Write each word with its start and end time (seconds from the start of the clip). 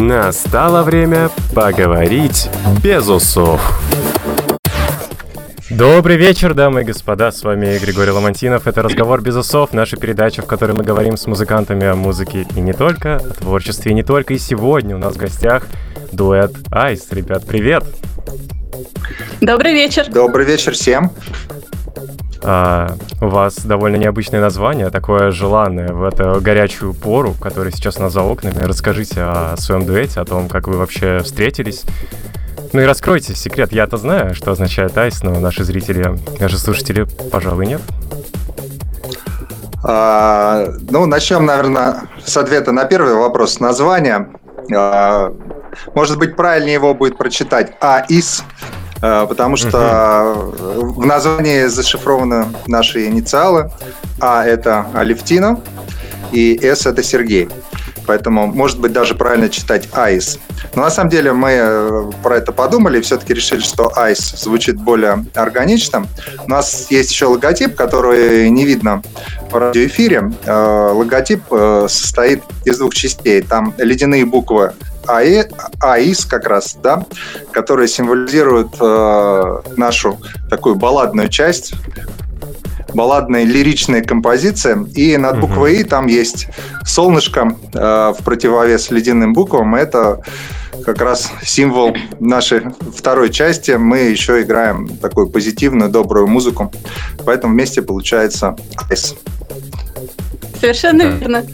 Настало 0.00 0.84
время 0.84 1.28
поговорить 1.52 2.48
без 2.84 3.08
усов. 3.08 3.80
Добрый 5.70 6.16
вечер, 6.16 6.54
дамы 6.54 6.82
и 6.82 6.84
господа, 6.84 7.32
с 7.32 7.42
вами 7.42 7.76
Григорий 7.78 8.12
Ломантинов. 8.12 8.68
Это 8.68 8.82
«Разговор 8.82 9.20
без 9.22 9.34
усов», 9.34 9.72
наша 9.72 9.96
передача, 9.96 10.42
в 10.42 10.46
которой 10.46 10.70
мы 10.70 10.84
говорим 10.84 11.16
с 11.16 11.26
музыкантами 11.26 11.84
о 11.84 11.96
музыке 11.96 12.46
и 12.54 12.60
не 12.60 12.72
только, 12.72 13.16
о 13.16 13.34
творчестве 13.40 13.90
и 13.90 13.94
не 13.94 14.04
только. 14.04 14.34
И 14.34 14.38
сегодня 14.38 14.94
у 14.94 15.00
нас 15.00 15.14
в 15.14 15.18
гостях 15.18 15.66
дуэт 16.12 16.52
Айс. 16.70 17.10
Ребят, 17.10 17.44
привет! 17.44 17.82
Добрый 19.40 19.72
вечер! 19.72 20.06
Добрый 20.08 20.46
вечер 20.46 20.74
всем! 20.74 21.10
А, 22.42 22.94
у 23.20 23.28
вас 23.28 23.58
довольно 23.58 23.96
необычное 23.96 24.40
название, 24.40 24.90
такое 24.90 25.30
желанное 25.30 25.88
в 25.88 26.04
эту 26.04 26.40
горячую 26.40 26.94
пору, 26.94 27.34
которая 27.34 27.72
сейчас 27.72 27.98
у 27.98 28.02
нас 28.02 28.12
за 28.12 28.22
окнами. 28.22 28.62
Расскажите 28.62 29.22
о 29.22 29.56
своем 29.56 29.84
дуэте, 29.84 30.20
о 30.20 30.24
том, 30.24 30.48
как 30.48 30.68
вы 30.68 30.76
вообще 30.76 31.20
встретились. 31.24 31.84
Ну 32.72 32.80
и 32.80 32.84
раскройте 32.84 33.34
секрет. 33.34 33.72
Я-то 33.72 33.96
знаю, 33.96 34.34
что 34.34 34.52
означает 34.52 34.96
айс, 34.96 35.22
но 35.22 35.38
наши 35.40 35.64
зрители, 35.64 36.18
наши 36.38 36.58
слушатели, 36.58 37.06
пожалуй, 37.32 37.66
нет. 37.66 37.80
А, 39.82 40.66
ну, 40.90 41.06
начнем, 41.06 41.46
наверное, 41.46 42.02
с 42.24 42.36
ответа 42.36 42.72
на 42.72 42.84
первый 42.84 43.14
вопрос. 43.14 43.60
Название. 43.60 44.28
А, 44.74 45.32
может 45.94 46.18
быть, 46.18 46.36
правильнее 46.36 46.74
его 46.74 46.94
будет 46.94 47.16
прочитать 47.16 47.72
АИС, 47.80 48.42
а, 48.42 48.77
потому 49.00 49.56
что 49.56 50.52
в 50.76 51.06
названии 51.06 51.66
зашифрованы 51.66 52.46
наши 52.66 53.06
инициалы. 53.06 53.70
А– 54.20 54.44
это 54.46 54.86
Алевтина, 54.94 55.60
и 56.32 56.58
С– 56.62 56.86
это 56.86 57.02
Сергей. 57.02 57.48
Поэтому, 58.08 58.46
может 58.46 58.80
быть, 58.80 58.92
даже 58.92 59.14
правильно 59.14 59.50
читать 59.50 59.86
Айс. 59.92 60.38
Но 60.74 60.80
на 60.80 60.90
самом 60.90 61.10
деле 61.10 61.34
мы 61.34 61.50
э, 61.50 62.10
про 62.22 62.38
это 62.38 62.52
подумали 62.52 62.98
и 62.98 63.00
все-таки 63.02 63.34
решили, 63.34 63.60
что 63.60 63.92
Айс 63.96 64.18
звучит 64.34 64.76
более 64.76 65.26
органично. 65.34 66.06
У 66.46 66.48
нас 66.48 66.90
есть 66.90 67.10
еще 67.10 67.26
логотип, 67.26 67.74
который 67.74 68.48
не 68.48 68.64
видно 68.64 69.02
в 69.50 69.54
радиоэфире. 69.54 70.32
Э, 70.46 70.92
логотип 70.94 71.42
э, 71.50 71.86
состоит 71.90 72.42
из 72.64 72.78
двух 72.78 72.94
частей. 72.94 73.42
Там 73.42 73.74
ледяные 73.76 74.24
буквы 74.24 74.72
АИ, 75.08 75.44
АИС 75.80 76.26
как 76.26 76.46
раз, 76.46 76.76
да, 76.82 77.04
которые 77.52 77.88
символизируют 77.88 78.74
э, 78.80 79.60
нашу 79.76 80.18
такую 80.50 80.76
балладную 80.76 81.28
часть, 81.28 81.72
балладная 82.94 83.44
лиричная 83.44 84.02
композиция. 84.02 84.84
И 84.94 85.16
над 85.16 85.40
буквой 85.40 85.78
«и» 85.80 85.84
там 85.84 86.06
есть 86.06 86.48
солнышко 86.84 87.56
э, 87.72 88.12
в 88.18 88.24
противовес 88.24 88.90
ледяным 88.90 89.32
буквам. 89.32 89.74
Это 89.74 90.20
как 90.84 91.00
раз 91.00 91.30
символ 91.42 91.96
нашей 92.20 92.62
второй 92.94 93.30
части. 93.30 93.72
Мы 93.72 93.98
еще 93.98 94.42
играем 94.42 94.88
такую 94.98 95.28
позитивную, 95.28 95.90
добрую 95.90 96.26
музыку. 96.28 96.72
Поэтому 97.24 97.54
вместе 97.54 97.82
получается 97.82 98.56
«Айс». 98.88 99.14
Совершенно 100.60 101.04
да. 101.04 101.10
верно. 101.10 101.46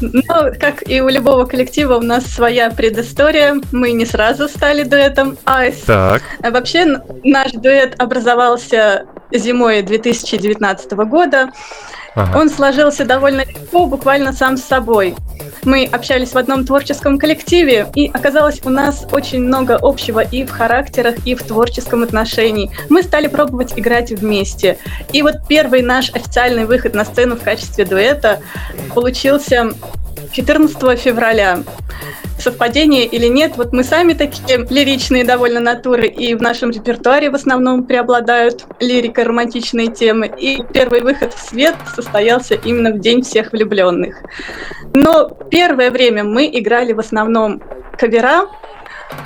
Но, 0.00 0.50
как 0.58 0.88
и 0.88 1.00
у 1.00 1.08
любого 1.08 1.44
коллектива, 1.44 1.96
у 1.96 2.02
нас 2.02 2.26
своя 2.26 2.70
предыстория. 2.70 3.56
Мы 3.72 3.92
не 3.92 4.06
сразу 4.06 4.48
стали 4.48 4.82
дуэтом 4.82 5.36
Айс. 5.44 5.80
Так. 5.86 6.22
Вообще, 6.40 7.00
наш 7.24 7.52
дуэт 7.52 7.94
образовался 8.00 9.06
зимой 9.32 9.82
2019 9.82 10.92
года. 10.92 11.50
Он 12.34 12.48
сложился 12.48 13.04
довольно 13.04 13.40
легко, 13.40 13.86
буквально 13.86 14.32
сам 14.32 14.56
с 14.56 14.64
собой. 14.64 15.14
Мы 15.64 15.84
общались 15.84 16.32
в 16.32 16.38
одном 16.38 16.64
творческом 16.64 17.18
коллективе, 17.18 17.86
и 17.94 18.08
оказалось 18.12 18.60
у 18.64 18.70
нас 18.70 19.06
очень 19.12 19.42
много 19.42 19.78
общего 19.80 20.20
и 20.20 20.44
в 20.44 20.50
характерах, 20.50 21.16
и 21.26 21.34
в 21.34 21.42
творческом 21.42 22.02
отношении. 22.02 22.70
Мы 22.88 23.02
стали 23.02 23.26
пробовать 23.26 23.74
играть 23.76 24.10
вместе. 24.10 24.78
И 25.12 25.22
вот 25.22 25.34
первый 25.48 25.82
наш 25.82 26.10
официальный 26.14 26.64
выход 26.64 26.94
на 26.94 27.04
сцену 27.04 27.36
в 27.36 27.42
качестве 27.42 27.84
дуэта 27.84 28.40
получился 28.94 29.72
14 30.32 30.98
февраля 30.98 31.58
совпадение 32.38 33.04
или 33.04 33.26
нет. 33.26 33.56
Вот 33.56 33.72
мы 33.72 33.84
сами 33.84 34.12
такие 34.12 34.66
лиричные 34.70 35.24
довольно 35.24 35.60
натуры, 35.60 36.06
и 36.06 36.34
в 36.34 36.42
нашем 36.42 36.70
репертуаре 36.70 37.30
в 37.30 37.34
основном 37.34 37.84
преобладают 37.84 38.64
лирика, 38.80 39.24
романтичные 39.24 39.88
темы. 39.88 40.32
И 40.38 40.62
первый 40.72 41.02
выход 41.02 41.34
в 41.34 41.38
свет 41.38 41.74
состоялся 41.94 42.54
именно 42.54 42.92
в 42.92 43.00
День 43.00 43.22
всех 43.22 43.52
влюбленных. 43.52 44.16
Но 44.94 45.28
первое 45.50 45.90
время 45.90 46.24
мы 46.24 46.46
играли 46.46 46.92
в 46.92 47.00
основном 47.00 47.60
кавера, 47.98 48.46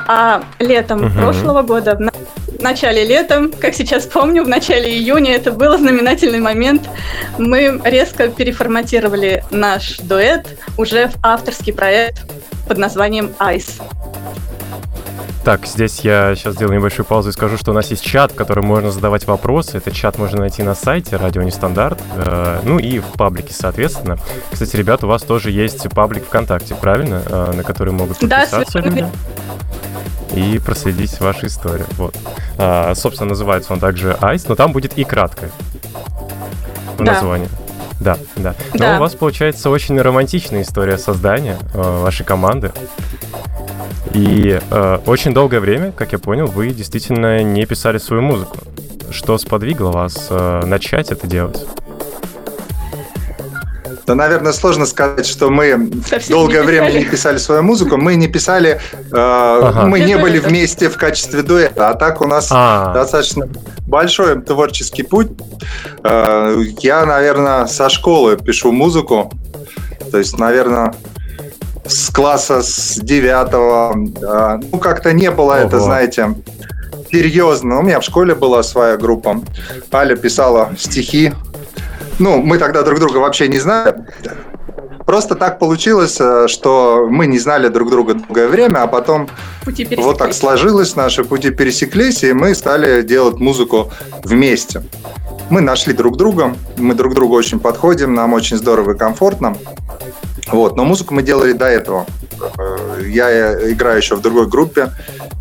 а 0.06 0.42
летом 0.58 1.06
угу. 1.06 1.12
прошлого 1.14 1.62
года, 1.62 1.96
в 1.96 2.62
начале 2.62 3.04
лета, 3.04 3.50
как 3.60 3.74
сейчас 3.74 4.06
помню, 4.06 4.44
в 4.44 4.48
начале 4.48 4.90
июня, 4.90 5.34
это 5.34 5.52
был 5.52 5.76
знаменательный 5.76 6.40
момент, 6.40 6.88
мы 7.38 7.80
резко 7.84 8.28
переформатировали 8.28 9.44
наш 9.50 9.98
дуэт 9.98 10.46
уже 10.78 11.08
в 11.08 11.14
авторский 11.22 11.72
проект 11.72 12.22
под 12.68 12.78
названием 12.78 13.32
Ice. 13.40 13.82
Так, 15.44 15.66
здесь 15.66 16.00
я 16.00 16.36
сейчас 16.36 16.54
сделаю 16.54 16.76
небольшую 16.76 17.04
паузу 17.04 17.30
и 17.30 17.32
скажу, 17.32 17.58
что 17.58 17.72
у 17.72 17.74
нас 17.74 17.90
есть 17.90 18.04
чат, 18.04 18.30
в 18.30 18.36
котором 18.36 18.64
можно 18.64 18.92
задавать 18.92 19.26
вопросы. 19.26 19.78
Этот 19.78 19.92
чат 19.92 20.16
можно 20.16 20.38
найти 20.38 20.62
на 20.62 20.76
сайте 20.76 21.16
Радио 21.16 21.42
Нестандарт, 21.42 21.98
э, 22.14 22.60
ну 22.62 22.78
и 22.78 23.00
в 23.00 23.14
паблике, 23.18 23.52
соответственно. 23.52 24.18
Кстати, 24.52 24.76
ребят, 24.76 25.02
у 25.02 25.08
вас 25.08 25.22
тоже 25.22 25.50
есть 25.50 25.90
паблик 25.90 26.26
ВКонтакте, 26.26 26.76
правильно? 26.76 27.22
Э, 27.26 27.52
на 27.56 27.64
который 27.64 27.92
могут 27.92 28.18
подписаться 28.18 28.78
да, 28.78 28.80
люди 28.88 29.06
и 30.34 30.58
проследить 30.58 31.20
вашу 31.20 31.46
историю. 31.46 31.86
Вот. 31.96 32.16
А, 32.58 32.94
собственно, 32.94 33.30
называется 33.30 33.72
он 33.72 33.80
также 33.80 34.16
Ice, 34.20 34.46
но 34.48 34.54
там 34.54 34.72
будет 34.72 34.98
и 34.98 35.04
краткое 35.04 35.50
в 36.96 37.04
да. 37.04 37.12
названии. 37.12 37.48
Да, 38.00 38.18
да. 38.36 38.54
Но 38.72 38.78
да. 38.78 38.96
у 38.96 39.00
вас 39.00 39.14
получается 39.14 39.70
очень 39.70 40.00
романтичная 40.00 40.62
история 40.62 40.98
создания 40.98 41.56
э, 41.72 42.02
вашей 42.02 42.24
команды. 42.26 42.72
И 44.12 44.60
э, 44.70 44.98
очень 45.06 45.32
долгое 45.32 45.60
время, 45.60 45.92
как 45.92 46.12
я 46.12 46.18
понял, 46.18 46.46
вы 46.46 46.70
действительно 46.70 47.42
не 47.42 47.64
писали 47.64 47.98
свою 47.98 48.22
музыку. 48.22 48.58
Что 49.10 49.38
сподвигло 49.38 49.90
вас 49.90 50.26
э, 50.30 50.62
начать 50.64 51.12
это 51.12 51.26
делать? 51.26 51.64
Да, 54.06 54.14
наверное, 54.14 54.52
сложно 54.52 54.86
сказать, 54.86 55.26
что 55.26 55.50
мы 55.50 55.90
Совсем 56.08 56.36
долгое 56.36 56.60
не 56.60 56.66
время 56.66 56.90
не 56.90 57.04
писали 57.04 57.38
свою 57.38 57.62
музыку. 57.62 57.96
Мы 57.96 58.16
не 58.16 58.26
писали, 58.28 58.80
э, 58.92 58.98
ага. 59.12 59.86
мы 59.86 60.00
не 60.00 60.16
были 60.16 60.38
вместе 60.38 60.88
в 60.88 60.96
качестве 60.96 61.42
дуэта. 61.42 61.90
А 61.90 61.94
так 61.94 62.20
у 62.20 62.26
нас 62.26 62.48
а. 62.50 62.92
достаточно 62.92 63.48
большой 63.86 64.40
творческий 64.42 65.04
путь. 65.04 65.28
Э, 66.02 66.56
я, 66.80 67.06
наверное, 67.06 67.66
со 67.66 67.88
школы 67.88 68.36
пишу 68.36 68.72
музыку. 68.72 69.30
То 70.10 70.18
есть, 70.18 70.36
наверное, 70.36 70.94
с 71.86 72.10
класса 72.10 72.62
с 72.62 72.96
девятого. 72.96 73.94
Э, 74.20 74.60
ну, 74.72 74.78
как-то 74.78 75.12
не 75.12 75.30
было 75.30 75.52
Ого. 75.52 75.66
это, 75.66 75.78
знаете, 75.78 76.34
серьезно. 77.10 77.78
У 77.78 77.82
меня 77.82 78.00
в 78.00 78.04
школе 78.04 78.34
была 78.34 78.64
своя 78.64 78.96
группа. 78.96 79.40
Аля 79.92 80.16
писала 80.16 80.72
стихи 80.76 81.32
ну, 82.22 82.40
мы 82.40 82.58
тогда 82.58 82.82
друг 82.82 83.00
друга 83.00 83.18
вообще 83.18 83.48
не 83.48 83.58
знали. 83.58 83.94
Просто 85.04 85.34
так 85.34 85.58
получилось, 85.58 86.18
э, 86.20 86.46
что 86.46 87.08
мы 87.10 87.26
не 87.26 87.38
знали 87.38 87.68
друг 87.68 87.90
друга 87.90 88.14
долгое 88.14 88.46
время, 88.46 88.82
а 88.82 88.86
потом 88.86 89.28
вот 89.96 90.18
так 90.18 90.32
сложилось, 90.32 90.94
наши 90.94 91.24
пути 91.24 91.50
пересеклись, 91.50 92.22
и 92.22 92.32
мы 92.32 92.54
стали 92.54 93.02
делать 93.02 93.40
музыку 93.40 93.90
вместе. 94.22 94.82
Мы 95.50 95.60
нашли 95.60 95.92
друг 95.92 96.16
друга, 96.16 96.54
мы 96.76 96.94
друг 96.94 97.14
другу 97.14 97.34
очень 97.34 97.58
подходим, 97.58 98.14
нам 98.14 98.32
очень 98.32 98.56
здорово 98.56 98.92
и 98.92 98.96
комфортно. 98.96 99.56
Вот, 100.52 100.76
но 100.76 100.84
музыку 100.84 101.14
мы 101.14 101.22
делали 101.22 101.52
до 101.52 101.66
этого. 101.66 102.06
Э, 102.58 103.02
я 103.04 103.72
играю 103.72 103.98
еще 103.98 104.14
в 104.14 104.20
другой 104.20 104.46
группе, 104.46 104.92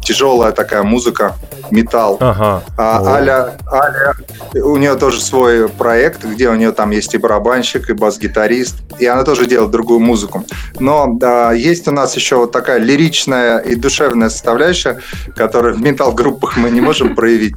тяжелая 0.01 0.51
такая 0.51 0.83
музыка, 0.83 1.36
металл. 1.69 2.18
Ага. 2.19 2.63
А 2.77 3.15
Аля, 3.15 3.57
Аля, 3.71 4.13
у 4.56 4.77
нее 4.77 4.95
тоже 4.95 5.21
свой 5.21 5.69
проект, 5.69 6.25
где 6.25 6.50
у 6.50 6.56
нее 6.56 6.71
там 6.71 6.92
есть 6.92 7.13
и 7.13 7.18
барабанщик, 7.18 7.89
и 7.89 7.94
бас-гитарист, 7.94 8.75
и 9.00 9.06
она 9.06 9.24
тоже 9.24 9.45
делает 9.45 9.71
другую 9.71 10.00
музыку. 10.00 10.45
Но 10.80 11.07
да, 11.13 11.53
есть 11.53 11.88
у 11.88 11.92
нас 11.92 12.15
еще 12.15 12.38
вот 12.38 12.51
такая 12.51 12.80
лиричная 12.80 13.59
и 13.59 13.75
душевная 13.75 14.30
составляющая, 14.30 15.00
которую 15.36 15.75
в 15.75 15.81
металл-группах 15.81 16.57
мы 16.57 16.71
не 16.71 16.81
можем 16.81 17.15
проявить. 17.15 17.56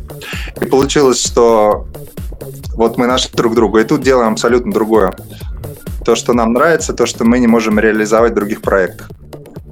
И 0.60 0.64
получилось, 0.64 1.24
что 1.24 1.86
вот 2.74 2.98
мы 2.98 3.06
нашли 3.06 3.30
друг 3.34 3.54
друга, 3.54 3.80
и 3.80 3.84
тут 3.84 4.02
делаем 4.02 4.32
абсолютно 4.32 4.72
другое. 4.72 5.14
То, 6.04 6.14
что 6.14 6.34
нам 6.34 6.52
нравится, 6.52 6.92
то, 6.92 7.06
что 7.06 7.24
мы 7.24 7.38
не 7.38 7.46
можем 7.46 7.78
реализовать 7.78 8.32
в 8.32 8.34
других 8.34 8.60
проектах. 8.60 9.08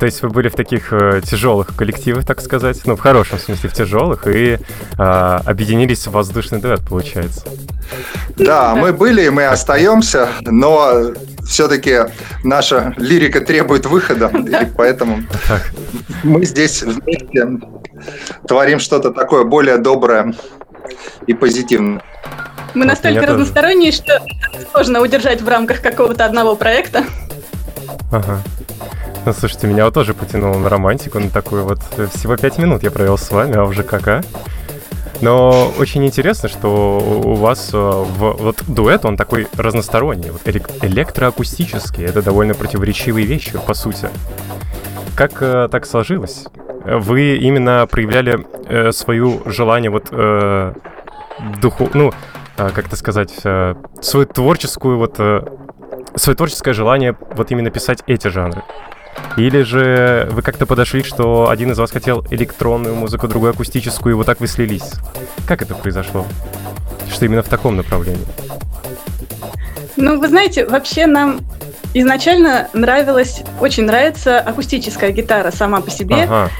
То 0.02 0.06
есть 0.06 0.20
вы 0.20 0.30
были 0.30 0.48
в 0.48 0.56
таких 0.56 0.92
э, 0.92 1.20
тяжелых 1.24 1.76
коллективах, 1.76 2.26
так 2.26 2.40
сказать, 2.40 2.80
ну, 2.86 2.96
в 2.96 2.98
хорошем 2.98 3.38
смысле, 3.38 3.68
в 3.68 3.72
тяжелых, 3.72 4.26
и 4.26 4.58
э, 4.58 4.58
объединились 4.98 6.08
в 6.08 6.10
воздушный 6.10 6.58
дуэт, 6.58 6.80
получается. 6.80 7.44
Да, 8.36 8.74
мы 8.74 8.92
были, 8.92 9.26
и 9.26 9.30
мы 9.30 9.46
остаемся, 9.46 10.28
но 10.40 11.12
все-таки 11.46 12.06
наша 12.42 12.94
лирика 12.96 13.42
требует 13.42 13.86
выхода, 13.86 14.26
и 14.34 14.66
поэтому 14.76 15.20
мы 16.24 16.44
здесь 16.46 16.82
вместе 16.82 17.46
творим 18.48 18.80
что-то 18.80 19.12
такое 19.12 19.44
более 19.44 19.78
доброе 19.78 20.34
и 21.28 21.32
позитивное. 21.32 22.02
Мы 22.74 22.86
настолько 22.86 23.24
разносторонние, 23.24 23.92
что 23.92 24.20
сложно 24.72 25.00
удержать 25.00 25.40
в 25.42 25.48
рамках 25.48 25.80
какого-то 25.80 26.24
одного 26.24 26.56
проекта. 26.56 27.04
Ага. 28.10 28.40
Ну, 29.24 29.32
слушайте, 29.38 29.66
меня 29.66 29.84
вот 29.84 29.94
тоже 29.94 30.14
потянуло 30.14 30.58
на 30.58 30.68
романтику, 30.68 31.18
на 31.18 31.30
такую 31.30 31.64
вот... 31.64 31.80
Всего 32.14 32.36
пять 32.36 32.58
минут 32.58 32.82
я 32.82 32.90
провел 32.90 33.16
с 33.16 33.30
вами, 33.30 33.56
а 33.56 33.64
уже 33.64 33.82
как, 33.82 34.08
а? 34.08 34.20
Но 35.20 35.72
очень 35.78 36.04
интересно, 36.04 36.48
что 36.48 36.98
у 36.98 37.34
вас 37.34 37.70
э, 37.72 37.76
в, 37.76 38.32
вот 38.32 38.64
дуэт, 38.66 39.04
он 39.04 39.16
такой 39.16 39.46
разносторонний, 39.56 40.30
вот 40.30 40.42
электроакустический. 40.48 42.04
Это 42.04 42.22
довольно 42.22 42.54
противоречивые 42.54 43.24
вещи, 43.24 43.56
по 43.64 43.74
сути. 43.74 44.08
Как 45.14 45.40
э, 45.40 45.68
так 45.70 45.86
сложилось? 45.86 46.46
Вы 46.84 47.36
именно 47.36 47.86
проявляли 47.88 48.44
э, 48.66 48.90
свою 48.90 49.42
желание 49.46 49.92
вот 49.92 50.08
э, 50.10 50.74
духу, 51.60 51.88
ну, 51.94 52.12
э, 52.56 52.70
как 52.74 52.86
это 52.86 52.96
сказать, 52.96 53.32
э, 53.44 53.76
свою 54.00 54.26
творческую 54.26 54.98
вот 54.98 55.14
э, 55.18 55.44
свое 56.16 56.36
творческое 56.36 56.72
желание 56.72 57.16
вот 57.36 57.52
именно 57.52 57.70
писать 57.70 58.02
эти 58.08 58.26
жанры? 58.26 58.64
Или 59.36 59.62
же 59.62 60.28
вы 60.30 60.42
как-то 60.42 60.66
подошли, 60.66 61.02
что 61.02 61.48
один 61.48 61.72
из 61.72 61.78
вас 61.78 61.90
хотел 61.90 62.24
электронную 62.30 62.94
музыку, 62.94 63.28
другой 63.28 63.50
акустическую, 63.50 64.12
и 64.12 64.16
вот 64.16 64.26
так 64.26 64.40
вы 64.40 64.46
слились? 64.46 64.92
Как 65.46 65.62
это 65.62 65.74
произошло? 65.74 66.26
Что 67.10 67.24
именно 67.24 67.42
в 67.42 67.48
таком 67.48 67.76
направлении? 67.76 68.26
Ну, 69.96 70.18
вы 70.18 70.28
знаете, 70.28 70.66
вообще 70.66 71.06
нам 71.06 71.40
изначально 71.94 72.68
нравилась, 72.72 73.42
очень 73.60 73.84
нравится 73.84 74.38
акустическая 74.40 75.10
гитара 75.10 75.50
сама 75.50 75.80
по 75.80 75.90
себе. 75.90 76.24
Ага. 76.24 76.50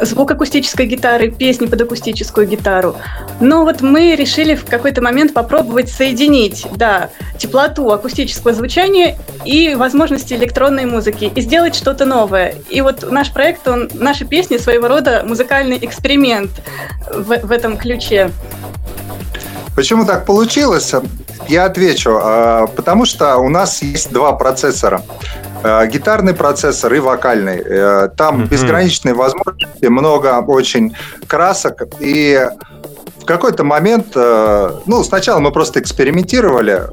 Звук 0.00 0.30
акустической 0.30 0.86
гитары, 0.86 1.30
песни 1.30 1.66
под 1.66 1.80
акустическую 1.80 2.46
гитару. 2.46 2.96
Но 3.40 3.64
вот 3.64 3.80
мы 3.80 4.14
решили 4.14 4.54
в 4.54 4.64
какой-то 4.64 5.02
момент 5.02 5.32
попробовать 5.32 5.88
соединить, 5.88 6.66
да, 6.74 7.10
теплоту 7.38 7.90
акустического 7.90 8.52
звучания 8.52 9.16
и 9.44 9.74
возможности 9.74 10.34
электронной 10.34 10.86
музыки 10.86 11.30
и 11.34 11.40
сделать 11.40 11.74
что-то 11.74 12.04
новое. 12.04 12.54
И 12.68 12.80
вот 12.80 13.10
наш 13.10 13.32
проект, 13.32 13.66
он, 13.68 13.88
наши 13.94 14.24
песни 14.24 14.58
своего 14.58 14.88
рода 14.88 15.22
музыкальный 15.24 15.78
эксперимент 15.80 16.50
в, 17.10 17.46
в 17.46 17.52
этом 17.52 17.76
ключе. 17.76 18.30
Почему 19.76 20.06
так 20.06 20.24
получилось? 20.24 20.94
Я 21.48 21.66
отвечу. 21.66 22.18
А, 22.20 22.66
потому 22.66 23.04
что 23.04 23.36
у 23.36 23.50
нас 23.50 23.82
есть 23.82 24.10
два 24.10 24.32
процессора. 24.32 25.02
А, 25.62 25.86
гитарный 25.86 26.32
процессор 26.32 26.94
и 26.94 26.98
вокальный. 26.98 27.62
Э, 27.62 28.08
там 28.16 28.40
mm-hmm. 28.40 28.48
безграничные 28.48 29.14
возможности, 29.14 29.84
много 29.86 30.40
очень 30.46 30.96
красок. 31.26 31.82
И 32.00 32.48
в 33.20 33.26
какой-то 33.26 33.64
момент, 33.64 34.08
э, 34.14 34.70
ну, 34.86 35.04
сначала 35.04 35.40
мы 35.40 35.52
просто 35.52 35.78
экспериментировали, 35.78 36.84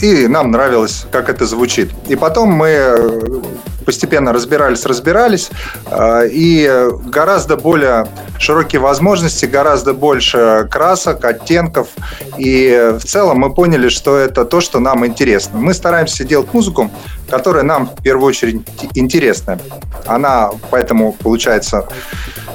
и 0.00 0.28
нам 0.28 0.52
нравилось, 0.52 1.04
как 1.10 1.28
это 1.28 1.46
звучит. 1.46 1.90
И 2.06 2.14
потом 2.14 2.50
мы 2.50 3.42
постепенно 3.88 4.34
разбирались, 4.34 4.84
разбирались, 4.84 5.48
э, 5.86 6.28
и 6.30 6.70
гораздо 7.06 7.56
более 7.56 8.06
широкие 8.38 8.82
возможности, 8.82 9.46
гораздо 9.46 9.94
больше 9.94 10.68
красок, 10.70 11.24
оттенков, 11.24 11.88
и 12.36 12.92
в 13.00 13.04
целом 13.06 13.38
мы 13.38 13.54
поняли, 13.54 13.88
что 13.88 14.18
это 14.18 14.44
то, 14.44 14.60
что 14.60 14.78
нам 14.78 15.06
интересно. 15.06 15.58
Мы 15.58 15.72
стараемся 15.72 16.24
делать 16.24 16.52
музыку, 16.52 16.90
которая 17.30 17.62
нам 17.62 17.86
в 17.86 18.02
первую 18.02 18.26
очередь 18.26 18.60
интересна. 18.92 19.58
Она 20.04 20.50
поэтому 20.70 21.12
получается 21.12 21.88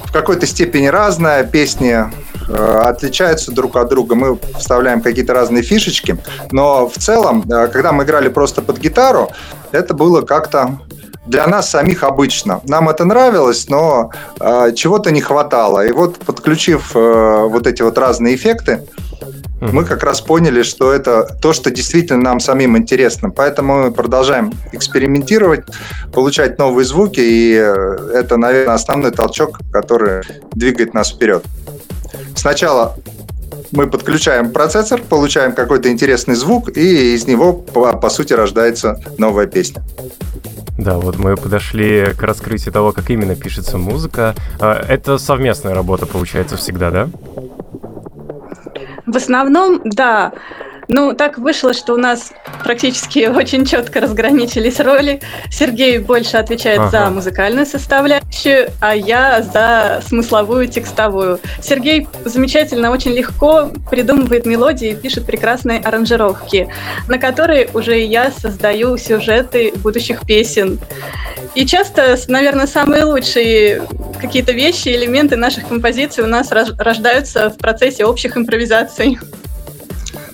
в 0.05 0.13
какой-то 0.13 0.45
степени 0.45 0.85
разная, 0.85 1.43
песни 1.43 2.05
Э, 2.47 2.79
отличаются 2.83 3.51
друг 3.51 3.75
от 3.77 3.89
друга. 3.89 4.15
Мы 4.15 4.37
вставляем 4.57 5.01
какие-то 5.01 5.33
разные 5.33 5.63
фишечки, 5.63 6.17
но 6.51 6.87
в 6.87 6.97
целом, 6.97 7.43
э, 7.49 7.67
когда 7.67 7.91
мы 7.91 8.03
играли 8.03 8.29
просто 8.29 8.61
под 8.61 8.79
гитару, 8.79 9.29
это 9.71 9.93
было 9.93 10.21
как-то 10.21 10.79
для 11.25 11.47
нас 11.47 11.69
самих 11.69 12.03
обычно. 12.03 12.61
Нам 12.65 12.89
это 12.89 13.05
нравилось, 13.05 13.69
но 13.69 14.11
э, 14.39 14.73
чего-то 14.75 15.11
не 15.11 15.21
хватало. 15.21 15.85
И 15.85 15.91
вот 15.91 16.17
подключив 16.17 16.91
э, 16.95 17.47
вот 17.49 17.67
эти 17.67 17.81
вот 17.81 17.97
разные 17.97 18.35
эффекты, 18.35 18.83
мы 19.71 19.85
как 19.85 20.03
раз 20.03 20.19
поняли, 20.19 20.63
что 20.63 20.91
это 20.91 21.23
то, 21.41 21.53
что 21.53 21.71
действительно 21.71 22.21
нам 22.21 22.39
самим 22.41 22.77
интересно. 22.77 23.29
Поэтому 23.29 23.83
мы 23.83 23.91
продолжаем 23.91 24.51
экспериментировать, 24.73 25.63
получать 26.11 26.59
новые 26.59 26.85
звуки, 26.85 27.21
и 27.21 27.55
э, 27.55 28.09
это, 28.13 28.35
наверное, 28.35 28.75
основной 28.75 29.11
толчок, 29.11 29.59
который 29.71 30.23
двигает 30.51 30.93
нас 30.93 31.11
вперед. 31.11 31.45
Сначала 32.35 32.97
мы 33.75 33.89
подключаем 33.89 34.51
процессор, 34.51 35.01
получаем 35.01 35.53
какой-то 35.53 35.89
интересный 35.89 36.35
звук, 36.35 36.77
и 36.77 37.15
из 37.15 37.27
него, 37.27 37.53
по, 37.53 37.93
по 37.97 38.09
сути, 38.09 38.33
рождается 38.33 39.01
новая 39.17 39.47
песня. 39.47 39.83
Да, 40.77 40.97
вот 40.97 41.17
мы 41.17 41.35
подошли 41.35 42.13
к 42.17 42.21
раскрытию 42.23 42.73
того, 42.73 42.91
как 42.91 43.09
именно 43.09 43.35
пишется 43.35 43.77
музыка. 43.77 44.35
А, 44.59 44.83
это 44.87 45.17
совместная 45.17 45.73
работа, 45.73 46.05
получается, 46.05 46.57
всегда, 46.57 46.91
да? 46.91 47.09
В 49.05 49.15
основном, 49.15 49.81
да. 49.83 50.33
Ну, 50.93 51.13
так 51.13 51.39
вышло, 51.39 51.73
что 51.73 51.95
у 51.95 51.97
нас 51.97 52.31
практически 52.63 53.25
очень 53.35 53.65
четко 53.65 53.99
разграничились 53.99 54.79
роли. 54.79 55.21
Сергей 55.49 55.97
больше 55.97 56.37
отвечает 56.37 56.79
ага. 56.79 56.89
за 56.91 57.09
музыкальную 57.09 57.65
составляющую, 57.65 58.69
а 58.79 58.95
я 58.95 59.41
за 59.41 60.03
смысловую 60.07 60.67
текстовую. 60.67 61.39
Сергей 61.63 62.07
замечательно, 62.25 62.91
очень 62.91 63.11
легко 63.13 63.71
придумывает 63.89 64.45
мелодии 64.45 64.91
и 64.91 64.95
пишет 64.95 65.25
прекрасные 65.25 65.79
аранжировки, 65.79 66.69
на 67.07 67.17
которые 67.17 67.69
уже 67.73 67.99
я 67.99 68.29
создаю 68.29 68.95
сюжеты 68.97 69.73
будущих 69.77 70.21
песен. 70.27 70.79
И 71.55 71.65
часто, 71.65 72.15
наверное, 72.27 72.67
самые 72.67 73.05
лучшие 73.05 73.81
какие-то 74.21 74.51
вещи, 74.51 74.89
элементы 74.89 75.37
наших 75.37 75.67
композиций 75.67 76.23
у 76.23 76.27
нас 76.27 76.51
рождаются 76.51 77.49
в 77.49 77.57
процессе 77.57 78.05
общих 78.05 78.37
импровизаций. 78.37 79.17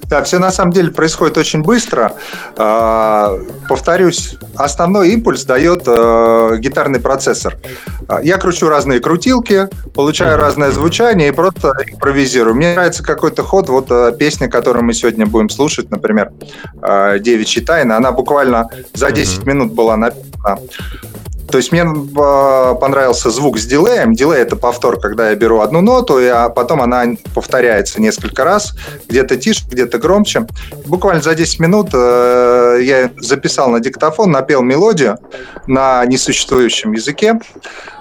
Да, 0.10 0.24
все 0.24 0.40
на 0.40 0.52
самом 0.52 0.74
деле 0.74 0.92
происходит 0.92 1.38
очень 1.38 1.62
быстро. 1.62 2.14
А, 2.58 3.38
повторюсь, 3.68 4.38
основной 4.56 5.10
импульс 5.12 5.46
дает 5.46 5.84
э, 5.86 6.58
гитарный 6.58 7.00
процессор. 7.00 7.58
А, 8.08 8.20
я 8.22 8.38
кручу 8.38 8.70
разные 8.70 9.02
крутилки, 9.02 9.70
получаю 9.94 10.40
разное 10.40 10.72
звучание 10.72 11.30
и 11.30 11.32
просто 11.32 11.74
импровизирую. 11.92 12.56
Мне 12.56 12.74
нравится 12.74 13.04
какой-то 13.04 13.44
ход. 13.44 13.70
Вот 13.70 13.92
э, 13.92 14.12
песня, 14.18 14.50
которую 14.50 14.84
мы 14.84 14.94
сегодня 14.94 15.28
будем 15.28 15.50
слушать, 15.50 15.92
например, 15.92 16.32
э, 16.82 17.20
«Девичья 17.20 17.64
тайна», 17.64 17.98
она 17.98 18.12
буквально 18.12 18.68
за 18.96 19.12
10 19.12 19.46
минут 19.46 19.74
была 19.74 19.96
написана 19.96 20.58
то 21.52 21.58
есть 21.58 21.72
мне 21.72 21.84
а, 22.18 22.76
понравился 22.76 23.30
звук 23.30 23.58
с 23.58 23.66
дилеем. 23.66 24.14
Дилей— 24.14 24.38
это 24.42 24.56
повтор, 24.56 25.00
когда 25.00 25.30
я 25.30 25.36
беру 25.36 25.62
одну 25.62 25.82
ноту, 25.82 26.18
а 26.20 26.50
потом 26.50 26.82
она 26.82 27.06
повторяется 27.34 28.02
несколько 28.02 28.44
раз, 28.44 28.74
где-то 29.08 29.38
тише, 29.38 29.66
где-то 29.70 29.98
громче. 29.98 30.48
Буквально 30.86 31.22
за 31.22 31.36
10 31.36 31.60
минут 31.60 31.90
э, 31.94 32.80
я 32.82 33.12
записал 33.18 33.70
на 33.70 33.80
диктофон, 33.80 34.32
напел 34.32 34.62
мелодию 34.62 35.18
на 35.68 36.06
несуществующем 36.06 36.94
языке. 36.94 37.40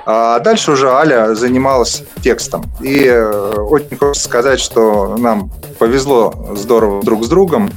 А 0.07 0.39
дальше 0.39 0.73
уже 0.73 0.91
Аля 0.91 1.35
занималась 1.35 2.03
текстом. 2.23 2.65
И 2.81 3.05
э, 3.05 3.53
очень 3.57 3.97
хочется 3.97 4.25
сказать, 4.25 4.61
что 4.61 5.17
нам 5.19 5.51
повезло 5.79 6.55
здорово 6.55 7.03
друг 7.03 7.25
с 7.25 7.29
другом, 7.29 7.71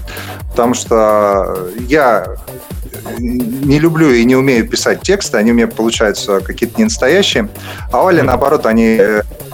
потому 0.50 0.74
что 0.74 1.70
я 1.80 2.38
не 3.20 3.80
люблю 3.80 4.12
и 4.12 4.24
не 4.26 4.36
умею 4.36 4.68
писать 4.68 5.02
тексты, 5.02 5.38
они 5.38 5.52
у 5.52 5.54
меня 5.54 5.68
получаются 5.68 6.40
какие-то 6.40 6.78
не 6.78 6.86
настоящие. 6.86 7.50
А 7.92 8.04
Оля, 8.04 8.24
наоборот, 8.24 8.66
они 8.66 9.00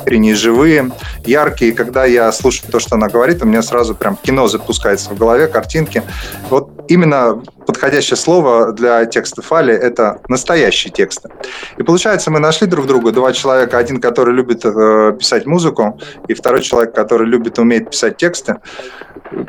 искренние, 0.07 0.35
живые, 0.35 0.91
яркие. 1.25 1.73
Когда 1.73 2.05
я 2.05 2.31
слушаю 2.31 2.71
то, 2.71 2.79
что 2.79 2.95
она 2.95 3.09
говорит, 3.09 3.43
у 3.43 3.45
меня 3.45 3.61
сразу 3.61 3.93
прям 3.93 4.15
кино 4.15 4.47
запускается 4.47 5.09
в 5.09 5.17
голове, 5.17 5.47
картинки. 5.47 6.01
Вот 6.49 6.69
именно 6.87 7.43
подходящее 7.65 8.15
слово 8.15 8.71
для 8.71 9.05
текстов 9.05 9.51
Али– 9.51 9.73
это 9.75 10.21
настоящие 10.29 10.93
тексты. 10.93 11.29
И 11.77 11.83
получается, 11.83 12.31
мы 12.31 12.39
нашли 12.39 12.67
друг 12.67 12.87
друга, 12.87 13.11
два 13.11 13.33
человека, 13.33 13.77
один, 13.77 13.99
который 13.99 14.33
любит 14.33 14.63
э, 14.63 15.13
писать 15.19 15.45
музыку, 15.45 15.99
и 16.29 16.33
второй 16.33 16.61
человек, 16.61 16.95
который 16.95 17.27
любит 17.27 17.57
и 17.57 17.61
умеет 17.61 17.91
писать 17.91 18.15
тексты. 18.15 18.55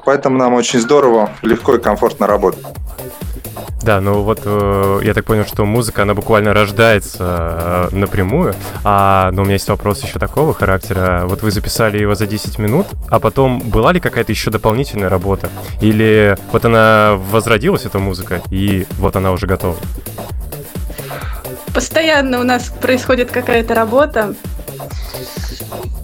Поэтому 0.05 0.37
нам 0.38 0.55
очень 0.55 0.81
здорово, 0.81 1.31
легко 1.43 1.76
и 1.76 1.78
комфортно 1.78 2.26
работать. 2.26 2.64
Да, 3.83 4.00
ну 4.00 4.23
вот 4.23 4.41
э, 4.45 5.00
я 5.05 5.15
так 5.15 5.25
понял, 5.25 5.47
что 5.47 5.65
музыка, 5.65 6.03
она 6.03 6.15
буквально 6.15 6.53
рождается 6.53 7.88
э, 7.93 7.97
напрямую. 7.97 8.55
А, 8.85 9.31
но 9.33 9.43
у 9.43 9.45
меня 9.45 9.55
есть 9.55 9.69
вопрос 9.69 10.03
еще 10.03 10.19
такого 10.19 10.53
характера. 10.53 11.23
Вот 11.27 11.43
вы 11.43 11.50
записали 11.50 11.99
его 11.99 12.15
за 12.15 12.27
10 12.27 12.59
минут, 12.59 12.87
а 13.09 13.21
потом 13.21 13.61
была 13.61 13.93
ли 13.93 14.00
какая-то 14.00 14.33
еще 14.33 14.50
дополнительная 14.50 15.09
работа? 15.09 15.49
Или 15.81 16.37
вот 16.53 16.65
она 16.65 17.19
возродилась, 17.31 17.85
эта 17.85 17.99
музыка, 17.99 18.43
и 18.50 18.87
вот 18.99 19.17
она 19.17 19.33
уже 19.33 19.47
готова? 19.47 19.77
Постоянно 21.73 22.41
у 22.41 22.45
нас 22.45 22.65
происходит 22.81 23.31
какая-то 23.31 23.75
работа. 23.75 24.35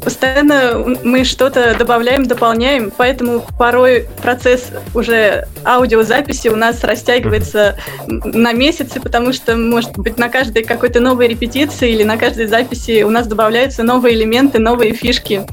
Постоянно 0.05 0.85
мы 1.03 1.25
что-то 1.25 1.75
добавляем, 1.79 2.27
дополняем, 2.27 2.93
поэтому 2.95 3.45
порой 3.59 4.07
процесс 4.23 4.71
уже 4.95 5.47
аудиозаписи 5.65 6.49
у 6.49 6.57
нас 6.57 6.85
растягивается 6.85 7.77
на 8.07 8.53
месяцы, 8.53 9.01
потому 9.01 9.33
что, 9.33 9.57
может 9.57 9.97
быть, 9.97 10.19
на 10.19 10.29
каждой 10.29 10.63
какой-то 10.63 11.01
новой 11.01 11.29
репетиции 11.29 11.91
или 11.91 12.05
на 12.05 12.19
каждой 12.19 12.47
записи 12.47 13.03
у 13.03 13.11
нас 13.11 13.27
добавляются 13.27 13.83
новые 13.83 14.15
элементы, 14.15 14.59
новые 14.59 14.93
фишки. 14.93 15.47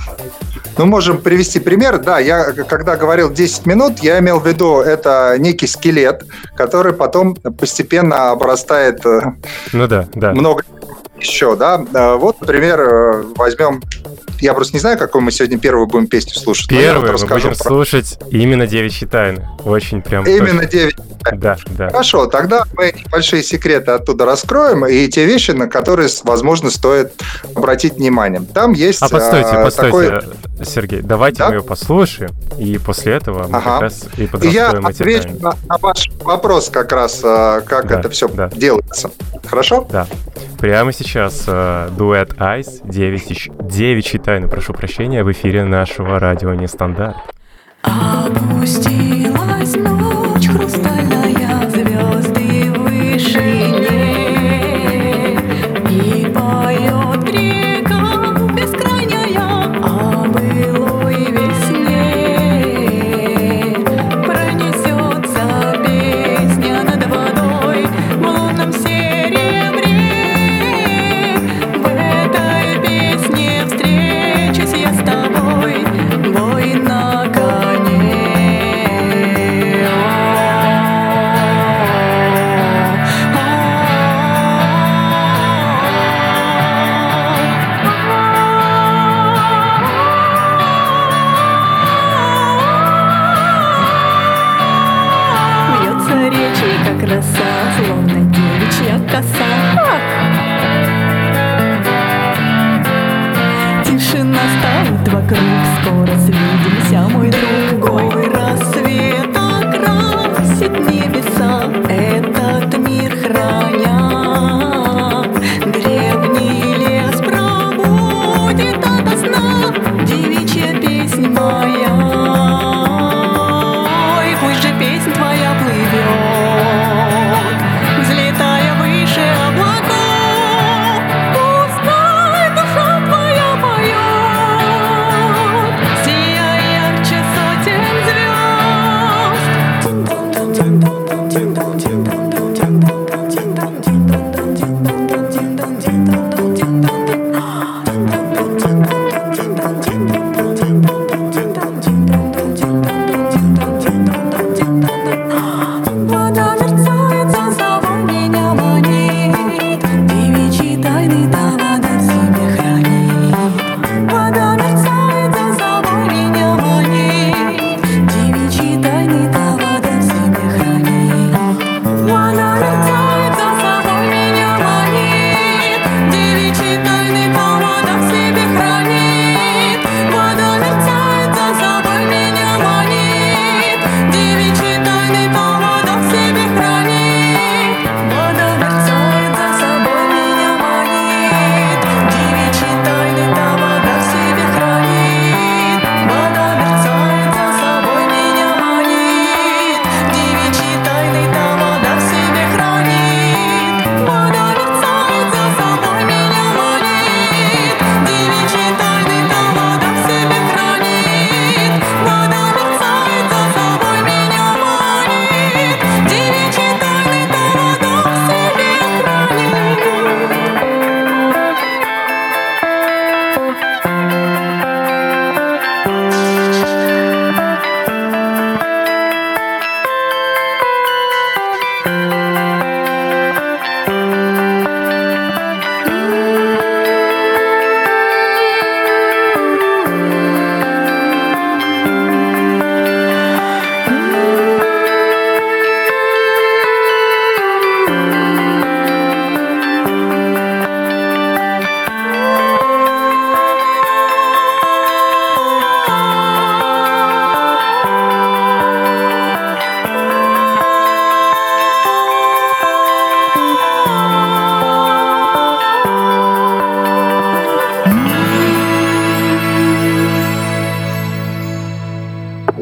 Мы 0.77 0.85
можем 0.85 1.21
привести 1.21 1.59
пример. 1.59 1.99
Да, 1.99 2.19
я 2.19 2.51
когда 2.51 2.95
говорил 2.95 3.31
10 3.31 3.65
минут, 3.65 3.99
я 3.99 4.19
имел 4.19 4.39
в 4.39 4.47
виду, 4.47 4.79
это 4.79 5.35
некий 5.37 5.67
скелет, 5.67 6.23
который 6.55 6.93
потом 6.93 7.35
постепенно 7.35 8.31
обрастает 8.31 9.05
э, 9.05 9.21
ну 9.73 9.87
да, 9.87 10.07
да. 10.13 10.31
много 10.31 10.63
еще, 11.19 11.55
да. 11.55 11.83
Э, 11.93 12.15
вот, 12.15 12.41
например, 12.41 12.79
э, 12.79 13.23
возьмем 13.35 13.81
я 14.41 14.53
просто 14.53 14.73
не 14.73 14.79
знаю, 14.79 14.97
какую 14.97 15.21
мы 15.21 15.31
сегодня 15.31 15.57
первую 15.57 15.87
будем 15.87 16.07
песню 16.07 16.33
слушать. 16.33 16.67
Первую 16.67 17.11
вот 17.11 17.21
мы 17.21 17.27
будем 17.27 17.49
про... 17.49 17.55
слушать 17.55 18.19
именно 18.31 18.67
«Девичьи 18.67 19.07
тайны». 19.07 19.47
Очень 19.63 20.01
прям... 20.01 20.25
Именно 20.25 20.65
«Девичьи 20.65 20.97
тайны». 21.23 21.39
Да, 21.39 21.57
да. 21.77 21.89
Хорошо, 21.89 22.25
тогда 22.25 22.65
мы 22.73 22.91
небольшие 22.91 23.43
секреты 23.43 23.91
оттуда 23.91 24.25
раскроем, 24.25 24.85
и 24.85 25.07
те 25.07 25.25
вещи, 25.25 25.51
на 25.51 25.67
которые, 25.67 26.09
возможно, 26.23 26.71
стоит 26.71 27.13
обратить 27.55 27.93
внимание. 27.93 28.41
Там 28.53 28.73
есть... 28.73 29.01
А 29.01 29.09
постойте, 29.09 29.49
а, 29.49 29.63
постойте, 29.63 30.09
такой... 30.09 30.65
Сергей, 30.65 31.01
давайте 31.01 31.39
да? 31.39 31.49
мы 31.49 31.55
ее 31.55 31.63
послушаем, 31.63 32.31
и 32.57 32.77
после 32.77 33.13
этого 33.13 33.47
мы 33.47 33.57
ага. 33.57 33.71
как 33.71 33.81
раз 33.81 34.03
и 34.17 34.27
подрастроим 34.27 34.83
Я 34.83 34.87
отвечу 34.87 35.29
на, 35.39 35.55
на 35.67 35.77
ваш 35.77 36.09
вопрос 36.21 36.69
как 36.69 36.91
раз, 36.91 37.21
а, 37.23 37.61
как 37.61 37.87
да, 37.87 37.99
это 37.99 38.09
все 38.09 38.27
да. 38.27 38.49
делается. 38.49 39.11
Хорошо? 39.45 39.87
Да. 39.91 40.07
Прямо 40.59 40.93
сейчас 40.93 41.43
э, 41.47 41.89
дуэт 41.97 42.33
Ice, 42.33 42.81
девичьи, 42.83 43.51
девичьи 43.61 44.19
тайны, 44.19 44.30
прошу 44.47 44.73
прощения, 44.73 45.23
в 45.23 45.31
эфире 45.31 45.65
нашего 45.65 46.17
радио 46.17 46.53
Нестандарт. 46.53 47.17
Опустилась 47.81 49.75
ночь 49.75 50.47
хрустальная, 50.47 51.69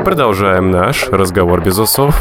продолжаем 0.03 0.71
наш 0.71 1.07
разговор 1.09 1.61
без 1.61 1.77
усов. 1.77 2.15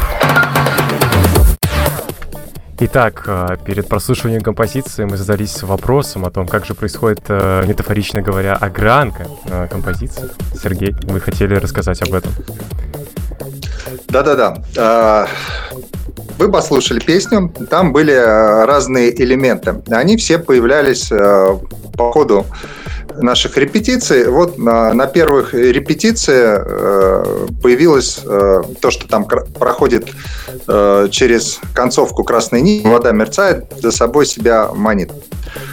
Итак, 2.81 3.23
э, 3.27 3.57
перед 3.65 3.87
прослушиванием 3.89 4.41
композиции 4.41 5.03
мы 5.03 5.17
задались 5.17 5.63
вопросом 5.63 6.25
о 6.25 6.31
том, 6.31 6.47
как 6.47 6.65
же 6.65 6.73
происходит, 6.73 7.19
э, 7.27 7.65
метафорично 7.67 8.21
говоря, 8.21 8.53
огранка 8.53 9.27
э, 9.45 9.67
композиции. 9.69 10.29
Сергей, 10.61 10.95
вы 11.03 11.19
хотели 11.19 11.55
рассказать 11.55 12.01
об 12.01 12.13
этом? 12.13 12.31
Да-да-да. 14.07 14.57
А, 14.77 15.27
вы 16.37 16.49
послушали 16.49 16.99
песню, 16.99 17.53
там 17.69 17.91
были 17.91 18.13
разные 18.13 19.11
элементы. 19.21 19.81
Они 19.89 20.15
все 20.15 20.39
появлялись 20.39 21.09
по 21.09 22.11
ходу 22.11 22.45
наших 23.21 23.57
репетиций. 23.57 24.27
Вот 24.27 24.57
на, 24.57 24.93
на 24.93 25.07
первых 25.07 25.53
репетициях 25.53 26.65
э, 26.67 27.47
появилось 27.61 28.19
э, 28.25 28.61
то, 28.79 28.91
что 28.91 29.07
там 29.07 29.25
проходит 29.25 30.09
э, 30.67 31.07
через 31.11 31.59
концовку 31.73 32.23
красной 32.23 32.61
нити, 32.61 32.87
вода 32.87 33.11
мерцает, 33.11 33.65
за 33.81 33.91
собой 33.91 34.25
себя 34.25 34.69
манит. 34.73 35.11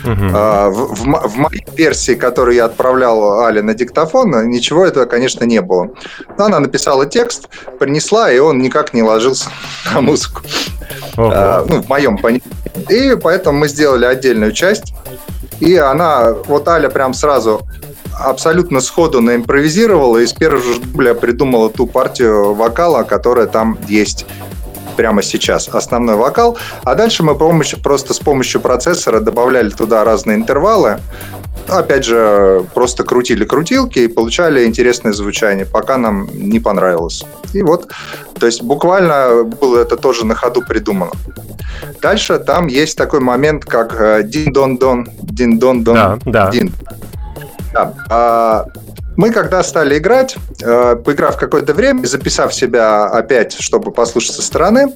Угу. 0.04 0.14
В, 0.14 0.70
в, 0.70 1.28
в 1.28 1.36
моей 1.36 1.66
версии, 1.76 2.14
которую 2.14 2.56
я 2.56 2.66
отправлял 2.66 3.40
Але 3.40 3.62
на 3.62 3.74
диктофон, 3.74 4.48
ничего 4.48 4.84
этого, 4.86 5.06
конечно, 5.06 5.44
не 5.44 5.60
было. 5.60 5.90
Но 6.38 6.44
она 6.44 6.60
написала 6.60 7.06
текст, 7.06 7.48
принесла, 7.78 8.30
и 8.30 8.38
он 8.38 8.58
никак 8.58 8.94
не 8.94 9.02
ложился 9.02 9.50
на 9.94 10.00
музыку. 10.00 10.42
А, 11.16 11.64
ну, 11.68 11.82
в 11.82 11.88
моем 11.88 12.18
понимании. 12.18 12.42
И 12.90 13.16
поэтому 13.16 13.58
мы 13.58 13.68
сделали 13.68 14.04
отдельную 14.04 14.52
часть 14.52 14.94
и 15.60 15.76
она, 15.76 16.34
вот 16.46 16.68
Аля 16.68 16.88
прям 16.88 17.14
сразу 17.14 17.62
абсолютно 18.18 18.80
сходу 18.80 19.20
наимпровизировала 19.20 20.18
и 20.18 20.26
с 20.26 20.32
первого 20.32 20.62
же 20.62 20.80
дубля 20.80 21.14
придумала 21.14 21.70
ту 21.70 21.86
партию 21.86 22.54
вокала, 22.54 23.02
которая 23.04 23.46
там 23.46 23.78
есть 23.88 24.26
прямо 24.96 25.22
сейчас, 25.22 25.68
основной 25.68 26.16
вокал. 26.16 26.56
А 26.84 26.94
дальше 26.94 27.22
мы 27.22 27.34
помощь, 27.34 27.74
просто 27.82 28.14
с 28.14 28.18
помощью 28.18 28.60
процессора 28.60 29.20
добавляли 29.20 29.70
туда 29.70 30.04
разные 30.04 30.36
интервалы. 30.36 30.98
Опять 31.68 32.04
же, 32.04 32.64
просто 32.74 33.02
крутили 33.02 33.44
крутилки 33.44 34.00
и 34.00 34.08
получали 34.08 34.64
интересное 34.64 35.12
звучание, 35.12 35.66
пока 35.66 35.96
нам 35.96 36.28
не 36.32 36.60
понравилось. 36.60 37.24
И 37.52 37.62
вот, 37.62 37.90
то 38.38 38.46
есть 38.46 38.62
буквально 38.62 39.42
было 39.42 39.80
это 39.80 39.96
тоже 39.96 40.24
на 40.24 40.34
ходу 40.34 40.62
придумано. 40.62 41.12
Дальше 42.00 42.38
там 42.38 42.68
есть 42.68 42.96
такой 42.96 43.20
момент, 43.20 43.64
как 43.64 44.00
э, 44.00 44.22
дин-дон-дон, 44.22 45.08
дин-дон-дон, 45.22 45.94
да, 45.94 46.18
да. 46.24 46.50
дин. 46.50 46.72
Да. 47.72 47.92
А, 48.08 48.66
мы 49.16 49.30
когда 49.30 49.62
стали 49.62 49.98
играть, 49.98 50.36
э, 50.62 50.96
поиграв 50.96 51.36
какое-то 51.36 51.74
время, 51.74 52.04
записав 52.06 52.54
себя 52.54 53.06
опять, 53.06 53.56
чтобы 53.58 53.90
послушать 53.90 54.36
со 54.36 54.42
стороны, 54.42 54.94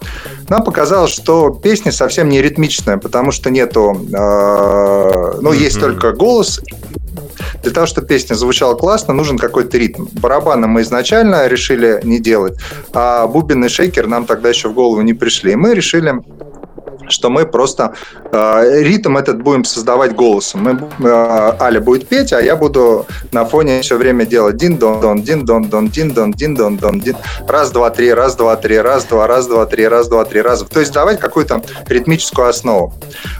нам 0.48 0.64
показалось, 0.64 1.10
что 1.10 1.50
песня 1.50 1.92
совсем 1.92 2.28
не 2.28 2.42
ритмичная, 2.42 2.98
потому 2.98 3.32
что 3.32 3.50
нету, 3.50 4.06
э, 4.12 5.38
ну, 5.40 5.52
есть 5.52 5.76
mm-hmm. 5.76 5.80
только 5.80 6.12
голос. 6.12 6.60
Для 7.62 7.72
того, 7.72 7.86
чтобы 7.86 8.06
песня 8.06 8.34
звучала 8.34 8.74
классно, 8.74 9.14
нужен 9.14 9.38
какой-то 9.38 9.76
ритм. 9.76 10.06
Барабаны 10.12 10.66
мы 10.66 10.82
изначально 10.82 11.46
решили 11.46 12.00
не 12.04 12.18
делать, 12.18 12.58
а 12.92 13.26
бубен 13.26 13.64
и 13.64 13.68
шейкер 13.68 14.06
нам 14.06 14.26
тогда 14.26 14.48
еще 14.48 14.68
в 14.68 14.74
голову 14.74 15.00
не 15.02 15.14
пришли. 15.14 15.52
И 15.52 15.56
мы 15.56 15.74
решили 15.74 16.14
что 17.10 17.30
мы 17.30 17.46
просто 17.46 17.94
э, 18.32 18.82
ритм 18.82 19.16
этот 19.16 19.42
будем 19.42 19.64
создавать 19.64 20.14
голосом. 20.14 20.62
Мы, 20.62 21.08
э, 21.08 21.52
Аля 21.60 21.80
будет 21.80 22.08
петь, 22.08 22.32
а 22.32 22.40
я 22.40 22.56
буду 22.56 23.06
на 23.32 23.44
фоне 23.44 23.80
все 23.82 23.96
время 23.96 24.24
делать 24.26 24.56
дин-дон-дон, 24.56 25.22
дин-дон-дон, 25.22 25.88
дин-дон, 25.88 26.32
дин-дон-дон, 26.32 27.00
дин. 27.00 27.16
Раз, 27.46 27.70
два, 27.70 27.90
три, 27.90 28.12
раз, 28.12 28.36
два, 28.36 28.56
три, 28.56 28.78
раз, 28.78 29.04
два, 29.04 29.26
раз, 29.26 29.46
два, 29.46 29.66
три, 29.66 29.88
раз, 29.88 30.08
два, 30.08 30.24
три, 30.24 30.40
раз. 30.40 30.62
То 30.62 30.80
есть 30.80 30.92
давать 30.92 31.20
какую-то 31.20 31.62
ритмическую 31.88 32.48
основу. 32.48 32.94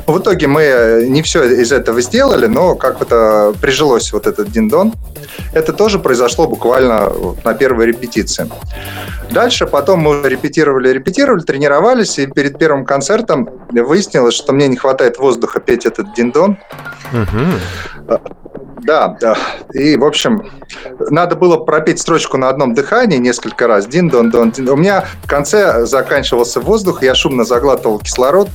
В 0.07 0.19
итоге 0.19 0.47
мы 0.47 1.07
не 1.09 1.23
все 1.23 1.45
из 1.45 1.73
этого 1.73 2.01
сделали, 2.01 2.47
но 2.47 2.75
как 2.75 3.01
это 3.03 3.55
прижилось 3.61 4.13
вот 4.13 4.27
этот 4.27 4.51
дин-дон. 4.51 4.93
Это 5.53 5.73
тоже 5.73 5.99
произошло 5.99 6.47
буквально 6.47 7.13
на 7.45 7.55
первой 7.55 7.87
репетиции. 7.87 8.51
Дальше 9.31 9.67
потом 9.67 10.01
мы 10.01 10.29
репетировали, 10.29 10.89
репетировали, 10.91 11.43
тренировались, 11.43 12.19
и 12.19 12.27
перед 12.27 12.59
первым 12.59 12.85
концертом 12.85 13.49
выяснилось, 13.69 14.35
что 14.35 14.53
мне 14.53 14.69
не 14.69 14.77
хватает 14.77 15.19
воздуха 15.19 15.61
петь 15.61 15.87
этот 15.87 16.15
диндон. 16.15 16.59
Угу. 17.13 18.19
Да, 18.83 19.17
да. 19.21 19.37
И, 19.73 19.97
в 19.97 20.05
общем, 20.05 20.51
надо 21.11 21.37
было 21.37 21.57
пропеть 21.57 22.01
строчку 22.01 22.37
на 22.37 22.49
одном 22.49 22.75
дыхании 22.75 23.19
несколько 23.19 23.67
раз. 23.67 23.87
Дин, 23.87 24.09
дон, 24.09 24.31
дон, 24.31 24.51
дин. 24.51 24.69
У 24.69 24.77
меня 24.77 25.05
в 25.23 25.29
конце 25.29 25.87
заканчивался 25.87 26.61
воздух, 26.61 27.03
я 27.03 27.15
шумно 27.15 27.45
заглатывал 27.45 27.99
кислород. 27.99 28.49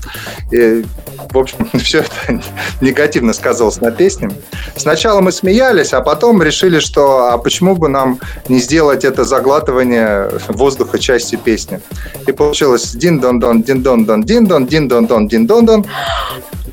И, 0.52 0.86
в 1.32 1.38
общем, 1.38 1.70
все 1.80 2.00
это 2.00 2.42
негативно 2.82 3.34
сказывалось 3.34 3.82
на 3.82 3.92
песне. 3.92 4.32
Сначала 4.76 5.22
мы 5.22 5.32
смеялись, 5.32 5.94
а 5.94 6.02
потом 6.02 6.42
решили, 6.42 6.80
что 6.80 7.32
а 7.32 7.38
почему 7.38 7.76
бы 7.76 7.88
нам 7.88 8.20
не 8.50 8.60
сделать 8.60 9.06
это 9.06 9.24
заглатывание 9.24 10.30
воздуха 10.48 11.00
частью 11.00 11.40
песни. 11.40 11.80
И 12.28 12.32
получилось 12.32 12.92
дин 12.92 13.20
дон 13.20 13.40
дон 13.40 13.62
дин 13.62 13.84
дон 13.84 14.06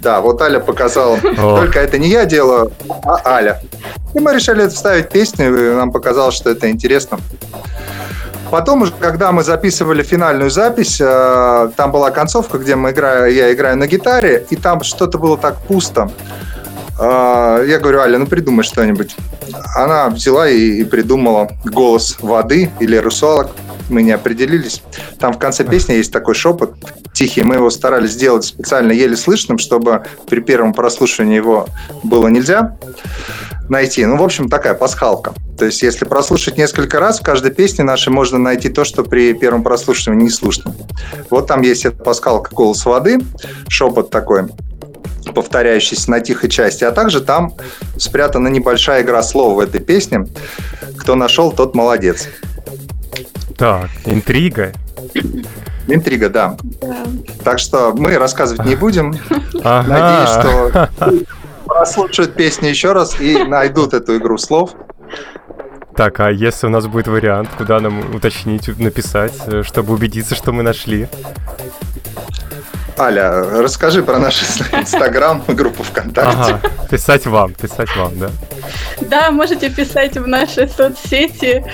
да, 0.02 0.20
вот 0.20 0.42
Аля 0.42 0.58
показала. 0.58 1.18
Только 1.18 1.78
это 1.78 1.98
не 1.98 2.08
я 2.08 2.24
делаю, 2.24 2.72
а 3.04 3.20
Аля. 3.24 3.62
И 4.14 4.20
мы 4.20 4.34
решили 4.34 4.66
вставить 4.68 5.08
песню, 5.08 5.46
и 5.46 5.74
нам 5.74 5.92
показалось, 5.92 6.34
что 6.34 6.50
это 6.50 6.68
интересно. 6.68 7.18
Потом 8.50 8.82
уже, 8.82 8.92
когда 9.00 9.32
мы 9.32 9.44
записывали 9.44 10.02
финальную 10.02 10.50
запись, 10.50 11.00
э, 11.00 11.70
там 11.74 11.90
была 11.90 12.10
концовка, 12.10 12.58
где 12.58 12.76
мы 12.76 12.90
играю, 12.90 13.32
я 13.32 13.50
играю 13.50 13.78
на 13.78 13.86
гитаре, 13.86 14.44
и 14.50 14.56
там 14.56 14.82
что-то 14.82 15.16
было 15.16 15.38
так 15.38 15.56
пусто. 15.60 16.10
Э, 17.00 17.64
я 17.66 17.78
говорю, 17.78 18.00
Аля, 18.00 18.18
ну 18.18 18.26
придумай 18.26 18.62
что-нибудь. 18.62 19.16
Она 19.74 20.10
взяла 20.10 20.48
и, 20.50 20.80
и 20.80 20.84
придумала 20.84 21.48
голос 21.64 22.18
воды 22.20 22.70
или 22.78 22.96
русалок 22.96 23.52
мы 23.88 24.02
не 24.02 24.12
определились. 24.12 24.82
Там 25.18 25.32
в 25.32 25.38
конце 25.38 25.64
песни 25.64 25.94
есть 25.94 26.12
такой 26.12 26.34
шепот 26.34 26.74
тихий. 27.12 27.42
Мы 27.42 27.56
его 27.56 27.70
старались 27.70 28.12
сделать 28.12 28.44
специально 28.44 28.92
еле 28.92 29.16
слышным, 29.16 29.58
чтобы 29.58 30.04
при 30.28 30.40
первом 30.40 30.72
прослушивании 30.72 31.36
его 31.36 31.68
было 32.02 32.28
нельзя 32.28 32.76
найти. 33.68 34.04
Ну, 34.04 34.16
в 34.16 34.22
общем, 34.22 34.48
такая 34.48 34.74
пасхалка. 34.74 35.32
То 35.58 35.66
есть, 35.66 35.82
если 35.82 36.04
прослушать 36.04 36.58
несколько 36.58 36.98
раз, 37.00 37.20
в 37.20 37.22
каждой 37.22 37.52
песне 37.52 37.84
нашей 37.84 38.10
можно 38.10 38.38
найти 38.38 38.68
то, 38.68 38.84
что 38.84 39.04
при 39.04 39.32
первом 39.32 39.62
прослушивании 39.62 40.24
не 40.24 40.30
слышно. 40.30 40.74
Вот 41.30 41.46
там 41.46 41.62
есть 41.62 41.84
эта 41.84 42.02
пасхалка 42.02 42.54
«Голос 42.54 42.84
воды», 42.84 43.20
шепот 43.68 44.10
такой, 44.10 44.48
повторяющийся 45.34 46.10
на 46.10 46.20
тихой 46.20 46.50
части, 46.50 46.84
а 46.84 46.92
также 46.92 47.20
там 47.20 47.54
спрятана 47.96 48.48
небольшая 48.48 49.02
игра 49.02 49.22
слов 49.22 49.56
в 49.56 49.60
этой 49.60 49.80
песне. 49.80 50.26
Кто 50.98 51.14
нашел, 51.14 51.52
тот 51.52 51.74
молодец. 51.74 52.28
Так, 53.62 53.90
интрига. 54.06 54.72
Интрига, 55.86 56.28
да. 56.28 56.56
да. 56.80 57.06
Так 57.44 57.60
что 57.60 57.92
мы 57.96 58.18
рассказывать 58.18 58.66
не 58.66 58.74
будем. 58.74 59.14
Ага. 59.62 59.88
Надеюсь, 59.88 60.30
что 60.30 60.88
прослушают 61.64 62.34
песни 62.34 62.66
еще 62.66 62.90
раз 62.90 63.20
и 63.20 63.44
найдут 63.44 63.94
эту 63.94 64.16
игру 64.16 64.36
слов. 64.36 64.72
Так, 65.94 66.18
а 66.18 66.32
если 66.32 66.66
у 66.66 66.70
нас 66.70 66.88
будет 66.88 67.06
вариант, 67.06 67.50
куда 67.56 67.78
нам 67.78 68.12
уточнить, 68.12 68.66
написать, 68.80 69.34
чтобы 69.62 69.94
убедиться, 69.94 70.34
что 70.34 70.50
мы 70.50 70.64
нашли? 70.64 71.06
Аля, 72.98 73.62
расскажи 73.62 74.02
про 74.02 74.18
наш 74.18 74.42
инстаграм, 74.72 75.40
группу 75.46 75.84
ВКонтакте. 75.84 76.54
Ага, 76.54 76.60
писать 76.90 77.26
вам, 77.26 77.54
писать 77.54 77.94
вам, 77.94 78.18
да? 78.18 78.30
Да, 79.02 79.30
можете 79.30 79.70
писать 79.70 80.16
в 80.16 80.26
наши 80.26 80.66
соцсети. 80.66 81.64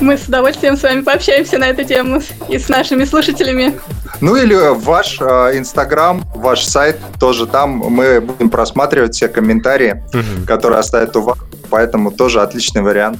Мы 0.00 0.18
с 0.18 0.26
удовольствием 0.26 0.76
с 0.76 0.82
вами 0.82 1.02
пообщаемся 1.02 1.58
на 1.58 1.68
эту 1.68 1.84
тему 1.84 2.20
и 2.48 2.58
с 2.58 2.68
нашими 2.68 3.04
слушателями. 3.04 3.78
Ну 4.20 4.36
или 4.36 4.54
ваш 4.54 5.18
э, 5.20 5.24
Инстаграм, 5.58 6.20
э, 6.20 6.38
ваш 6.38 6.64
сайт 6.64 6.98
тоже 7.20 7.46
там. 7.46 7.70
Мы 7.70 8.20
будем 8.20 8.50
просматривать 8.50 9.14
все 9.14 9.28
комментарии, 9.28 10.04
угу. 10.12 10.46
которые 10.46 10.80
оставят 10.80 11.16
у 11.16 11.22
вас. 11.22 11.38
Поэтому 11.70 12.10
тоже 12.10 12.40
отличный 12.40 12.82
вариант. 12.82 13.18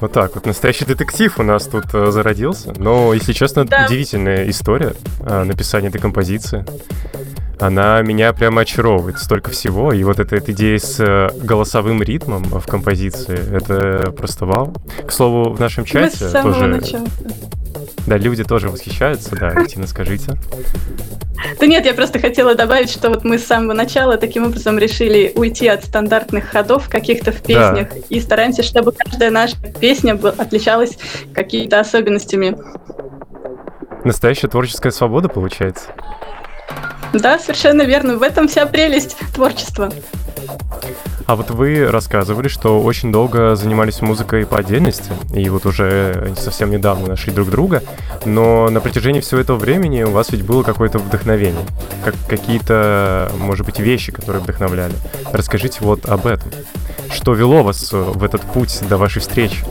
Вот 0.00 0.12
так 0.12 0.34
вот. 0.34 0.46
Настоящий 0.46 0.86
детектив 0.86 1.38
у 1.38 1.42
нас 1.42 1.66
тут 1.66 1.84
э, 1.92 2.10
зародился. 2.10 2.72
Но, 2.76 3.12
если 3.12 3.32
честно, 3.32 3.66
да. 3.66 3.86
удивительная 3.86 4.48
история 4.48 4.94
э, 5.20 5.44
написания 5.44 5.88
этой 5.88 6.00
композиции 6.00 6.64
она 7.60 8.00
меня 8.02 8.32
прямо 8.32 8.62
очаровывает. 8.62 9.18
Столько 9.18 9.50
всего. 9.50 9.92
И 9.92 10.02
вот 10.02 10.18
эта, 10.18 10.36
эта 10.36 10.52
идея 10.52 10.78
с 10.78 10.98
э, 10.98 11.30
голосовым 11.42 12.02
ритмом 12.02 12.44
в 12.44 12.66
композиции, 12.66 13.38
это 13.54 14.10
просто 14.12 14.46
вау. 14.46 14.74
К 15.06 15.12
слову, 15.12 15.52
в 15.52 15.60
нашем 15.60 15.84
чате 15.84 16.24
Мы 16.24 16.28
с 16.28 16.32
тоже... 16.32 16.66
Начала. 16.66 17.06
Да, 18.06 18.16
люди 18.16 18.44
тоже 18.44 18.68
восхищаются, 18.68 19.36
да, 19.36 19.48
активно 19.48 19.86
скажите. 19.86 20.32
Да 21.58 21.66
нет, 21.66 21.86
я 21.86 21.94
просто 21.94 22.18
хотела 22.18 22.54
добавить, 22.54 22.90
что 22.90 23.08
вот 23.08 23.24
мы 23.24 23.38
с 23.38 23.46
самого 23.46 23.72
начала 23.72 24.16
таким 24.16 24.46
образом 24.46 24.78
решили 24.78 25.32
уйти 25.34 25.68
от 25.68 25.84
стандартных 25.84 26.48
ходов 26.48 26.88
каких-то 26.88 27.32
в 27.32 27.42
песнях 27.42 27.90
да. 27.90 27.96
и 28.08 28.20
стараемся, 28.20 28.62
чтобы 28.62 28.92
каждая 28.92 29.30
наша 29.30 29.56
песня 29.80 30.12
отличалась 30.12 30.98
какими-то 31.34 31.80
особенностями. 31.80 32.56
Настоящая 34.04 34.48
творческая 34.48 34.90
свобода 34.90 35.28
получается. 35.28 35.90
Да, 37.12 37.38
совершенно 37.38 37.82
верно. 37.82 38.16
В 38.16 38.22
этом 38.22 38.48
вся 38.48 38.66
прелесть 38.66 39.16
творчества. 39.34 39.90
А 41.26 41.36
вот 41.36 41.50
вы 41.50 41.88
рассказывали, 41.88 42.48
что 42.48 42.80
очень 42.80 43.12
долго 43.12 43.54
занимались 43.54 44.00
музыкой 44.00 44.44
по 44.46 44.58
отдельности, 44.58 45.12
и 45.32 45.48
вот 45.48 45.64
уже 45.64 46.34
совсем 46.36 46.72
недавно 46.72 47.06
нашли 47.06 47.32
друг 47.32 47.50
друга, 47.50 47.84
но 48.24 48.68
на 48.68 48.80
протяжении 48.80 49.20
всего 49.20 49.40
этого 49.40 49.56
времени 49.56 50.02
у 50.02 50.10
вас 50.10 50.30
ведь 50.30 50.44
было 50.44 50.64
какое-то 50.64 50.98
вдохновение, 50.98 51.62
как 52.04 52.16
какие-то, 52.28 53.30
может 53.38 53.64
быть, 53.64 53.78
вещи, 53.78 54.10
которые 54.10 54.42
вдохновляли. 54.42 54.94
Расскажите 55.32 55.78
вот 55.82 56.08
об 56.08 56.26
этом. 56.26 56.50
Что 57.12 57.32
вело 57.34 57.62
вас 57.62 57.92
в 57.92 58.24
этот 58.24 58.40
путь 58.40 58.80
до 58.88 58.96
вашей 58.96 59.20
встречи? 59.20 59.64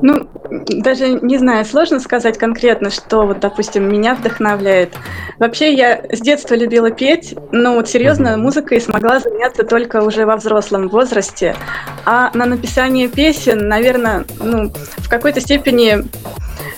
Ну, 0.00 0.28
даже 0.68 1.08
не 1.08 1.38
знаю, 1.38 1.64
сложно 1.64 2.00
сказать 2.00 2.38
конкретно, 2.38 2.90
что 2.90 3.26
вот, 3.26 3.40
допустим, 3.40 3.88
меня 3.88 4.14
вдохновляет. 4.14 4.94
Вообще, 5.38 5.72
я 5.74 6.02
с 6.10 6.20
детства 6.20 6.54
любила 6.54 6.90
петь, 6.90 7.34
но 7.50 7.74
вот 7.74 7.88
серьезно 7.88 8.36
музыкой 8.36 8.80
смогла 8.80 9.20
заняться 9.20 9.64
только 9.64 10.02
уже 10.02 10.26
во 10.26 10.36
взрослом 10.36 10.88
возрасте. 10.88 11.56
А 12.04 12.30
на 12.34 12.46
написание 12.46 13.08
песен, 13.08 13.68
наверное, 13.68 14.24
ну, 14.38 14.72
в 14.98 15.08
какой-то 15.08 15.40
степени 15.40 16.04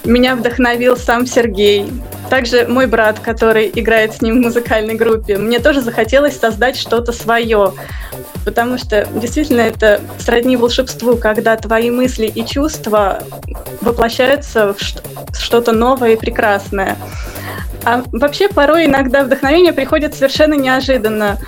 меня 0.05 0.37
вдохновил 0.37 0.97
сам 0.97 1.27
Сергей. 1.27 1.91
Также 2.31 2.67
мой 2.67 2.87
брат, 2.87 3.19
который 3.19 3.71
играет 3.75 4.15
с 4.15 4.23
ним 4.23 4.41
в 4.41 4.45
музыкальной 4.47 4.95
группе. 4.95 5.37
Мне 5.37 5.59
тоже 5.59 5.81
захотелось 5.81 6.39
создать 6.39 6.77
что-то 6.77 7.13
свое, 7.13 7.73
потому 8.45 8.79
что 8.79 9.07
действительно 9.15 9.61
это 9.61 10.01
сродни 10.19 10.57
волшебству, 10.57 11.17
когда 11.17 11.57
твои 11.57 11.91
мысли 11.91 12.27
и 12.27 12.45
чувства 12.45 13.23
воплощаются 13.81 14.75
в 14.75 15.39
что-то 15.39 15.73
новое 15.73 16.13
и 16.13 16.17
прекрасное. 16.17 16.97
А 17.85 18.03
вообще 18.13 18.49
порой 18.49 18.87
иногда 18.87 19.25
вдохновение 19.25 19.73
приходит 19.73 20.15
совершенно 20.15 20.55
неожиданно. 20.55 21.39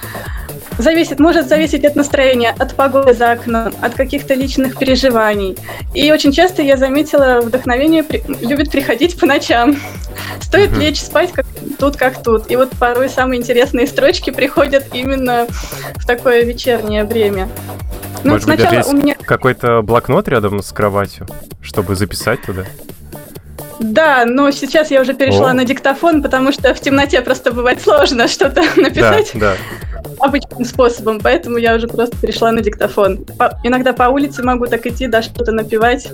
Зависит, 0.79 1.19
может 1.19 1.49
зависеть 1.49 1.85
от 1.85 1.97
настроения, 1.97 2.55
от 2.59 2.75
погоды 2.75 3.15
за 3.15 3.33
окном, 3.33 3.73
от 3.81 3.95
каких-то 3.95 4.35
личных 4.35 4.79
переживаний. 4.79 5.57
И 5.95 6.13
очень 6.13 6.33
часто 6.33 6.63
я 6.63 6.77
заметила, 6.77 7.41
вдохновение 7.41 8.03
при... 8.03 8.23
любит 8.41 8.71
приходить 8.71 9.19
по 9.19 9.27
ночам. 9.27 9.77
Стоит 10.41 10.73
угу. 10.73 10.81
лечь 10.81 11.01
спать 11.01 11.33
как 11.33 11.47
тут, 11.79 11.97
как 11.97 12.23
тут. 12.23 12.51
И 12.51 12.57
вот 12.57 12.71
порой 12.79 13.09
самые 13.09 13.41
интересные 13.41 13.87
строчки 13.87 14.31
приходят 14.31 14.85
именно 14.93 15.47
в 15.95 16.07
такое 16.07 16.45
вечернее 16.45 17.05
время. 17.05 17.49
Ну, 18.23 18.33
Может 18.33 18.49
быть, 18.49 18.59
даже 18.59 18.77
есть 18.77 18.93
у 18.93 18.97
меня... 18.97 19.15
какой-то 19.15 19.83
блокнот 19.83 20.29
рядом 20.29 20.63
с 20.63 20.73
кроватью, 20.73 21.27
чтобы 21.63 21.95
записать 21.95 22.43
туда? 22.43 22.65
Да, 23.79 24.25
но 24.25 24.51
сейчас 24.51 24.91
я 24.91 25.01
уже 25.01 25.15
перешла 25.15 25.51
О. 25.51 25.55
на 25.55 25.65
диктофон, 25.65 26.23
потому 26.23 26.53
что 26.53 26.73
в 26.75 26.81
темноте 26.81 27.21
просто 27.21 27.53
бывает 27.53 27.81
сложно 27.81 28.29
что-то 28.29 28.63
написать. 28.77 29.31
Да, 29.35 29.53
да 29.53 29.57
обычным 30.19 30.65
способом, 30.65 31.21
поэтому 31.21 31.59
я 31.59 31.75
уже 31.75 31.89
просто 31.89 32.17
перешла 32.17 32.53
на 32.53 32.63
диктофон. 32.63 33.25
По, 33.25 33.59
иногда 33.65 33.93
по 33.93 34.05
улице 34.05 34.43
могу 34.43 34.67
так 34.67 34.87
идти, 34.87 35.07
да, 35.07 35.23
что-то 35.23 35.53
напевать. 35.53 36.09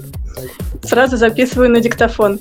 Сразу 0.82 1.16
записываю 1.16 1.70
на 1.70 1.80
диктофон. 1.80 2.40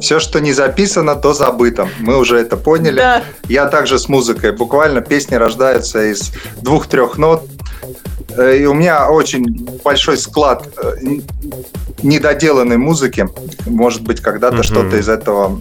Все, 0.00 0.20
что 0.20 0.40
не 0.40 0.52
записано, 0.52 1.16
то 1.16 1.32
забыто. 1.34 1.88
Мы 2.00 2.16
уже 2.16 2.38
это 2.38 2.56
поняли. 2.56 2.96
Да. 2.96 3.22
Я 3.48 3.66
также 3.66 3.98
с 3.98 4.08
музыкой. 4.08 4.52
Буквально 4.52 5.00
песни 5.00 5.34
рождаются 5.34 6.10
из 6.10 6.32
двух-трех 6.62 7.18
нот. 7.18 7.46
Э, 8.36 8.56
и 8.56 8.66
у 8.66 8.74
меня 8.74 9.10
очень 9.10 9.44
большой 9.84 10.16
склад 10.16 10.68
э, 10.82 10.94
недоделанной 12.02 12.76
музыки. 12.76 13.28
Может 13.66 14.02
быть, 14.02 14.20
когда-то 14.20 14.58
mm-hmm. 14.58 14.62
что-то 14.62 14.96
из 14.96 15.08
этого. 15.08 15.60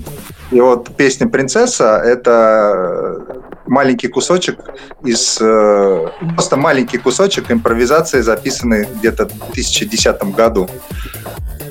И 0.52 0.60
вот 0.60 0.96
песня 0.96 1.28
«Принцесса»— 1.28 2.02
это 2.06 3.24
маленький 3.68 4.08
кусочек 4.08 4.60
из... 5.04 5.38
Э, 5.40 6.08
просто 6.34 6.58
маленький 6.58 6.98
кусочек 6.98 7.52
импровизации, 7.52 8.22
записанный 8.22 8.88
где-то 9.00 9.28
в 9.28 9.54
2010 9.54 10.24
году. 10.36 10.70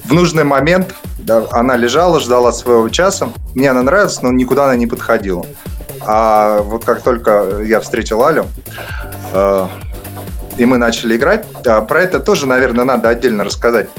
В 0.09 0.15
нужный 0.15 0.45
момент 0.45 0.95
да, 1.19 1.45
она 1.51 1.77
лежала, 1.77 2.19
ждала 2.19 2.51
своего 2.51 2.89
часа. 2.89 3.29
Мне 3.55 3.71
она 3.71 3.83
нравится, 3.83 4.21
но 4.23 4.33
никуда 4.33 4.65
она 4.65 4.75
не 4.75 4.87
подходила. 4.87 5.45
А 6.01 6.63
вот 6.63 6.87
как 6.87 7.03
только 7.03 7.61
я 7.63 7.81
встретил 7.81 8.25
Алю, 8.25 8.47
э, 9.35 9.67
и 10.57 10.65
мы 10.65 10.79
начали 10.79 11.15
играть, 11.17 11.45
да, 11.63 11.83
про 11.83 12.01
это 12.01 12.21
тоже, 12.21 12.47
наверное, 12.47 12.87
надо 12.87 13.11
отдельно 13.11 13.45
рассказать, 13.45 13.91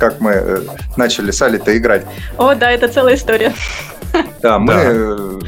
как 0.00 0.20
мы 0.20 0.30
э, 0.30 0.60
начали 0.96 1.30
с 1.30 1.42
Али-то 1.42 1.76
играть. 1.76 2.06
О, 2.38 2.54
да, 2.54 2.70
это 2.70 2.88
целая 2.88 3.16
история. 3.16 3.52
Да, 4.40 4.58
мы 4.58 5.40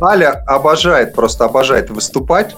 да. 0.00 0.08
Аля 0.08 0.42
обожает, 0.46 1.14
просто 1.14 1.44
обожает 1.44 1.90
выступать. 1.90 2.56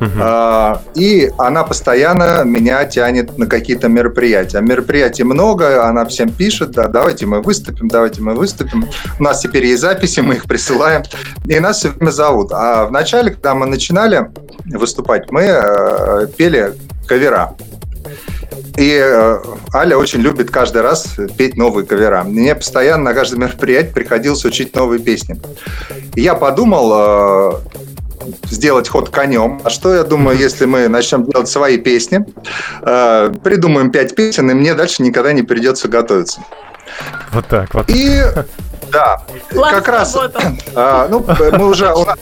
Uh-huh. 0.00 0.78
И 0.94 1.30
она 1.38 1.64
постоянно 1.64 2.44
меня 2.44 2.84
тянет 2.84 3.38
на 3.38 3.46
какие-то 3.46 3.88
мероприятия. 3.88 4.60
Мероприятий 4.60 5.24
много, 5.24 5.86
она 5.86 6.04
всем 6.04 6.30
пишет, 6.30 6.72
да, 6.72 6.88
давайте 6.88 7.26
мы 7.26 7.40
выступим, 7.40 7.88
давайте 7.88 8.22
мы 8.22 8.34
выступим. 8.34 8.88
У 9.18 9.22
нас 9.22 9.40
теперь 9.40 9.66
есть 9.66 9.82
записи, 9.82 10.20
мы 10.20 10.34
их 10.34 10.44
присылаем, 10.44 11.02
и 11.46 11.58
нас 11.60 11.78
все 11.78 11.90
время 11.90 12.10
зовут. 12.10 12.52
А 12.52 12.86
в 12.86 12.92
начале, 12.92 13.30
когда 13.30 13.54
мы 13.54 13.66
начинали 13.66 14.30
выступать, 14.66 15.30
мы 15.30 15.42
э, 15.42 16.26
пели 16.36 16.74
кавера. 17.06 17.54
И 18.76 18.96
э, 19.02 19.38
Аля 19.74 19.96
очень 19.96 20.20
любит 20.20 20.50
каждый 20.50 20.82
раз 20.82 21.16
петь 21.36 21.56
новые 21.56 21.84
кавера. 21.84 22.22
Мне 22.22 22.54
постоянно 22.54 23.04
на 23.04 23.14
каждое 23.14 23.38
мероприятие 23.38 23.92
приходилось 23.92 24.44
учить 24.44 24.74
новые 24.74 25.00
песни. 25.00 25.40
Я 26.14 26.34
подумал 26.34 26.92
э, 26.92 27.52
сделать 28.44 28.88
ход 28.88 29.10
конем. 29.10 29.60
А 29.64 29.70
что 29.70 29.94
я 29.94 30.04
думаю, 30.04 30.38
если 30.38 30.64
мы 30.64 30.88
начнем 30.88 31.24
делать 31.24 31.48
свои 31.48 31.78
песни, 31.78 32.24
э, 32.82 33.32
придумаем 33.42 33.90
пять 33.90 34.14
песен, 34.14 34.50
и 34.50 34.54
мне 34.54 34.74
дальше 34.74 35.02
никогда 35.02 35.32
не 35.32 35.42
придется 35.42 35.88
готовиться. 35.88 36.40
Вот 37.32 37.46
так 37.46 37.74
вот. 37.74 37.88
И 37.88 38.22
да, 38.90 39.22
План 39.50 39.74
как 39.74 39.88
раз, 39.88 40.16
а, 40.74 41.08
ну, 41.08 41.24
мы 41.52 41.66
уже, 41.66 41.92
у 41.92 42.04
нас 42.04 42.18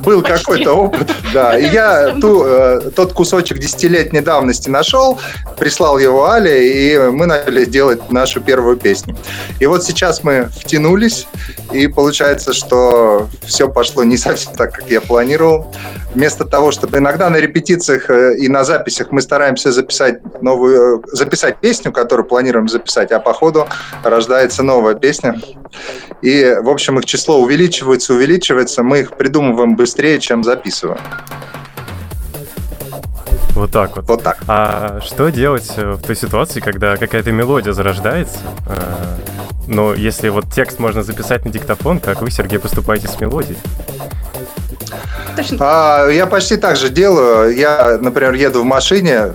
был 0.00 0.22
какой-то 0.22 0.72
опыт, 0.72 1.10
да, 1.32 1.58
и 1.58 1.66
я 1.66 2.14
ту, 2.20 2.44
э, 2.44 2.90
тот 2.94 3.12
кусочек 3.12 3.58
десятилетней 3.58 4.20
давности 4.20 4.68
нашел, 4.68 5.18
прислал 5.58 5.98
его 5.98 6.26
Але, 6.26 6.68
и 6.68 6.98
мы 7.10 7.26
начали 7.26 7.64
делать 7.64 8.10
нашу 8.10 8.40
первую 8.40 8.76
песню. 8.76 9.16
И 9.60 9.66
вот 9.66 9.84
сейчас 9.84 10.22
мы 10.24 10.48
втянулись, 10.56 11.26
и 11.72 11.86
получается, 11.86 12.52
что 12.52 13.28
все 13.44 13.68
пошло 13.68 14.04
не 14.04 14.16
совсем 14.16 14.54
так, 14.54 14.72
как 14.72 14.90
я 14.90 15.00
планировал. 15.00 15.72
Вместо 16.14 16.44
того, 16.44 16.70
чтобы 16.70 16.98
иногда 16.98 17.28
на 17.28 17.38
репетициях 17.38 18.08
э, 18.08 18.36
и 18.36 18.48
на 18.48 18.64
записях 18.64 19.10
мы 19.10 19.20
стараемся 19.20 19.72
записать 19.72 20.20
новую, 20.42 21.00
э, 21.00 21.02
записать 21.12 21.58
песню, 21.58 21.92
которую 21.92 22.26
планируем 22.26 22.68
записать, 22.68 23.10
а 23.10 23.18
по 23.18 23.32
ходу 23.32 23.66
рождается 24.04 24.62
новая 24.62 24.94
песня. 24.94 25.40
И, 26.22 26.56
в 26.62 26.68
общем, 26.68 26.98
их 26.98 27.04
число 27.04 27.40
увеличивается, 27.40 28.14
увеличивается. 28.14 28.82
Мы 28.82 29.00
их 29.00 29.16
придумываем 29.16 29.76
быстрее, 29.76 30.20
чем 30.20 30.44
записываем. 30.44 31.00
Вот 33.54 33.70
так 33.70 33.96
вот. 33.96 34.08
Вот 34.08 34.22
так. 34.22 34.38
А 34.48 35.00
что 35.00 35.28
делать 35.28 35.70
э, 35.76 35.92
в 35.92 36.02
той 36.02 36.16
ситуации, 36.16 36.60
когда 36.60 36.96
какая-то 36.96 37.30
мелодия 37.30 37.72
зарождается, 37.72 38.38
э, 38.66 39.16
но 39.68 39.94
если 39.94 40.28
вот 40.28 40.52
текст 40.52 40.78
можно 40.80 41.02
записать 41.02 41.44
на 41.44 41.52
диктофон, 41.52 42.00
как 42.00 42.20
вы, 42.20 42.30
Сергей, 42.30 42.58
поступаете 42.58 43.08
с 43.08 43.20
мелодией? 43.20 43.56
А, 45.60 46.08
я 46.08 46.26
почти 46.26 46.56
так 46.56 46.76
же 46.76 46.88
делаю. 46.88 47.56
Я, 47.56 47.98
например, 48.00 48.34
еду 48.34 48.62
в 48.62 48.64
машине, 48.64 49.34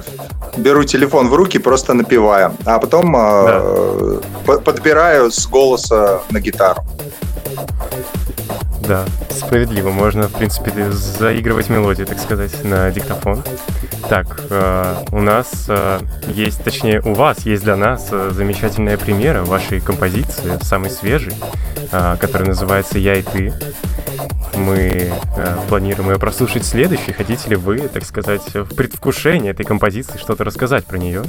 беру 0.58 0.84
телефон 0.84 1.30
в 1.30 1.34
руки, 1.34 1.58
просто 1.58 1.94
напиваю, 1.94 2.54
а 2.66 2.80
потом 2.80 3.16
а, 3.16 3.44
да. 3.44 3.62
э, 3.64 4.20
подбираю 4.58 5.32
с 5.32 5.48
голоса 5.48 6.22
на 6.32 6.40
гитару. 6.40 6.84
Да, 8.88 9.06
справедливо. 9.30 9.92
Можно, 9.92 10.28
в 10.28 10.34
принципе, 10.34 10.92
заигрывать 10.92 11.70
мелодии, 11.70 12.06
так 12.06 12.18
сказать, 12.20 12.64
на 12.64 12.90
диктофон. 12.90 13.44
Так, 14.10 14.42
э, 14.50 14.96
у 15.12 15.22
нас 15.22 15.66
э, 15.68 16.00
есть, 16.34 16.64
точнее, 16.64 17.00
у 17.02 17.14
вас 17.14 17.46
есть 17.46 17.64
для 17.64 17.76
нас 17.76 18.08
э, 18.10 18.32
замечательная 18.34 18.98
примера 18.98 19.44
вашей 19.44 19.80
композиции, 19.80 20.58
самой 20.64 20.90
свежей, 20.90 21.36
э, 21.92 22.18
которая 22.20 22.50
называется 22.50 22.98
«Я 22.98 23.16
и 23.16 23.22
ты». 23.22 23.54
Мы 24.56 25.12
э, 25.38 25.58
планируем 25.68 26.10
ее 26.10 26.18
прослушать 26.18 26.66
следующей. 26.66 27.12
Хотите 27.12 27.52
ли 27.52 27.56
вы, 27.56 27.88
так 27.90 28.04
сказать, 28.06 28.56
в 28.56 28.74
предвкушении 28.74 29.52
этой 29.52 29.66
композиции 29.66 30.18
что-то 30.18 30.44
рассказать 30.44 30.86
про 30.86 30.98
нее? 30.98 31.24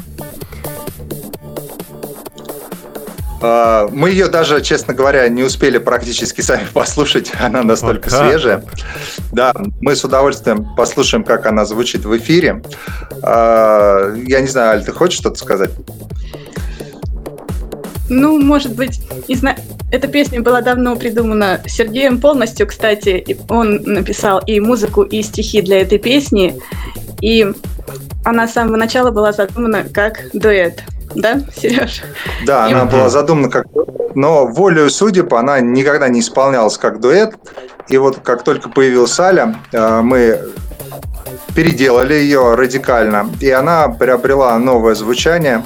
А, 3.41 3.89
мы 3.91 4.11
ее 4.11 4.29
даже, 4.29 4.61
честно 4.63 4.95
говоря, 4.95 5.29
не 5.29 5.43
успели 5.43 5.79
практически 5.79 6.41
сами 6.41 6.67
послушать. 6.73 7.33
Она 7.39 7.63
настолько 7.63 8.09
вот 8.11 8.19
свежая. 8.19 8.65
Да, 9.33 9.53
мы 9.81 9.97
с 9.97 10.05
удовольствием 10.05 10.75
послушаем, 10.77 11.25
как 11.25 11.47
она 11.47 11.65
звучит 11.65 12.05
в 12.05 12.17
эфире. 12.17 12.63
А, 13.23 14.15
я 14.15 14.41
не 14.41 14.49
знаю, 14.49 14.79
Аль, 14.79 14.85
ты 14.85 14.93
хочешь 14.93 15.19
что-то 15.19 15.39
сказать? 15.39 15.71
Ну, 18.09 18.43
может 18.43 18.75
быть, 18.75 19.01
изна... 19.29 19.55
эта 19.93 20.09
песня 20.09 20.43
была 20.43 20.63
давно 20.63 20.97
придумана 20.97 21.63
Сергеем 21.67 22.21
полностью, 22.21 22.67
кстати. 22.67 23.39
Он 23.49 23.77
написал 23.85 24.41
и 24.47 24.59
музыку, 24.59 25.03
и 25.03 25.23
стихи 25.23 25.63
для 25.63 25.81
этой 25.81 25.99
песни. 25.99 26.59
И 27.21 27.47
она 28.25 28.49
с 28.49 28.53
самого 28.53 28.77
начала 28.77 29.13
была 29.13 29.33
задумана 29.33 29.85
как 29.85 30.25
дуэт. 30.33 30.83
Да, 31.15 31.41
Сереж? 31.57 32.03
Да, 32.47 32.67
она 32.67 32.85
была 32.85 33.09
задумана 33.09 33.51
как 33.51 33.67
но 34.15 34.47
волею 34.47 34.91
судеб 34.91 35.33
она 35.35 35.61
никогда 35.61 36.09
не 36.09 36.21
исполнялась 36.21 36.77
как 36.79 37.01
дуэт. 37.01 37.35
И 37.89 37.97
вот 37.99 38.19
как 38.23 38.43
только 38.45 38.69
появилась 38.69 39.19
Аля, 39.19 39.57
э, 39.73 40.01
мы 40.01 40.41
переделали 41.55 42.15
ее 42.15 42.55
радикально, 42.55 43.29
и 43.41 43.51
она 43.51 43.89
приобрела 43.89 44.57
новое 44.59 44.95
звучание. 44.95 45.65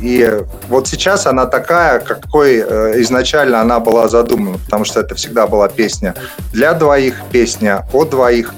И 0.00 0.42
вот 0.68 0.88
сейчас 0.88 1.26
она 1.26 1.46
такая, 1.46 2.00
какой 2.00 2.56
э, 2.56 3.00
изначально 3.02 3.60
она 3.60 3.78
была 3.78 4.08
задумана, 4.08 4.58
потому 4.64 4.84
что 4.84 5.00
это 5.00 5.14
всегда 5.14 5.46
была 5.46 5.68
песня 5.68 6.14
для 6.52 6.74
двоих, 6.74 7.22
песня 7.30 7.86
о 7.92 8.04
двоих, 8.04 8.52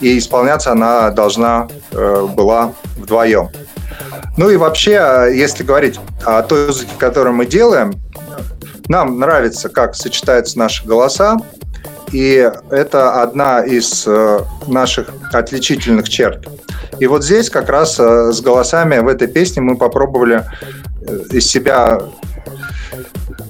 и 0.00 0.18
исполняться 0.18 0.72
она 0.72 1.10
должна 1.10 1.68
э, 1.90 2.26
была 2.34 2.72
вдвоем. 2.96 3.50
Ну 4.36 4.50
и 4.50 4.56
вообще, 4.56 5.30
если 5.32 5.62
говорить 5.62 5.98
о 6.24 6.42
той 6.42 6.66
музыке, 6.66 6.92
которую 6.98 7.34
мы 7.34 7.46
делаем, 7.46 7.94
нам 8.88 9.18
нравится, 9.18 9.68
как 9.68 9.94
сочетаются 9.94 10.58
наши 10.58 10.86
голоса, 10.86 11.36
и 12.12 12.50
это 12.70 13.22
одна 13.22 13.60
из 13.60 14.04
э, 14.06 14.40
наших 14.66 15.08
отличительных 15.32 16.08
черт. 16.08 16.46
И 17.00 17.06
вот 17.06 17.24
здесь 17.24 17.50
как 17.50 17.68
раз 17.68 17.98
с 17.98 18.40
голосами 18.40 18.98
в 18.98 19.08
этой 19.08 19.26
песне 19.26 19.62
мы 19.62 19.76
попробовали 19.76 20.44
из 21.30 21.46
себя 21.46 22.00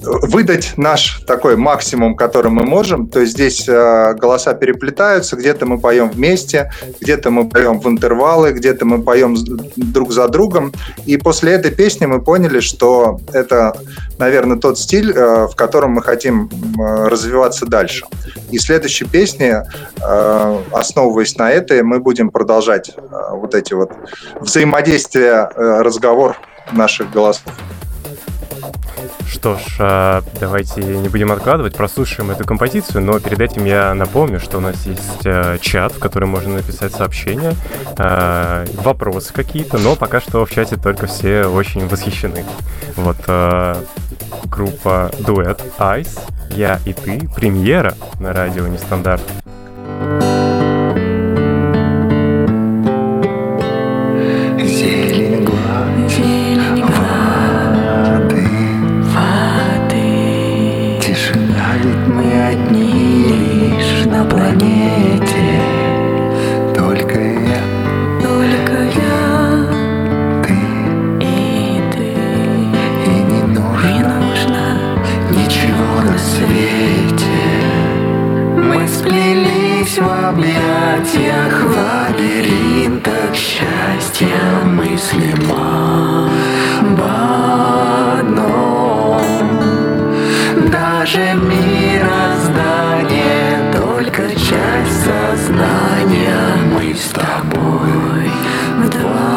выдать 0.05 0.73
наш 0.77 1.21
такой 1.27 1.55
максимум, 1.55 2.15
который 2.15 2.51
мы 2.51 2.63
можем. 2.63 3.07
То 3.07 3.21
есть 3.21 3.33
здесь 3.33 3.67
э, 3.67 4.13
голоса 4.13 4.53
переплетаются, 4.53 5.35
где-то 5.35 5.65
мы 5.65 5.79
поем 5.79 6.09
вместе, 6.09 6.71
где-то 7.01 7.31
мы 7.31 7.49
поем 7.49 7.79
в 7.79 7.87
интервалы, 7.87 8.51
где-то 8.51 8.85
мы 8.85 9.01
поем 9.01 9.35
друг 9.75 10.11
за 10.11 10.27
другом. 10.27 10.73
И 11.05 11.17
после 11.17 11.53
этой 11.53 11.71
песни 11.71 12.05
мы 12.05 12.21
поняли, 12.21 12.59
что 12.59 13.19
это, 13.33 13.77
наверное, 14.17 14.57
тот 14.57 14.77
стиль, 14.77 15.11
э, 15.11 15.47
в 15.47 15.55
котором 15.55 15.91
мы 15.91 16.01
хотим 16.01 16.49
э, 16.49 17.07
развиваться 17.07 17.65
дальше. 17.65 18.05
И 18.51 18.59
следующей 18.59 19.05
песни, 19.05 19.53
э, 19.55 20.61
основываясь 20.71 21.37
на 21.37 21.51
этой, 21.51 21.83
мы 21.83 21.99
будем 21.99 22.29
продолжать 22.29 22.91
э, 22.95 23.01
вот 23.31 23.55
эти 23.55 23.73
вот 23.73 23.91
взаимодействия, 24.39 25.49
э, 25.55 25.81
разговор 25.81 26.37
наших 26.71 27.11
голосов. 27.11 27.53
Что 29.27 29.57
ж, 29.57 29.77
а, 29.79 30.23
давайте 30.39 30.81
не 30.83 31.09
будем 31.09 31.31
откладывать, 31.31 31.75
прослушаем 31.75 32.31
эту 32.31 32.45
композицию, 32.45 33.03
но 33.03 33.19
перед 33.19 33.41
этим 33.41 33.65
я 33.65 33.93
напомню, 33.93 34.39
что 34.39 34.57
у 34.57 34.61
нас 34.61 34.85
есть 34.85 35.25
э, 35.25 35.57
чат, 35.61 35.93
в 35.93 35.99
котором 35.99 36.29
можно 36.29 36.55
написать 36.55 36.93
сообщения, 36.93 37.53
э, 37.97 38.65
вопросы 38.75 39.33
какие-то, 39.33 39.77
но 39.77 39.95
пока 39.95 40.21
что 40.21 40.45
в 40.45 40.51
чате 40.51 40.77
только 40.77 41.07
все 41.07 41.45
очень 41.45 41.87
восхищены. 41.87 42.45
Вот 42.95 43.17
э, 43.27 43.75
группа 44.45 45.11
дуэт 45.19 45.61
Ice, 45.79 46.19
я 46.51 46.79
и 46.85 46.93
ты, 46.93 47.27
премьера 47.35 47.95
на 48.19 48.33
радио 48.33 48.67
Нестандарт. 48.67 49.23
объятиях 81.05 81.53
лабиринта 81.65 83.33
счастья 83.33 84.63
мыслим 84.63 85.51
об 85.51 86.99
одном. 88.19 89.21
Даже 90.71 91.35
мироздание 91.35 92.51
только 93.71 94.29
часть 94.31 95.05
сознания 95.05 96.55
мы 96.73 96.95
с 96.95 97.09
тобой 97.09 98.31
вдвоем. 98.79 99.27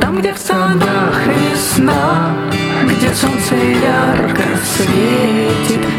Там, 0.00 0.18
где 0.20 0.32
в 0.32 0.38
садах 0.38 1.26
весна, 1.26 2.36
где 2.84 3.12
солнце 3.14 3.56
ярко 3.56 4.44
светит, 4.64 5.97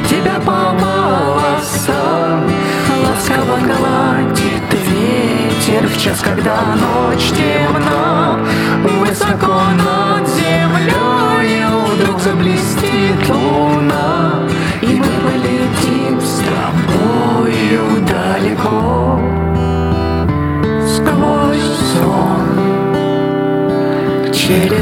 Сейчас, 6.10 6.22
когда 6.22 6.56
ночь 6.76 7.30
темна, 7.38 8.40
высоко 9.00 9.62
над 9.78 10.28
землей 10.28 11.66
вдруг 11.94 12.20
заблестит 12.20 13.30
луна, 13.30 14.48
и 14.82 14.96
мы 14.96 15.06
полетим 15.06 16.20
с 16.20 16.42
тобою 16.42 18.02
далеко 18.08 19.20
сквозь 20.88 21.78
сон. 21.94 22.48
Через 24.34 24.79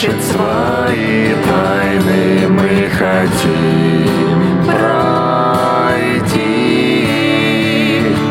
прячет 0.00 0.22
свои 0.22 1.34
тайны, 1.44 2.48
мы 2.48 2.88
хотим 2.90 4.64
пройти, 4.64 6.38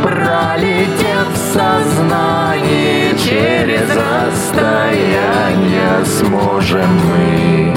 пролетев 0.02 1.28
сознание 1.54 3.16
через 3.18 3.88
расстояние, 3.96 6.04
сможем 6.06 6.90
мы 7.06 7.76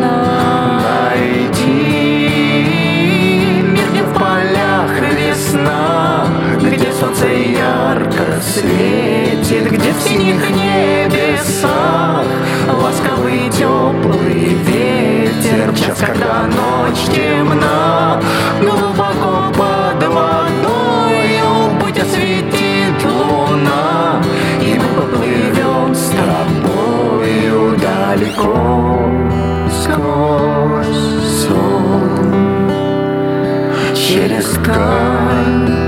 найти 0.00 1.62
мир 3.62 3.88
не 3.92 4.02
в 4.02 4.12
полях 4.12 5.00
весна, 5.16 6.26
где 6.60 6.92
солнце 6.92 7.26
ярко 7.26 8.42
светит, 8.42 9.70
где 9.70 9.92
в 9.92 10.00
синих 10.02 10.50
небесах 10.50 11.73
теплый, 13.34 13.50
теплый 13.50 14.54
ветер 14.64 15.74
Час, 15.74 15.98
когда 15.98 16.46
ночь 16.46 17.14
темна 17.14 18.20
Глубоко 18.60 19.52
под 19.52 20.08
водою 20.08 21.78
Путь 21.80 21.98
осветит 21.98 23.04
луна 23.04 24.22
И 24.60 24.78
мы 24.78 25.00
поплывем 25.00 25.94
с 25.94 26.10
тобою 26.10 27.76
Далеко 27.78 29.00
сквозь 29.82 31.46
сон. 31.46 32.70
Через 33.94 34.44
ткань 34.44 35.83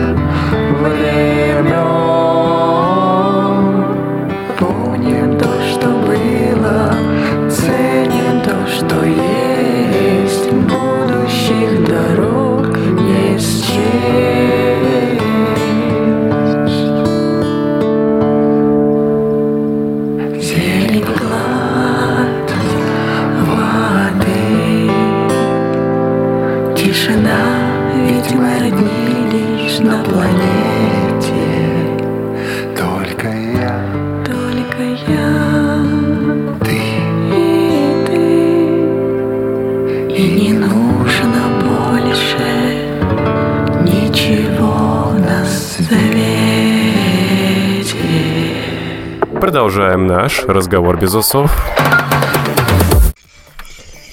наш 50.07 50.45
разговор 50.45 50.97
без 50.99 51.14
усов. 51.14 51.51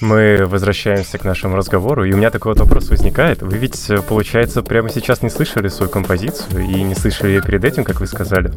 Мы 0.00 0.44
возвращаемся 0.44 1.18
к 1.18 1.24
нашему 1.24 1.56
разговору, 1.56 2.04
и 2.04 2.12
у 2.12 2.16
меня 2.16 2.30
такой 2.30 2.52
вот 2.52 2.60
вопрос 2.60 2.90
возникает. 2.90 3.42
Вы 3.42 3.56
ведь, 3.56 3.90
получается, 4.08 4.62
прямо 4.62 4.90
сейчас 4.90 5.22
не 5.22 5.30
слышали 5.30 5.68
свою 5.68 5.90
композицию 5.90 6.62
и 6.62 6.82
не 6.82 6.94
слышали 6.94 7.30
ее 7.30 7.42
перед 7.42 7.64
этим, 7.64 7.84
как 7.84 8.00
вы 8.00 8.06
сказали? 8.06 8.52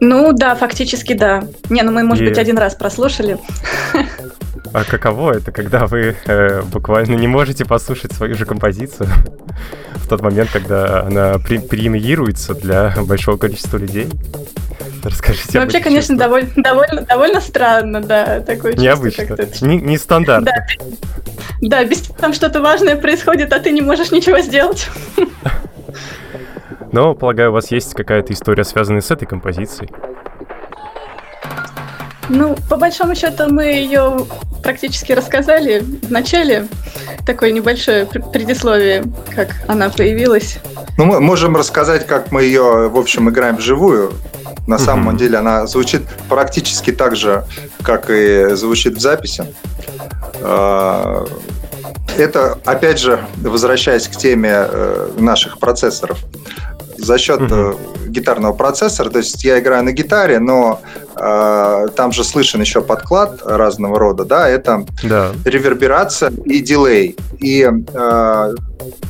Ну 0.00 0.32
да, 0.32 0.54
фактически 0.54 1.14
да. 1.14 1.44
Не, 1.70 1.82
ну 1.82 1.90
мы, 1.90 2.04
может 2.04 2.24
и... 2.24 2.28
быть, 2.28 2.38
один 2.38 2.58
раз 2.58 2.74
прослушали. 2.74 3.38
А 4.72 4.84
каково 4.84 5.32
это, 5.32 5.50
когда 5.50 5.86
вы 5.86 6.14
э, 6.26 6.62
буквально 6.62 7.14
не 7.14 7.26
можете 7.26 7.64
послушать 7.64 8.12
свою 8.12 8.34
же 8.34 8.44
композицию 8.44 9.08
в 9.96 10.08
тот 10.08 10.20
момент, 10.20 10.50
когда 10.52 11.02
она 11.02 11.38
при 11.38 11.58
премиируется 11.58 12.54
для 12.54 12.94
большого 13.02 13.38
количества 13.38 13.78
людей? 13.78 14.08
Расскажите. 15.08 15.50
Ну, 15.54 15.60
вообще, 15.60 15.80
конечно, 15.80 16.16
довольно, 16.16 16.50
довольно, 16.56 17.02
довольно 17.02 17.40
странно, 17.40 18.02
да, 18.02 18.40
такое 18.40 18.74
Необычно. 18.74 19.36
Не, 19.62 19.78
не 19.78 19.96
стандарт. 19.96 20.44
Да, 20.44 20.66
да, 21.62 21.84
без 21.84 22.02
там 22.02 22.34
что-то 22.34 22.60
важное 22.60 22.96
происходит, 22.96 23.52
а 23.52 23.58
ты 23.58 23.70
не 23.70 23.80
можешь 23.80 24.10
ничего 24.10 24.40
сделать. 24.40 24.88
Но, 26.92 27.14
полагаю, 27.14 27.50
у 27.50 27.52
вас 27.52 27.70
есть 27.70 27.94
какая-то 27.94 28.32
история, 28.32 28.64
связанная 28.64 29.00
с 29.00 29.10
этой 29.10 29.26
композицией. 29.26 29.90
Ну, 32.28 32.56
по 32.68 32.76
большому 32.76 33.14
счету, 33.14 33.44
мы 33.48 33.64
ее 33.64 34.26
практически 34.62 35.12
рассказали 35.12 35.80
в 35.80 36.10
начале. 36.10 36.68
Такое 37.26 37.52
небольшое 37.52 38.04
предисловие, 38.06 39.04
как 39.34 39.54
она 39.66 39.88
появилась. 39.88 40.58
Ну, 40.98 41.06
мы 41.06 41.20
можем 41.20 41.56
рассказать, 41.56 42.06
как 42.06 42.30
мы 42.30 42.42
ее, 42.42 42.88
в 42.88 42.98
общем, 42.98 43.30
играем 43.30 43.56
вживую. 43.56 44.12
На 44.68 44.74
mm-hmm. 44.74 44.78
самом 44.84 45.16
деле 45.16 45.38
она 45.38 45.66
звучит 45.66 46.02
практически 46.28 46.92
так 46.92 47.16
же, 47.16 47.44
как 47.82 48.10
и 48.10 48.50
звучит 48.54 48.96
в 48.96 49.00
записи. 49.00 49.46
А, 50.42 51.24
это, 52.18 52.58
опять 52.66 53.00
же, 53.00 53.18
возвращаясь 53.36 54.06
к 54.08 54.10
теме 54.10 54.52
э, 54.52 55.10
наших 55.18 55.58
процессоров, 55.58 56.18
за 56.98 57.16
счет 57.16 57.40
mm-hmm. 57.40 58.08
гитарного 58.08 58.52
процессора, 58.52 59.08
то 59.08 59.20
есть 59.20 59.42
я 59.42 59.58
играю 59.58 59.84
на 59.84 59.92
гитаре, 59.92 60.38
но 60.38 60.82
там 61.18 62.12
же 62.12 62.24
слышен 62.24 62.60
еще 62.60 62.80
подклад 62.80 63.42
разного 63.44 63.98
рода, 63.98 64.24
да, 64.24 64.48
это 64.48 64.84
да. 65.02 65.32
реверберация 65.44 66.30
и 66.44 66.60
дилей. 66.60 67.16
И 67.38 67.62
э, 67.62 68.54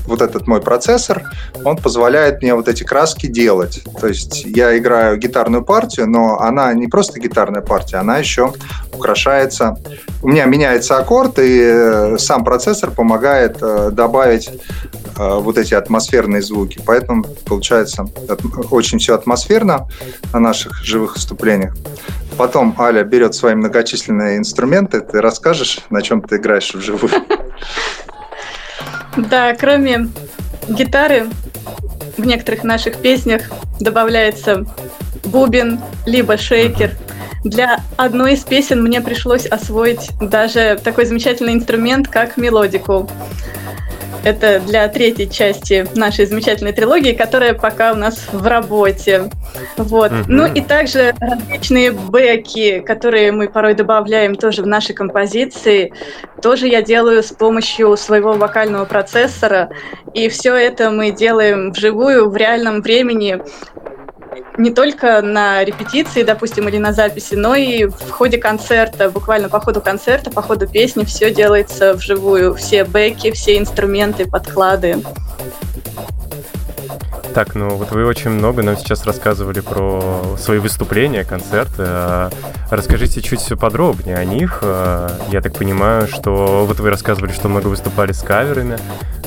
вот 0.07 0.23
этот 0.23 0.47
мой 0.47 0.61
процессор, 0.61 1.23
он 1.65 1.77
позволяет 1.77 2.43
мне 2.43 2.55
вот 2.55 2.69
эти 2.69 2.85
краски 2.85 3.27
делать. 3.27 3.83
То 4.01 4.07
есть 4.07 4.45
я 4.45 4.77
играю 4.79 5.19
гитарную 5.19 5.65
партию, 5.65 6.09
но 6.09 6.41
она 6.41 6.73
не 6.75 6.87
просто 6.87 7.21
гитарная 7.21 7.63
партия, 7.63 7.99
она 7.99 8.19
еще 8.19 8.53
украшается. 8.93 9.77
У 10.23 10.29
меня 10.29 10.47
меняется 10.47 10.97
аккорд, 10.97 11.39
и 11.39 11.61
э, 11.61 12.19
сам 12.19 12.45
процессор 12.45 12.91
помогает 12.91 13.59
э, 13.61 13.91
добавить 13.93 14.49
э, 14.49 15.39
вот 15.41 15.59
эти 15.59 15.75
атмосферные 15.75 16.43
звуки. 16.43 16.81
Поэтому 16.85 17.25
получается 17.45 18.07
очень 18.71 18.99
все 18.99 19.15
атмосферно 19.15 19.89
на 20.33 20.41
наших 20.41 20.83
живых 20.83 21.15
выступлениях. 21.15 21.77
Потом 22.37 22.75
Аля 22.79 23.03
берет 23.03 23.35
свои 23.35 23.55
многочисленные 23.55 24.39
инструменты, 24.39 25.01
ты 25.01 25.21
расскажешь, 25.21 25.81
на 25.91 26.03
чем 26.03 26.23
ты 26.23 26.37
играешь 26.37 26.75
вживую. 26.75 27.13
Да, 29.17 29.53
кроме 29.57 30.11
гитары, 30.69 31.27
в 32.17 32.25
некоторых 32.25 32.63
наших 32.63 32.99
песнях 32.99 33.51
добавляется 33.81 34.65
бубен, 35.25 35.81
либо 36.07 36.37
шейкер. 36.37 36.93
Для 37.45 37.79
одной 37.97 38.35
из 38.35 38.41
песен 38.45 38.83
мне 38.83 39.01
пришлось 39.01 39.47
освоить 39.47 40.11
даже 40.21 40.79
такой 40.83 41.05
замечательный 41.07 41.55
инструмент, 41.55 42.09
как 42.09 42.37
мелодику. 42.37 43.09
Это 44.25 44.61
для 44.61 44.89
третьей 44.89 45.31
части 45.31 45.87
нашей 45.95 46.27
замечательной 46.27 46.73
трилогии, 46.73 47.13
которая 47.13 47.55
пока 47.55 47.93
у 47.93 47.95
нас 47.95 48.29
в 48.33 48.47
работе. 48.47 49.31
Вот. 49.77 50.11
Mm-hmm. 50.11 50.25
Ну 50.27 50.47
и 50.53 50.61
также 50.61 51.15
различные 51.21 51.93
бэки, 51.93 52.81
которые 52.81 53.31
мы 53.33 53.49
порой 53.49 53.75
добавляем 53.75 54.35
тоже 54.35 54.63
в 54.63 54.67
наши 54.67 54.93
композиции, 54.93 55.93
тоже 56.43 56.67
я 56.67 56.83
делаю 56.83 57.23
с 57.23 57.29
помощью 57.29 57.97
своего 57.97 58.33
вокального 58.33 58.85
процессора. 58.85 59.71
И 60.15 60.29
все 60.29 60.55
это 60.55 60.91
мы 60.91 61.13
делаем 61.13 61.71
вживую, 61.71 62.29
в 62.29 62.37
реальном 62.37 62.83
времени, 62.83 63.41
не 64.57 64.71
только 64.71 65.23
на 65.23 65.65
репетиции, 65.65 66.23
допустим, 66.23 66.69
или 66.69 66.79
на 66.79 66.93
записи, 66.93 67.35
но 67.35 67.55
и 67.55 67.85
в 67.85 68.11
ходе 68.11 68.39
концерта, 68.39 69.11
буквально 69.11 69.49
по 69.49 69.61
ходу 69.61 69.81
концерта, 69.81 70.31
по 70.31 70.43
ходу 70.43 70.67
песни, 70.67 71.05
все 71.05 71.33
делается 71.33 71.95
вживую. 71.95 72.55
Все 72.55 72.85
бэки, 72.85 73.31
все 73.31 73.59
инструменты, 73.59 74.27
подклады. 74.27 75.03
Так, 77.35 77.55
ну 77.55 77.77
вот 77.77 77.91
вы 77.93 78.05
очень 78.05 78.31
много 78.31 78.63
нам 78.63 78.77
сейчас 78.77 79.05
рассказывали 79.05 79.61
про 79.61 80.37
свои 80.39 80.59
выступления, 80.59 81.25
концерты. 81.25 81.83
А 81.87 82.31
расскажите 82.71 83.21
чуть 83.21 83.47
подробнее 83.59 84.17
о 84.17 84.25
них. 84.25 84.61
А, 84.63 85.11
я 85.31 85.41
так 85.41 85.55
понимаю, 85.55 86.09
что 86.09 86.65
вот 86.67 86.81
вы 86.81 86.91
рассказывали, 86.91 87.33
что 87.33 87.49
много 87.49 87.69
выступали 87.69 88.13
с 88.13 88.23
каверами. 88.23 88.79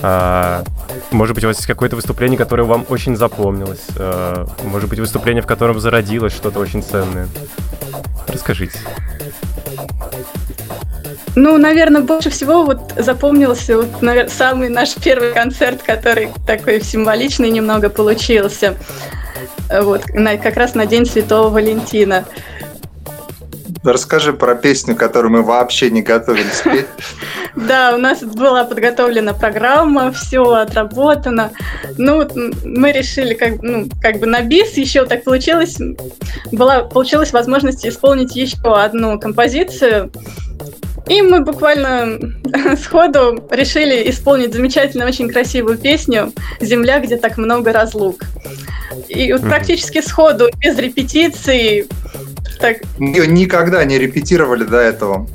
А, 0.02 0.64
может 1.12 1.36
быть, 1.36 1.44
у 1.44 1.48
вас 1.48 1.58
есть 1.58 1.68
какое-то 1.68 1.96
выступление, 1.96 2.38
которое 2.38 2.64
вам 2.64 2.86
очень 2.90 3.16
запомнилось? 3.16 3.88
Может 4.64 4.90
быть, 4.90 5.00
выступление, 5.00 5.42
в 5.42 5.48
котором 5.48 5.80
зародилось 5.80 6.34
что-то 6.34 6.60
очень 6.60 6.84
ценное? 6.84 7.28
Расскажите. 8.28 8.80
Ну, 11.36 11.58
наверное, 11.58 12.02
больше 12.02 12.30
всего 12.30 12.64
вот 12.64 12.94
запомнился 12.98 13.78
вот, 13.78 14.02
наверное, 14.02 14.32
самый 14.32 14.70
наш 14.70 14.96
первый 14.96 15.34
концерт, 15.34 15.82
который 15.82 16.30
такой 16.46 16.82
символичный 16.82 17.50
немного 17.50 17.90
получился. 17.90 18.76
Вот, 19.70 20.10
на, 20.14 20.38
как 20.38 20.58
раз 20.58 20.76
на 20.76 20.86
День 20.86 21.06
Святого 21.06 21.50
Валентина. 21.50 22.26
Расскажи 23.84 24.34
про 24.34 24.56
песню, 24.56 24.96
которую 24.96 25.32
мы 25.32 25.42
вообще 25.42 25.90
не 25.90 26.02
готовились 26.02 26.62
петь. 26.64 26.86
Да, 27.54 27.96
у 27.96 27.98
нас 27.98 28.24
была 28.24 28.64
подготовлена 28.64 29.34
программа, 29.34 30.14
все 30.14 30.42
отработано. 30.54 31.52
Ну, 31.98 32.26
мы 32.64 32.94
решили 32.94 33.34
как, 33.34 33.62
ну, 33.62 33.90
как 34.02 34.20
бы 34.20 34.26
на 34.26 34.42
бис 34.42 34.78
еще 34.78 35.06
так 35.06 35.26
получилось. 35.26 35.78
Была, 36.54 36.84
получилась 36.84 37.34
возможность 37.34 37.86
исполнить 37.86 38.38
еще 38.38 38.56
одну 38.64 39.20
композицию. 39.20 40.14
И 41.08 41.22
мы 41.22 41.42
буквально 41.42 42.20
сходу 42.78 43.44
решили 43.52 44.10
исполнить 44.10 44.54
замечательную, 44.54 45.10
очень 45.10 45.30
красивую 45.30 45.78
песню 45.78 46.32
«Земля, 46.60 47.00
где 47.00 47.18
так 47.18 47.38
много 47.38 47.74
разлук». 47.74 48.24
И 49.08 49.32
вот 49.34 49.42
практически 49.42 50.02
сходу, 50.02 50.50
без 50.60 50.78
репетиций. 50.78 51.88
Так... 52.60 52.78
Ее 53.00 53.28
никогда 53.28 53.84
не 53.84 53.98
репетировали 53.98 54.64
до 54.64 54.78
этого. 54.78 55.28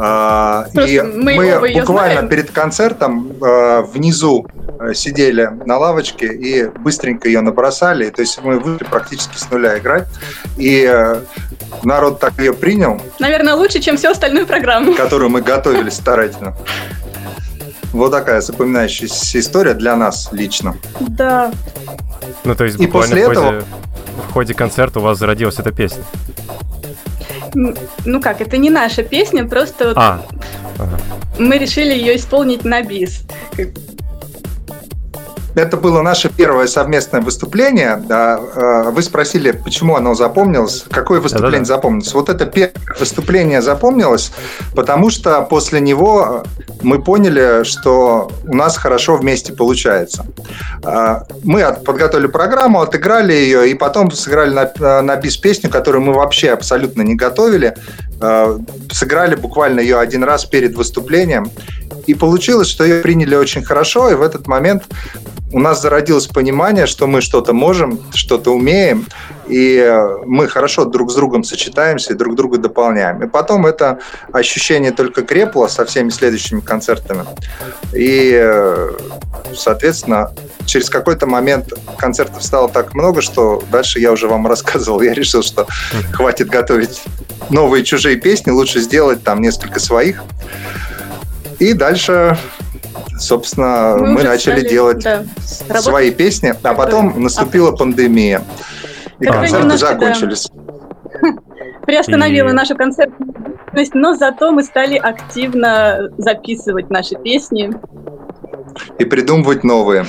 А, 0.00 0.66
и 0.74 1.00
мы, 1.00 1.34
мы 1.34 1.72
буквально 1.80 2.12
знаем. 2.12 2.28
перед 2.28 2.50
концертом 2.52 3.32
а, 3.42 3.82
внизу 3.82 4.46
э, 4.78 4.94
сидели 4.94 5.50
на 5.66 5.76
лавочке 5.76 6.26
и 6.26 6.68
быстренько 6.68 7.28
ее 7.28 7.40
набросали. 7.40 8.08
То 8.10 8.22
есть 8.22 8.40
мы 8.42 8.60
вышли 8.60 8.84
практически 8.84 9.36
с 9.36 9.50
нуля 9.50 9.76
играть. 9.78 10.06
И 10.56 10.88
э, 10.88 11.20
народ 11.82 12.20
так 12.20 12.38
ее 12.38 12.52
принял. 12.54 13.00
Наверное, 13.18 13.54
лучше, 13.54 13.80
чем 13.80 13.96
всю 13.96 14.10
остальную 14.10 14.46
программу. 14.46 14.94
Которую 14.94 15.30
мы 15.30 15.42
готовили 15.42 15.90
старательно. 15.90 16.56
Вот 17.92 18.12
такая 18.12 18.40
запоминающаяся 18.40 19.40
история 19.40 19.74
для 19.74 19.96
нас 19.96 20.28
лично. 20.30 20.76
Да. 21.00 21.50
Ну, 22.44 22.54
то 22.54 22.64
есть, 22.64 22.78
и 22.78 22.86
после 22.86 23.24
в 23.24 23.28
ходе, 23.28 23.40
этого... 23.40 23.64
в 24.28 24.32
ходе 24.32 24.54
концерта 24.54 25.00
у 25.00 25.02
вас 25.02 25.18
зародилась 25.18 25.58
эта 25.58 25.72
песня? 25.72 26.04
Ну 27.54 28.20
как, 28.20 28.40
это 28.40 28.56
не 28.56 28.70
наша 28.70 29.02
песня, 29.02 29.44
просто 29.46 29.92
а. 29.96 30.22
ага. 30.78 30.98
мы 31.38 31.58
решили 31.58 31.92
ее 31.92 32.16
исполнить 32.16 32.64
на 32.64 32.82
бис. 32.82 33.22
Это 35.54 35.76
было 35.76 36.02
наше 36.02 36.30
первое 36.30 36.68
совместное 36.68 37.20
выступление. 37.20 38.00
Э, 38.08 38.90
вы 38.90 39.02
спросили, 39.02 39.50
почему 39.50 39.96
оно 39.96 40.14
запомнилось, 40.14 40.84
какое 40.88 41.20
выступление 41.20 41.60
Да-да-да. 41.60 41.74
запомнилось. 41.74 42.14
Вот 42.14 42.28
это 42.28 42.46
первое 42.46 42.74
выступление 43.00 43.60
запомнилось, 43.60 44.30
потому 44.76 45.10
что 45.10 45.42
после 45.42 45.80
него 45.80 46.44
мы 46.82 47.02
поняли, 47.02 47.64
что 47.64 48.30
у 48.44 48.54
нас 48.54 48.76
хорошо 48.76 49.16
вместе 49.16 49.52
получается. 49.52 50.26
Э, 50.84 51.22
мы 51.44 51.64
подготовили 51.84 52.26
программу, 52.26 52.80
отыграли 52.80 53.32
ее, 53.32 53.70
и 53.70 53.74
потом 53.74 54.10
сыграли 54.10 54.54
на, 54.54 55.02
на 55.02 55.16
бис 55.16 55.36
песню, 55.36 55.70
которую 55.70 56.02
мы 56.02 56.12
вообще 56.12 56.50
абсолютно 56.50 57.02
не 57.02 57.14
готовили. 57.14 57.74
Э, 58.20 58.58
сыграли 58.92 59.34
буквально 59.34 59.80
ее 59.80 59.98
один 59.98 60.24
раз 60.24 60.44
перед 60.44 60.74
выступлением. 60.74 61.50
И 62.08 62.14
получилось, 62.14 62.68
что 62.68 62.84
ее 62.84 63.02
приняли 63.02 63.34
очень 63.34 63.62
хорошо, 63.62 64.08
и 64.08 64.14
в 64.14 64.22
этот 64.22 64.46
момент 64.46 64.84
у 65.52 65.58
нас 65.58 65.82
зародилось 65.82 66.26
понимание, 66.26 66.86
что 66.86 67.06
мы 67.06 67.20
что-то 67.20 67.52
можем, 67.52 68.00
что-то 68.14 68.54
умеем, 68.54 69.06
и 69.46 69.94
мы 70.24 70.48
хорошо 70.48 70.86
друг 70.86 71.10
с 71.10 71.14
другом 71.14 71.44
сочетаемся 71.44 72.14
и 72.14 72.16
друг 72.16 72.34
друга 72.34 72.56
дополняем. 72.56 73.22
И 73.22 73.28
потом 73.28 73.66
это 73.66 73.98
ощущение 74.32 74.90
только 74.90 75.20
крепло 75.20 75.68
со 75.68 75.84
всеми 75.84 76.08
следующими 76.08 76.60
концертами. 76.60 77.26
И, 77.92 78.42
соответственно, 79.54 80.32
через 80.64 80.88
какой-то 80.88 81.26
момент 81.26 81.74
концертов 81.98 82.42
стало 82.42 82.70
так 82.70 82.94
много, 82.94 83.20
что 83.20 83.62
дальше 83.70 84.00
я 84.00 84.12
уже 84.12 84.28
вам 84.28 84.46
рассказывал. 84.46 85.02
Я 85.02 85.12
решил, 85.12 85.42
что 85.42 85.66
хватит 86.12 86.48
готовить 86.48 87.02
новые 87.50 87.84
чужие 87.84 88.16
песни, 88.16 88.50
лучше 88.50 88.80
сделать 88.80 89.22
там 89.22 89.42
несколько 89.42 89.78
своих. 89.78 90.22
И 91.58 91.72
дальше 91.72 92.36
собственно, 93.18 93.96
мы, 93.98 94.06
мы 94.08 94.22
начали 94.22 94.60
стали, 94.60 94.68
делать 94.68 95.04
да, 95.04 95.24
свои 95.80 96.10
песни, 96.10 96.54
а 96.62 96.74
потом 96.74 97.20
наступила 97.22 97.72
пандемия. 97.72 98.42
И 99.20 99.24
концерты 99.24 99.64
немножко, 99.64 99.86
закончились. 99.88 100.48
Да, 100.52 101.28
приостановила 101.86 102.50
и... 102.50 102.52
нашу 102.52 102.76
концертную 102.76 103.34
но 103.94 104.16
зато 104.16 104.50
мы 104.50 104.64
стали 104.64 104.96
активно 104.96 106.10
записывать 106.18 106.90
наши 106.90 107.14
песни. 107.14 107.70
И 108.98 109.04
придумывать 109.04 109.62
новые. 109.62 110.04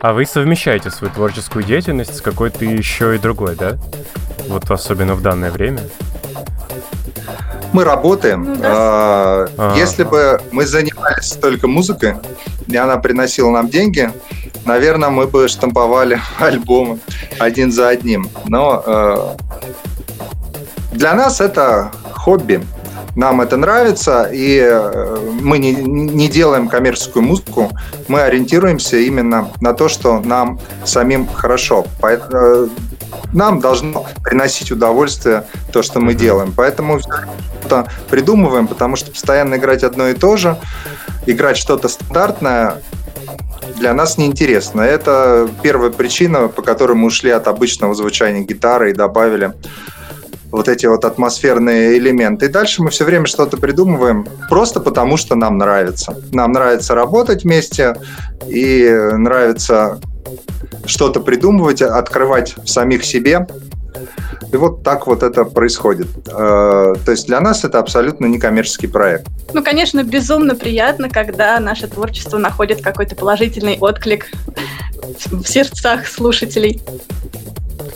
А 0.00 0.12
вы 0.12 0.24
совмещаете 0.24 0.90
свою 0.90 1.12
творческую 1.12 1.64
деятельность 1.64 2.16
с 2.16 2.20
какой-то 2.20 2.64
еще 2.64 3.14
и 3.14 3.18
другой, 3.18 3.54
да? 3.54 3.76
Вот 4.48 4.70
особенно 4.70 5.14
в 5.14 5.22
данное 5.22 5.50
время 5.52 5.80
мы 7.76 7.84
работаем. 7.84 8.44
Ну, 8.44 8.60
а, 8.62 9.74
Если 9.76 10.04
бы 10.04 10.40
мы 10.50 10.64
занимались 10.66 11.32
только 11.32 11.68
музыкой, 11.68 12.14
и 12.66 12.76
она 12.76 12.96
приносила 12.96 13.50
нам 13.50 13.68
деньги, 13.68 14.10
наверное, 14.64 15.10
мы 15.10 15.26
бы 15.26 15.46
штамповали 15.46 16.18
альбомы 16.38 16.98
один 17.38 17.70
за 17.70 17.88
одним. 17.88 18.30
Но 18.46 18.82
э, 18.86 19.36
для 20.92 21.14
нас 21.14 21.42
это 21.42 21.90
хобби. 22.12 22.62
Нам 23.16 23.40
это 23.40 23.56
нравится, 23.56 24.28
и 24.30 24.60
э, 24.62 25.18
мы 25.40 25.58
не, 25.58 25.72
не 25.72 26.28
делаем 26.28 26.68
коммерческую 26.68 27.24
музыку, 27.24 27.72
мы 28.08 28.20
ориентируемся 28.20 28.98
именно 28.98 29.50
на 29.62 29.72
то, 29.72 29.88
что 29.88 30.20
нам 30.20 30.60
самим 30.84 31.26
хорошо. 31.26 31.86
Э, 32.02 32.68
нам 33.32 33.60
должно 33.60 34.06
приносить 34.22 34.70
удовольствие 34.70 35.46
то, 35.72 35.82
что 35.82 35.98
мы 35.98 36.12
делаем. 36.12 36.52
Поэтому 36.54 37.00
что-то 37.00 37.90
придумываем, 38.10 38.66
потому 38.66 38.96
что 38.96 39.10
постоянно 39.10 39.54
играть 39.54 39.82
одно 39.82 40.08
и 40.08 40.14
то 40.14 40.36
же, 40.36 40.58
играть 41.24 41.56
что-то 41.56 41.88
стандартное 41.88 42.82
для 43.76 43.94
нас 43.94 44.18
неинтересно. 44.18 44.82
Это 44.82 45.48
первая 45.62 45.90
причина, 45.90 46.48
по 46.48 46.60
которой 46.60 46.92
мы 46.92 47.06
ушли 47.06 47.30
от 47.30 47.48
обычного 47.48 47.94
звучания 47.94 48.42
гитары 48.42 48.90
и 48.90 48.94
добавили 48.94 49.54
вот 50.56 50.68
эти 50.68 50.86
вот 50.86 51.04
атмосферные 51.04 51.98
элементы. 51.98 52.46
И 52.46 52.48
дальше 52.48 52.82
мы 52.82 52.90
все 52.90 53.04
время 53.04 53.26
что-то 53.26 53.58
придумываем 53.58 54.26
просто 54.48 54.80
потому, 54.80 55.18
что 55.18 55.34
нам 55.34 55.58
нравится. 55.58 56.16
Нам 56.32 56.52
нравится 56.52 56.94
работать 56.94 57.44
вместе 57.44 57.94
и 58.48 58.88
нравится 59.12 60.00
что-то 60.86 61.20
придумывать, 61.20 61.82
открывать 61.82 62.54
в 62.56 62.68
самих 62.68 63.04
себе. 63.04 63.46
И 64.52 64.56
вот 64.56 64.82
так 64.82 65.06
вот 65.06 65.22
это 65.22 65.44
происходит. 65.44 66.06
Э, 66.28 66.94
то 67.04 67.10
есть 67.10 67.26
для 67.26 67.40
нас 67.40 67.64
это 67.64 67.78
абсолютно 67.78 68.26
некоммерческий 68.26 68.88
проект. 68.88 69.26
Ну, 69.52 69.62
конечно, 69.62 70.02
безумно 70.04 70.54
приятно, 70.54 71.10
когда 71.10 71.58
наше 71.60 71.88
творчество 71.88 72.38
находит 72.38 72.80
какой-то 72.80 73.16
положительный 73.16 73.76
отклик 73.78 74.30
в 75.26 75.46
сердцах 75.46 76.06
слушателей. 76.06 76.80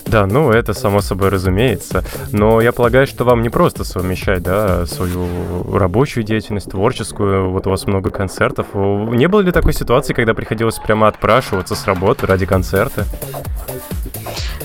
Да, 0.07 0.26
ну 0.26 0.51
это 0.51 0.74
само 0.74 1.01
собой 1.01 1.28
разумеется. 1.28 2.05
Но 2.33 2.61
я 2.61 2.72
полагаю, 2.72 3.07
что 3.07 3.24
вам 3.24 3.43
не 3.43 3.49
просто 3.49 3.85
совмещать, 3.85 4.43
да, 4.43 4.87
свою 4.87 5.26
рабочую 5.72 6.24
деятельность, 6.24 6.70
творческую. 6.70 7.51
Вот 7.51 7.66
у 7.66 7.70
вас 7.70 7.87
много 7.87 8.11
концертов. 8.11 8.66
Не 8.74 9.28
было 9.28 9.41
ли 9.41 9.53
такой 9.53 9.72
ситуации, 9.72 10.12
когда 10.12 10.35
приходилось 10.35 10.78
прямо 10.78 11.09
отпрашиваться 11.09 11.74
с 11.74 11.87
работы 11.87 12.26
ради 12.26 12.47
концерта? 12.47 13.05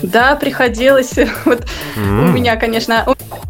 Да, 0.02 0.36
приходилось. 0.36 1.14
Вот 1.44 1.64
mm. 1.96 2.28
у 2.28 2.32
меня, 2.32 2.56
конечно, 2.56 3.06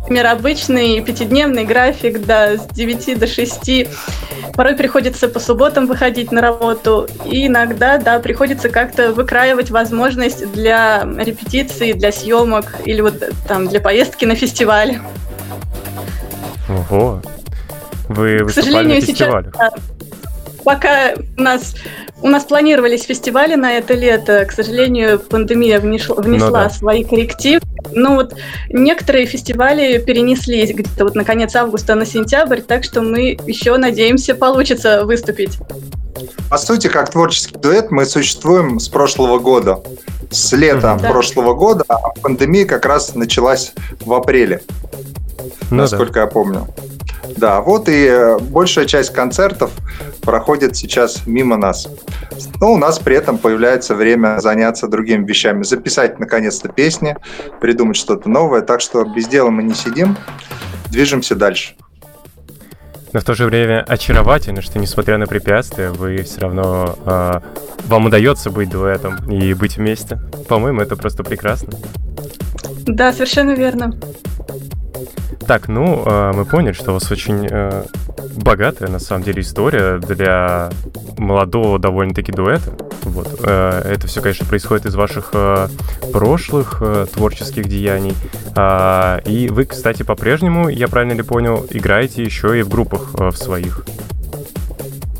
например, 0.06 0.26
обычный 0.26 1.00
пятидневный 1.02 1.64
график, 1.64 2.24
да, 2.24 2.56
с 2.56 2.66
9 2.68 3.18
до 3.18 3.26
6. 3.26 3.86
Порой 4.54 4.74
приходится 4.76 5.28
по 5.28 5.40
субботам 5.40 5.86
выходить 5.86 6.30
на 6.30 6.40
работу. 6.40 7.08
И 7.24 7.48
иногда, 7.48 7.98
да, 7.98 8.20
приходится 8.20 8.68
как-то 8.68 9.12
выкраивать 9.12 9.70
возможность 9.70 10.50
для 10.52 11.04
репетиции, 11.18 11.92
для 11.92 12.12
съемок 12.12 12.76
или 12.84 13.00
вот 13.00 13.14
там 13.48 13.66
для 13.66 13.80
поездки 13.80 14.24
на 14.24 14.36
фестиваль. 14.36 14.98
Ого. 16.68 17.20
Вы 18.08 18.44
К 18.46 18.50
сожалению, 18.50 19.00
на 19.00 19.00
сейчас 19.00 19.44
да, 19.52 19.70
пока 20.66 21.14
у 21.38 21.42
нас 21.42 21.76
у 22.22 22.28
нас 22.28 22.44
планировались 22.44 23.04
фестивали 23.04 23.54
на 23.54 23.74
это 23.74 23.94
лето. 23.94 24.44
К 24.46 24.52
сожалению, 24.52 25.20
пандемия 25.20 25.78
внесла, 25.78 26.16
внесла 26.16 26.46
ну, 26.48 26.52
да. 26.52 26.70
свои 26.70 27.04
коррективы. 27.04 27.60
Ну 27.92 28.16
вот 28.16 28.34
некоторые 28.70 29.26
фестивали 29.26 29.98
перенеслись 29.98 30.74
где-то 30.74 31.04
вот 31.04 31.14
на 31.14 31.24
конец 31.24 31.54
августа 31.54 31.94
на 31.94 32.04
сентябрь, 32.04 32.62
так 32.62 32.82
что 32.82 33.00
мы 33.00 33.38
еще 33.46 33.76
надеемся 33.76 34.34
получится 34.34 35.04
выступить. 35.04 35.56
По 36.50 36.58
сути, 36.58 36.88
как 36.88 37.10
творческий 37.10 37.56
дуэт 37.56 37.92
мы 37.92 38.04
существуем 38.04 38.80
с 38.80 38.88
прошлого 38.88 39.38
года. 39.38 39.80
С 40.30 40.52
лета 40.52 40.98
да. 41.00 41.10
прошлого 41.10 41.54
года, 41.54 41.84
а 41.88 42.10
пандемия 42.20 42.66
как 42.66 42.86
раз 42.86 43.14
началась 43.14 43.72
в 44.00 44.12
апреле, 44.12 44.62
ну, 45.70 45.78
насколько 45.78 46.14
да. 46.14 46.20
я 46.22 46.26
помню. 46.26 46.66
Да, 47.36 47.60
вот 47.60 47.88
и 47.88 48.06
э, 48.06 48.38
большая 48.38 48.86
часть 48.86 49.12
концертов 49.12 49.70
проходит 50.22 50.76
сейчас 50.76 51.26
мимо 51.26 51.56
нас. 51.56 51.88
Но 52.60 52.72
у 52.72 52.76
нас 52.78 52.98
при 52.98 53.16
этом 53.16 53.38
появляется 53.38 53.94
время 53.94 54.38
заняться 54.40 54.88
другими 54.88 55.26
вещами. 55.26 55.62
Записать, 55.62 56.18
наконец-то, 56.18 56.68
песни, 56.68 57.16
придумать 57.60 57.96
что-то 57.96 58.28
новое. 58.28 58.62
Так 58.62 58.80
что 58.80 59.04
без 59.04 59.28
дела 59.28 59.50
мы 59.50 59.62
не 59.62 59.74
сидим, 59.74 60.16
движемся 60.90 61.34
дальше. 61.34 61.74
Но 63.16 63.20
в 63.20 63.24
то 63.24 63.32
же 63.32 63.46
время 63.46 63.82
очаровательно, 63.88 64.60
что 64.60 64.78
несмотря 64.78 65.16
на 65.16 65.26
препятствия, 65.26 65.88
вы 65.88 66.18
все 66.18 66.38
равно 66.40 66.98
э, 67.06 67.40
вам 67.86 68.04
удается 68.04 68.50
быть 68.50 68.68
дуэтом 68.68 69.16
и 69.32 69.54
быть 69.54 69.78
вместе. 69.78 70.18
По-моему, 70.50 70.82
это 70.82 70.96
просто 70.96 71.24
прекрасно. 71.24 71.72
Да, 72.84 73.14
совершенно 73.14 73.52
верно. 73.52 73.98
Так, 75.46 75.68
ну, 75.68 76.02
э, 76.04 76.32
мы 76.34 76.44
поняли, 76.44 76.72
что 76.72 76.90
у 76.90 76.94
вас 76.94 77.10
очень 77.12 77.46
э, 77.48 77.84
богатая, 78.34 78.88
на 78.88 78.98
самом 78.98 79.22
деле, 79.22 79.42
история 79.42 79.98
для 79.98 80.70
молодого 81.16 81.78
довольно-таки 81.78 82.32
дуэта. 82.32 82.72
Вот. 83.02 83.40
Э, 83.44 83.80
это 83.88 84.08
все, 84.08 84.20
конечно, 84.20 84.44
происходит 84.44 84.86
из 84.86 84.96
ваших 84.96 85.32
прошлых 86.12 86.82
творческих 87.12 87.68
деяний. 87.68 88.14
А, 88.56 89.20
и 89.24 89.48
вы, 89.48 89.66
кстати, 89.66 90.02
по-прежнему, 90.02 90.68
я 90.68 90.88
правильно 90.88 91.12
ли 91.12 91.22
понял, 91.22 91.64
играете 91.70 92.24
еще 92.24 92.58
и 92.58 92.62
в 92.62 92.68
группах 92.68 93.10
в 93.14 93.36
своих? 93.36 93.84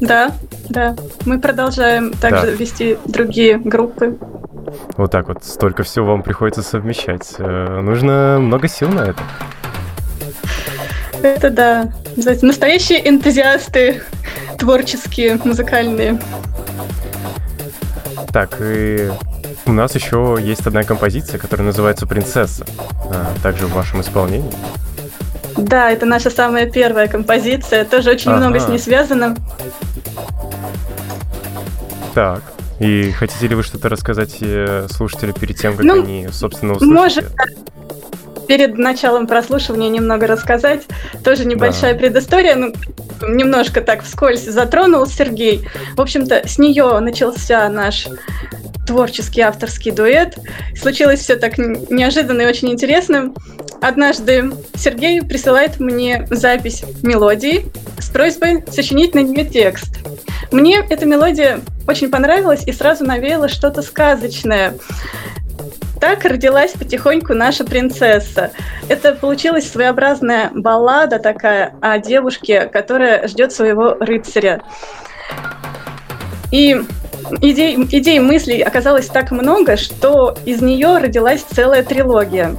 Да, 0.01 0.33
да. 0.69 0.97
Мы 1.25 1.41
продолжаем 1.41 2.13
также 2.13 2.47
да. 2.47 2.53
вести 2.53 2.99
другие 3.07 3.59
группы. 3.59 4.19
Вот 4.97 5.11
так 5.13 5.29
вот, 5.29 5.45
столько 5.45 5.85
всего 5.85 6.07
вам 6.07 6.23
приходится 6.23 6.63
совмещать. 6.63 7.37
Нужно 7.39 8.39
много 8.41 8.67
сил 8.67 8.89
на 8.89 9.01
это. 9.01 9.23
Это 11.27 11.51
да. 11.51 11.89
Настоящие 12.43 13.09
энтузиасты 13.09 14.03
творческие, 14.59 15.41
музыкальные. 15.45 16.21
Так, 18.33 18.59
и 18.61 19.11
у 19.67 19.73
нас 19.73 19.97
еще 19.97 20.39
есть 20.41 20.65
одна 20.67 20.85
композиция, 20.85 21.39
которая 21.39 21.67
называется 21.67 22.07
«Принцесса», 22.07 22.65
а, 23.11 23.35
также 23.43 23.67
в 23.67 23.73
вашем 23.73 24.03
исполнении. 24.03 24.51
Да, 25.57 25.91
это 25.91 26.07
наша 26.07 26.31
самая 26.31 26.71
первая 26.71 27.09
композиция, 27.09 27.85
тоже 27.85 28.11
очень 28.11 28.31
ага. 28.31 28.41
много 28.41 28.61
с 28.61 28.69
ней 28.69 28.79
связано. 28.79 29.37
Так, 32.15 32.43
и 32.79 33.11
хотите 33.11 33.49
ли 33.49 33.57
вы 33.57 33.65
что-то 33.65 33.89
рассказать 33.89 34.37
э, 34.41 34.87
слушателям 34.91 35.35
перед 35.35 35.57
тем, 35.57 35.77
как 35.77 35.85
ну, 35.85 36.03
они, 36.03 36.29
собственно, 36.31 36.75
услышат? 36.75 36.95
Может, 36.95 37.33
перед 38.47 38.79
началом 38.79 39.27
прослушивания 39.27 39.89
немного 39.89 40.27
рассказать. 40.27 40.83
Тоже 41.25 41.45
небольшая 41.45 41.93
да. 41.93 41.99
предыстория, 41.99 42.55
ну, 42.55 42.73
немножко 43.27 43.81
так 43.81 44.03
вскользь 44.03 44.45
затронул 44.45 45.07
Сергей. 45.07 45.69
В 45.97 46.01
общем-то, 46.01 46.47
с 46.47 46.59
нее 46.59 46.99
начался 47.01 47.69
наш 47.69 48.09
творческий 48.87 49.41
авторский 49.41 49.91
дуэт. 49.91 50.39
Случилось 50.81 51.21
все 51.21 51.37
так 51.37 51.59
неожиданно 51.59 52.43
и 52.43 52.47
очень 52.47 52.71
интересно. 52.71 53.35
Однажды 53.83 54.53
Сергей 54.75 55.23
присылает 55.23 55.81
мне 55.81 56.27
запись 56.31 56.85
мелодии 57.03 57.67
с 57.99 58.09
просьбой 58.09 58.65
сочинить 58.71 59.15
на 59.15 59.21
нее 59.21 59.45
текст. 59.45 59.99
Мне 60.53 60.83
эта 60.89 61.05
мелодия 61.05 61.61
очень 61.87 62.11
понравилась 62.11 62.67
и 62.67 62.73
сразу 62.73 63.05
навеяла 63.05 63.49
что-то 63.49 63.83
сказочное. 63.83 64.75
Так 66.01 66.25
родилась 66.25 66.73
потихоньку 66.73 67.35
наша 67.35 67.65
принцесса. 67.65 68.51
Это 68.89 69.15
получилась 69.15 69.71
своеобразная 69.71 70.51
баллада 70.55 71.19
такая 71.19 71.75
о 71.81 71.99
девушке, 71.99 72.67
которая 72.67 73.27
ждет 73.29 73.53
своего 73.53 73.95
рыцаря. 73.95 74.63
И 76.53 76.81
идей, 77.41 77.77
идей, 77.77 78.19
мыслей 78.19 78.61
оказалось 78.63 79.07
так 79.07 79.31
много, 79.31 79.77
что 79.77 80.37
из 80.45 80.63
нее 80.63 80.99
родилась 80.99 81.43
целая 81.43 81.83
трилогия. 81.83 82.57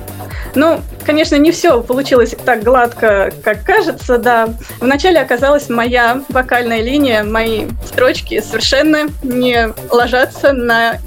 Ну, 0.56 0.80
конечно, 1.06 1.36
не 1.36 1.52
все 1.52 1.82
получилось 1.82 2.36
так 2.46 2.64
гладко, 2.64 3.32
как 3.44 3.64
кажется, 3.64 4.18
да. 4.18 4.50
Вначале 4.80 5.20
оказалась 5.20 5.70
моя 5.70 6.22
вокальная 6.30 6.82
линия, 6.82 7.24
мои 7.24 7.68
строчки 7.86 8.42
совершенно 8.42 9.08
не 9.24 9.74
ложатся 9.92 10.54
на 10.54 10.98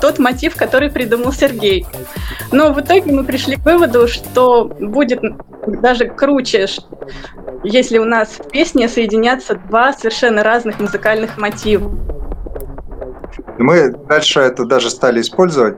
тот 0.00 0.18
мотив, 0.18 0.56
который 0.56 0.90
придумал 0.90 1.32
Сергей. 1.32 1.86
Но 2.52 2.72
в 2.72 2.80
итоге 2.80 3.12
мы 3.12 3.24
пришли 3.24 3.56
к 3.56 3.64
выводу, 3.64 4.08
что 4.08 4.64
будет 4.64 5.20
даже 5.66 6.06
круче, 6.06 6.66
если 7.62 7.98
у 7.98 8.04
нас 8.04 8.28
в 8.38 8.48
песне 8.50 8.88
соединятся 8.88 9.54
два 9.54 9.92
совершенно 9.92 10.42
разных 10.42 10.78
музыкальных 10.80 11.38
мотива. 11.38 11.90
Мы 13.58 13.90
дальше 13.90 14.40
это 14.40 14.64
даже 14.64 14.90
стали 14.90 15.20
использовать. 15.20 15.76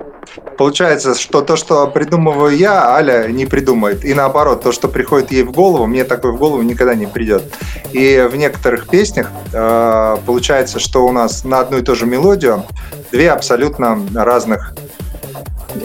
Получается, 0.59 1.15
что 1.15 1.43
то, 1.43 1.57
что 1.57 1.87
придумываю 1.87 2.57
я, 2.57 2.95
Аля 2.95 3.29
не 3.29 3.47
придумает. 3.47 4.05
И 4.05 4.15
наоборот, 4.15 4.63
то, 4.63 4.73
что 4.73 4.89
приходит 4.89 5.31
ей 5.31 5.43
в 5.43 5.53
голову, 5.53 5.87
мне 5.87 6.05
такое 6.05 6.33
в 6.33 6.39
голову 6.39 6.63
никогда 6.63 6.95
не 6.95 7.07
придет. 7.07 7.45
И 7.93 8.27
в 8.31 8.37
некоторых 8.37 8.89
песнях 8.89 9.31
э, 9.53 10.17
получается, 10.25 10.81
что 10.81 11.07
у 11.07 11.13
нас 11.13 11.45
на 11.45 11.61
одну 11.61 11.79
и 11.79 11.83
ту 11.83 11.95
же 11.95 12.07
мелодию 12.07 12.65
две 13.13 13.31
абсолютно 13.31 14.01
разных 14.15 14.75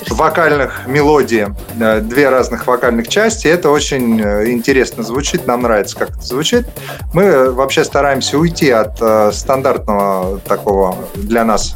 вокальных 0.10 0.88
мелодий, 0.88 1.48
э, 1.80 2.00
две 2.02 2.30
разных 2.30 2.68
вокальных 2.68 3.08
части. 3.08 3.48
Это 3.48 3.70
очень 3.70 4.22
э, 4.22 4.50
интересно 4.52 5.04
звучит, 5.04 5.48
нам 5.48 5.64
нравится, 5.64 5.98
как 5.98 6.12
это 6.12 6.22
звучит. 6.22 6.68
Мы 7.14 7.52
вообще 7.52 7.84
стараемся 7.84 8.38
уйти 8.38 8.70
от 8.70 8.98
э, 9.02 9.32
стандартного 9.34 10.40
такого 10.40 10.96
для 11.16 11.44
нас 11.44 11.76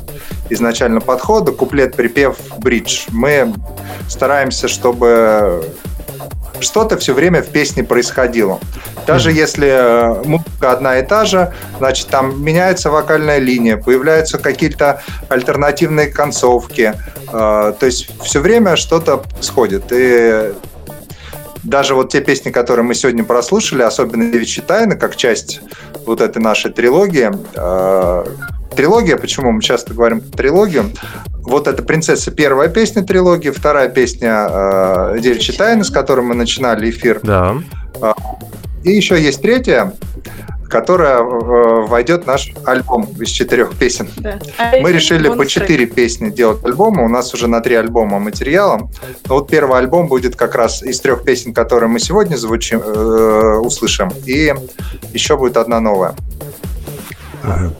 изначально 0.50 1.02
подхода 1.02 1.52
куплет, 1.52 1.96
припев, 1.96 2.38
бридж. 2.60 3.06
Мы 3.10 3.54
стараемся, 4.08 4.68
чтобы 4.68 5.66
что-то 6.60 6.98
все 6.98 7.14
время 7.14 7.42
в 7.42 7.48
песне 7.48 7.84
происходило. 7.84 8.60
Даже 9.08 9.32
если 9.32 9.68
э, 9.68 10.24
музыка 10.26 10.72
одна 10.72 11.00
и 11.00 11.06
та 11.06 11.26
же, 11.26 11.54
значит, 11.78 12.08
там 12.08 12.44
меняется 12.44 12.90
вокальная 12.90 13.40
линия, 13.40 13.78
появляются 13.78 14.38
какие-то 14.38 15.02
альтернативные 15.30 16.08
концовки. 16.08 16.94
Э, 17.32 17.74
то 17.80 17.86
есть 17.86 18.10
все 18.24 18.40
время 18.40 18.76
что-то 18.76 19.18
происходит. 19.18 19.86
И 19.92 20.54
даже 21.66 21.96
вот 21.96 22.12
те 22.12 22.22
песни, 22.22 22.52
которые 22.52 22.86
мы 22.86 22.94
сегодня 22.94 23.24
прослушали, 23.24 23.82
особенно 23.82 24.32
«Девичьи 24.32 24.64
тайны», 24.64 24.96
как 24.96 25.16
часть 25.16 25.62
вот 26.06 26.22
этой 26.22 26.42
нашей 26.42 26.72
трилогии, 26.72 27.32
э, 27.56 28.26
трилогия, 28.76 29.18
почему 29.18 29.52
мы 29.52 29.62
часто 29.62 29.94
говорим 29.94 30.22
трилогию, 30.22 30.92
вот 31.42 31.68
это 31.68 31.82
«Принцесса» 31.84 32.32
первая 32.32 32.70
песня 32.70 33.04
трилогии, 33.04 33.50
вторая 33.50 33.90
песня 33.90 34.48
э, 34.50 35.18
«Девичьи 35.20 35.56
тайны», 35.56 35.84
с 35.84 35.90
которой 35.90 36.22
мы 36.22 36.36
начинали 36.36 36.90
эфир. 36.90 37.20
Да. 37.24 37.56
Э, 38.02 38.14
и 38.84 38.92
еще 38.92 39.20
есть 39.20 39.42
третья, 39.42 39.94
которая 40.70 41.20
э, 41.20 41.86
войдет 41.88 42.24
в 42.24 42.28
наш 42.28 42.52
альбом 42.66 43.08
из 43.20 43.30
четырех 43.30 43.76
песен. 43.76 44.10
Да. 44.18 44.40
А 44.58 44.78
Мы 44.80 44.92
решили 44.92 45.30
по 45.30 45.46
четыре 45.46 45.86
песни 45.86 46.30
делать 46.30 46.64
альбома. 46.64 47.04
У 47.04 47.10
нас 47.10 47.34
уже 47.34 47.48
на 47.48 47.62
три 47.62 47.76
альбома 47.76 48.20
материала. 48.20 48.90
Но 49.28 49.36
вот 49.36 49.50
первый 49.50 49.78
альбом 49.78 50.08
будет 50.08 50.36
как 50.36 50.56
раз 50.56 50.84
из 50.84 51.00
трех 51.00 51.24
песен, 51.24 51.54
которые 51.54 51.90
мы 51.90 52.00
сегодня 52.00 52.36
звучим, 52.36 52.82
э, 52.82 53.58
услышим. 53.60 54.12
И 54.26 54.54
еще 55.14 55.38
будет 55.38 55.58
одна 55.58 55.80
новая. 55.80 56.16
Ага. 57.44 57.72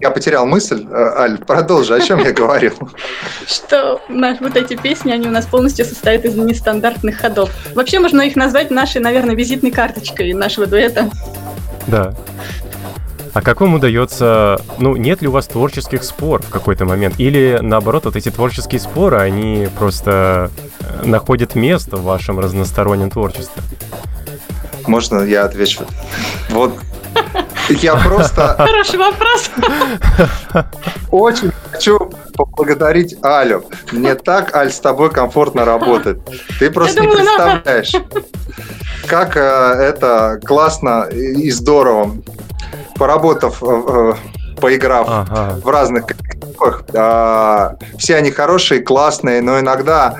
Я 0.00 0.10
потерял 0.10 0.44
мысль. 0.44 0.86
Э, 0.90 1.14
Аль, 1.16 1.38
продолжи, 1.38 1.94
о 1.94 2.00
чем 2.00 2.18
я 2.18 2.32
говорил? 2.42 2.74
Что 3.46 4.02
вот 4.08 4.56
эти 4.56 4.76
песни, 4.76 5.10
они 5.10 5.28
у 5.28 5.30
нас 5.30 5.46
полностью 5.46 5.86
состоят 5.86 6.26
из 6.26 6.34
нестандартных 6.34 7.16
ходов. 7.16 7.50
Вообще 7.74 8.00
можно 8.00 8.20
их 8.20 8.36
назвать 8.36 8.70
нашей, 8.70 9.00
наверное, 9.00 9.34
визитной 9.34 9.70
карточкой 9.70 10.34
нашего 10.34 10.66
дуэта. 10.66 11.10
Да. 11.86 12.14
А 13.32 13.42
как 13.42 13.60
вам 13.60 13.74
удается, 13.74 14.60
ну, 14.78 14.94
нет 14.94 15.20
ли 15.20 15.26
у 15.26 15.32
вас 15.32 15.48
творческих 15.48 16.04
спор 16.04 16.40
в 16.42 16.50
какой-то 16.50 16.84
момент? 16.84 17.16
Или, 17.18 17.58
наоборот, 17.60 18.04
вот 18.04 18.14
эти 18.14 18.30
творческие 18.30 18.80
споры, 18.80 19.18
они 19.18 19.66
просто 19.76 20.52
э, 20.80 21.04
находят 21.04 21.56
место 21.56 21.96
в 21.96 22.04
вашем 22.04 22.38
разностороннем 22.38 23.10
творчестве? 23.10 23.62
Можно 24.86 25.22
я 25.22 25.46
отвечу? 25.46 25.84
Вот 26.50 26.78
я 27.68 27.96
просто... 27.96 28.54
Хороший 28.58 28.98
вопрос. 28.98 29.50
Очень 31.10 31.52
хочу 31.72 32.10
поблагодарить 32.34 33.16
Алю. 33.22 33.64
Мне 33.92 34.14
так, 34.14 34.54
Аль, 34.54 34.70
с 34.70 34.80
тобой 34.80 35.10
комфортно 35.10 35.64
работать. 35.64 36.18
Ты 36.58 36.70
просто 36.70 37.00
не 37.00 37.08
представляешь, 37.08 37.92
как 39.06 39.36
э, 39.36 39.40
это 39.40 40.40
классно 40.44 41.04
и 41.10 41.50
здорово. 41.50 42.16
Поработав 42.96 43.62
э, 43.62 43.66
э, 43.66 44.14
поиграв 44.60 45.06
ага. 45.08 45.58
в 45.62 45.68
разных 45.68 46.06
коллективах. 46.06 46.84
А, 46.94 47.76
все 47.98 48.16
они 48.16 48.30
хорошие, 48.30 48.80
классные, 48.80 49.42
но 49.42 49.60
иногда 49.60 50.16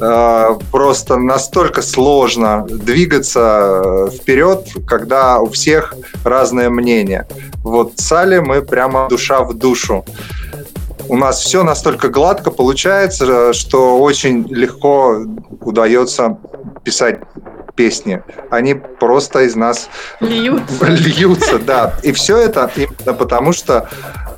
а, 0.00 0.58
просто 0.70 1.16
настолько 1.16 1.82
сложно 1.82 2.66
двигаться 2.68 4.10
вперед, 4.12 4.68
когда 4.86 5.38
у 5.38 5.48
всех 5.50 5.94
разное 6.24 6.70
мнение. 6.70 7.26
Вот 7.62 7.98
с 7.98 8.12
Али 8.12 8.38
мы 8.38 8.62
прямо 8.62 9.08
душа 9.08 9.42
в 9.42 9.54
душу. 9.54 10.04
У 11.08 11.16
нас 11.16 11.40
все 11.40 11.62
настолько 11.62 12.08
гладко 12.08 12.50
получается, 12.50 13.52
что 13.54 13.98
очень 13.98 14.46
легко 14.48 15.22
удается 15.62 16.38
писать 16.84 17.20
песни, 17.78 18.22
они 18.50 18.74
просто 18.74 19.42
из 19.42 19.54
нас 19.54 19.88
льются. 20.18 20.86
льются, 20.88 21.58
да. 21.60 21.94
И 22.02 22.10
все 22.10 22.36
это 22.36 22.68
именно 22.74 23.14
потому, 23.14 23.52
что 23.52 23.88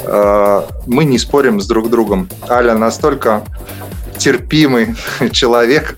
э, 0.05 0.63
мы 0.87 1.05
не 1.07 1.19
спорим 1.19 1.59
с 1.59 1.67
друг 1.67 1.89
другом. 1.89 2.29
Аля 2.51 2.75
настолько 2.75 3.43
терпимый 4.19 4.95
человек, 5.33 5.97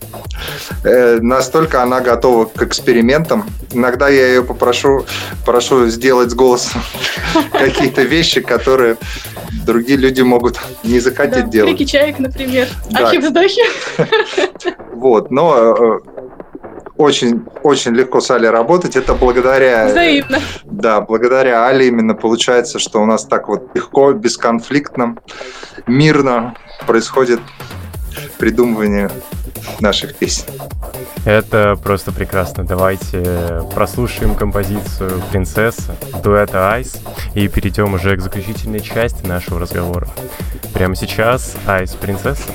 э, 0.84 1.18
настолько 1.20 1.82
она 1.82 2.00
готова 2.00 2.44
к 2.44 2.62
экспериментам. 2.62 3.50
Иногда 3.72 4.08
я 4.08 4.28
ее 4.28 4.44
попрошу, 4.44 5.04
прошу 5.44 5.88
сделать 5.88 6.30
с 6.30 6.34
голосом 6.34 6.80
какие-то 7.52 8.02
вещи, 8.02 8.40
которые 8.40 8.98
другие 9.66 9.98
люди 9.98 10.20
могут 10.22 10.60
не 10.84 11.00
захотеть 11.00 11.46
да, 11.46 11.50
делать. 11.50 11.76
Крики 11.76 11.90
чаек, 11.90 12.20
например. 12.20 12.68
Да. 12.88 13.08
Ахи-вздохи. 13.08 13.62
Вот, 14.94 15.32
но 15.32 15.74
э, 15.76 16.22
очень, 16.96 17.44
очень 17.62 17.92
легко 17.92 18.20
с 18.20 18.30
Али 18.30 18.46
работать. 18.46 18.96
Это 18.96 19.14
благодаря... 19.14 19.88
Взаимно. 19.88 20.38
Да, 20.64 21.00
благодаря 21.00 21.66
Али 21.66 21.88
именно 21.88 22.14
получается, 22.14 22.78
что 22.78 23.00
у 23.00 23.06
нас 23.06 23.24
так 23.24 23.48
вот 23.48 23.70
легко, 23.74 24.12
бесконфликтно, 24.12 25.16
мирно 25.86 26.54
происходит 26.86 27.40
придумывание 28.38 29.10
наших 29.80 30.16
песен. 30.16 30.44
Это 31.24 31.78
просто 31.82 32.12
прекрасно. 32.12 32.64
Давайте 32.64 33.62
прослушаем 33.74 34.34
композицию 34.34 35.22
«Принцесса» 35.30 35.94
дуэта 36.22 36.72
«Айс» 36.72 36.96
и 37.34 37.46
перейдем 37.48 37.94
уже 37.94 38.16
к 38.16 38.20
заключительной 38.20 38.80
части 38.80 39.24
нашего 39.24 39.60
разговора. 39.60 40.08
Прямо 40.74 40.96
сейчас 40.96 41.54
«Айс 41.66 41.92
Принцесса». 41.92 42.50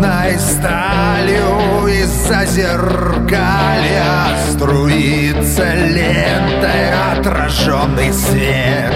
холодной 0.00 0.38
сталью 0.38 1.86
Из-за 1.86 2.44
зеркалья 2.46 4.36
Струится 4.50 5.74
лентой 5.74 6.92
отраженный 7.12 8.12
свет. 8.12 8.94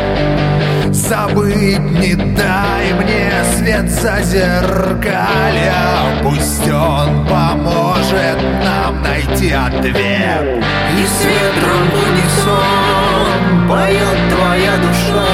Забыть 0.90 1.78
не 1.78 2.14
дай 2.14 2.92
мне 2.94 3.30
свет 3.56 3.90
зазеркалья 3.90 5.72
Пусть 6.22 6.68
он 6.70 7.26
поможет 7.26 8.38
нам 8.64 9.02
найти 9.02 9.50
ответ. 9.52 10.64
И 10.96 11.06
с 11.06 11.24
ветром 11.24 11.90
в 11.90 11.94
унисон 12.08 13.68
поет 13.68 14.18
твоя 14.30 14.76
душа 14.76 15.26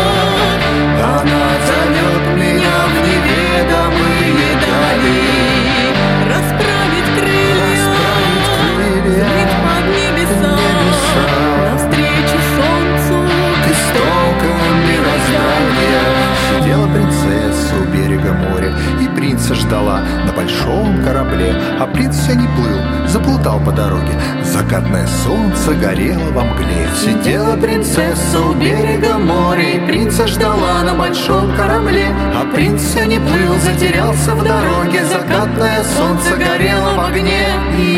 Она 1.03 1.47
зовет 1.67 2.25
мне 2.37 2.50
берега 18.21 18.33
моря, 18.33 18.73
и 19.01 19.09
принца 19.17 19.55
ждала 19.55 20.01
на 20.27 20.33
большом 20.33 21.03
корабле, 21.05 21.55
а 21.79 21.87
принц 21.87 22.17
все 22.17 22.35
не 22.35 22.47
плыл, 22.49 22.81
заплутал 23.07 23.61
по 23.61 23.73
дороге. 23.73 24.13
Закатное 24.45 25.07
солнце 25.25 25.75
горело 25.75 26.31
во 26.33 26.45
мгле. 26.45 26.89
Сидела 26.97 27.57
принцесса 27.57 28.41
у 28.41 28.55
берега 28.55 29.19
моря, 29.19 29.77
и 29.77 29.87
принца 29.87 30.27
ждала 30.27 30.83
на 30.85 30.95
большом 30.95 31.55
корабле, 31.57 32.07
а 32.35 32.45
принц 32.55 32.83
все 32.83 33.05
не 33.05 33.19
плыл, 33.19 33.55
затерялся 33.63 34.35
в 34.35 34.45
дороге. 34.45 35.05
Закатное 35.05 35.83
солнце 35.83 36.37
горело 36.37 36.95
в 36.95 37.01
огне. 37.07 37.49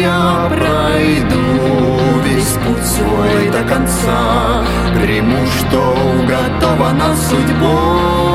Я 0.00 0.48
пройду 0.48 2.20
весь 2.24 2.56
путь 2.64 2.86
свой 2.86 3.50
до 3.50 3.62
конца, 3.68 4.64
приму, 5.00 5.46
что 5.46 5.96
уготована 6.20 7.14
судьбой 7.16 8.31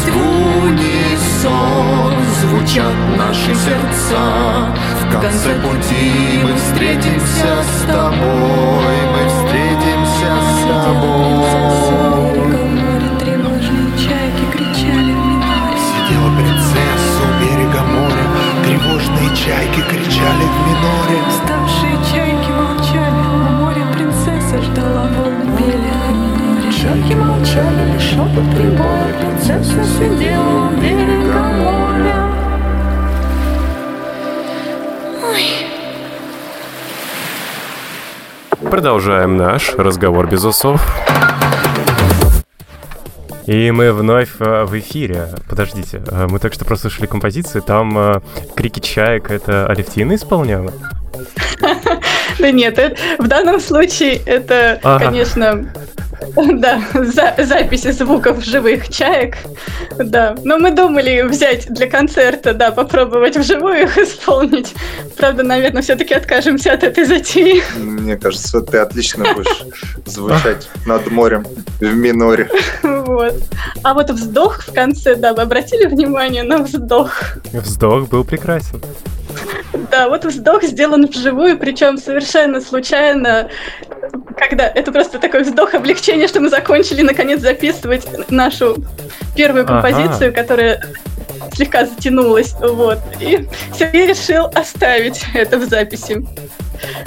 пусть 0.00 0.08
в 0.08 0.64
унисон 0.64 2.14
звучат 2.40 2.94
наши 3.16 3.54
сердца. 3.54 4.72
В 5.00 5.12
конце 5.20 5.54
пути 5.56 6.40
мы 6.42 6.54
встретимся 6.56 7.62
с 7.62 7.86
тобой, 7.86 8.96
мы 9.12 9.28
встретимся 9.28 10.30
с 10.40 10.62
тобой. 10.68 11.30
Сидела 15.80 16.30
принцесса 16.36 17.22
у 17.24 17.32
берега 17.40 17.82
моря, 17.82 18.26
тревожные 18.64 19.28
чайки 19.36 19.80
кричали 19.88 20.44
в 20.44 20.56
миноре. 20.66 21.18
Ставшие 21.44 21.96
чайки 22.12 22.50
молчали, 22.50 23.22
у 23.28 23.38
моря 23.62 23.86
принцесса 23.92 24.56
ждала 24.62 25.04
волны. 25.16 25.49
Продолжаем 38.70 39.36
наш 39.36 39.74
разговор 39.74 40.26
без 40.26 40.42
усов. 40.42 40.80
И 43.44 43.70
мы 43.72 43.92
вновь 43.92 44.30
э, 44.38 44.64
в 44.64 44.78
эфире. 44.78 45.28
Подождите, 45.50 46.00
э, 46.10 46.28
мы 46.30 46.38
только 46.38 46.54
что 46.54 46.64
прослушали 46.64 47.04
композицию, 47.04 47.60
там 47.60 47.98
э, 47.98 48.20
крики 48.56 48.80
чаек 48.80 49.30
это 49.30 49.66
Алевтина 49.66 50.14
исполняла? 50.14 50.72
Да 52.38 52.50
нет, 52.52 52.96
в 53.18 53.28
данном 53.28 53.60
случае 53.60 54.16
это, 54.24 54.80
конечно, 54.82 55.70
Да, 56.60 56.82
за, 56.94 57.34
записи 57.38 57.90
звуков 57.92 58.44
живых 58.44 58.88
чаек. 58.88 59.36
Да. 59.98 60.34
Но 60.44 60.58
мы 60.58 60.70
думали 60.70 61.22
взять 61.22 61.72
для 61.72 61.88
концерта, 61.88 62.54
да, 62.54 62.70
попробовать 62.70 63.36
вживую 63.36 63.84
их 63.84 63.98
исполнить. 63.98 64.74
Правда, 65.16 65.42
наверное, 65.42 65.82
все-таки 65.82 66.14
откажемся 66.14 66.72
от 66.72 66.82
этой 66.82 67.04
затеи. 67.04 67.62
Мне 67.78 68.16
кажется, 68.16 68.60
ты 68.60 68.78
отлично 68.78 69.24
будешь 69.34 69.64
звучать 70.06 70.68
над 70.86 71.10
морем 71.10 71.46
в 71.80 71.94
миноре. 71.94 72.48
Вот. 72.82 73.34
А 73.82 73.94
вот 73.94 74.10
вздох 74.10 74.62
в 74.62 74.72
конце, 74.72 75.14
да, 75.14 75.34
вы 75.34 75.42
обратили 75.42 75.86
внимание 75.86 76.42
на 76.42 76.58
вздох? 76.58 77.12
Вздох 77.52 78.08
был 78.08 78.24
прекрасен. 78.24 78.80
Да, 79.90 80.08
вот 80.08 80.24
вздох 80.24 80.62
сделан 80.64 81.06
вживую, 81.06 81.58
причем 81.58 81.98
совершенно 81.98 82.60
случайно, 82.60 83.48
когда 84.48 84.66
это 84.68 84.92
просто 84.92 85.18
такой 85.18 85.42
вздох 85.42 85.74
облегчения, 85.74 86.28
что 86.28 86.40
мы 86.40 86.48
закончили 86.48 87.02
наконец 87.02 87.40
записывать 87.40 88.06
нашу 88.30 88.76
первую 89.36 89.66
композицию, 89.66 90.30
ага. 90.30 90.42
которая 90.42 90.84
слегка 91.54 91.86
затянулась, 91.86 92.54
вот. 92.60 92.98
И 93.20 93.46
Сергей 93.78 94.06
решил 94.06 94.46
оставить 94.54 95.22
это 95.34 95.58
в 95.58 95.68
записи. 95.68 96.26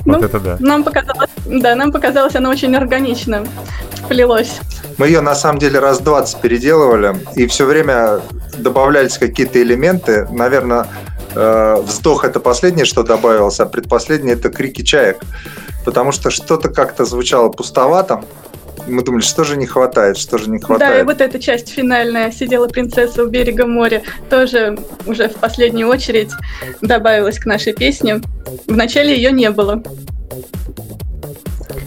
Вот 0.05 0.19
ну, 0.19 0.25
это 0.25 0.39
да. 0.39 0.57
Нам 0.59 0.83
показалось, 0.83 1.29
да, 1.45 1.75
нам 1.75 1.91
показалось, 1.91 2.35
оно 2.35 2.49
очень 2.49 2.75
органично 2.75 3.45
вплелось. 3.93 4.59
Мы 4.97 5.07
ее 5.07 5.21
на 5.21 5.33
самом 5.33 5.59
деле 5.59 5.79
раз 5.79 5.99
20 5.99 6.41
переделывали, 6.41 7.15
и 7.35 7.47
все 7.47 7.65
время 7.65 8.19
добавлялись 8.57 9.17
какие-то 9.17 9.59
элементы. 9.59 10.27
Наверное, 10.29 10.87
Э, 11.35 11.81
вздох 11.81 12.25
это 12.25 12.39
последнее, 12.39 12.85
что 12.85 13.03
добавилось, 13.03 13.59
а 13.59 13.65
предпоследнее 13.65 14.35
это 14.35 14.49
крики 14.49 14.83
чаек. 14.83 15.17
Потому 15.85 16.11
что 16.11 16.29
что-то 16.29 16.69
как-то 16.69 17.05
звучало 17.05 17.49
пустовато. 17.49 18.23
мы 18.87 19.03
думали, 19.03 19.21
что 19.21 19.43
же 19.43 19.57
не 19.57 19.65
хватает, 19.65 20.17
что 20.17 20.37
же 20.37 20.49
не 20.49 20.59
хватает. 20.59 20.93
Да, 20.93 20.99
и 20.99 21.03
вот 21.03 21.21
эта 21.21 21.39
часть 21.39 21.69
финальная 21.69 22.31
«Сидела 22.31 22.67
принцесса 22.67 23.23
у 23.23 23.27
берега 23.27 23.65
моря» 23.65 24.03
тоже 24.29 24.77
уже 25.05 25.29
в 25.29 25.35
последнюю 25.35 25.87
очередь 25.87 26.31
добавилась 26.81 27.39
к 27.39 27.45
нашей 27.45 27.73
песне. 27.73 28.21
Вначале 28.67 29.15
ее 29.15 29.31
не 29.31 29.49
было. 29.51 29.83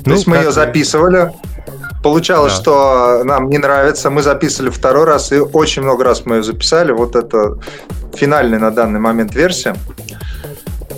То 0.04 0.12
есть 0.12 0.26
мы 0.26 0.36
ее 0.36 0.52
записывали, 0.52 1.32
Получалось, 2.06 2.52
да. 2.52 2.60
что 2.60 3.24
нам 3.24 3.50
не 3.50 3.58
нравится, 3.58 4.10
мы 4.10 4.22
записывали 4.22 4.70
второй 4.70 5.06
раз, 5.06 5.32
и 5.32 5.38
очень 5.40 5.82
много 5.82 6.04
раз 6.04 6.24
мы 6.24 6.36
ее 6.36 6.42
записали. 6.44 6.92
Вот 6.92 7.16
это 7.16 7.58
финальная 8.14 8.60
на 8.60 8.70
данный 8.70 9.00
момент 9.00 9.34
версия. 9.34 9.74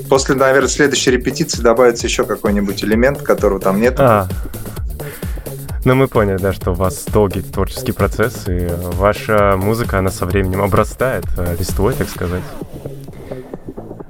После, 0.09 0.35
наверное, 0.35 0.69
следующей 0.69 1.11
репетиции 1.11 1.61
добавится 1.61 2.07
еще 2.07 2.25
какой-нибудь 2.25 2.83
элемент, 2.85 3.23
которого 3.23 3.61
там 3.61 3.81
нет. 3.81 3.97
А. 3.99 4.29
Ну, 5.85 5.95
мы 5.95 6.09
поняли, 6.09 6.39
да, 6.39 6.53
что 6.53 6.73
у 6.73 6.75
вас 6.75 7.05
долгий 7.13 7.41
творческий 7.41 7.93
процесс, 7.93 8.45
и 8.47 8.69
ваша 8.95 9.57
музыка, 9.57 9.99
она 9.99 10.11
со 10.11 10.27
временем 10.27 10.63
обрастает 10.63 11.25
э, 11.37 11.57
листвой, 11.59 11.95
так 11.95 12.09
сказать. 12.09 12.43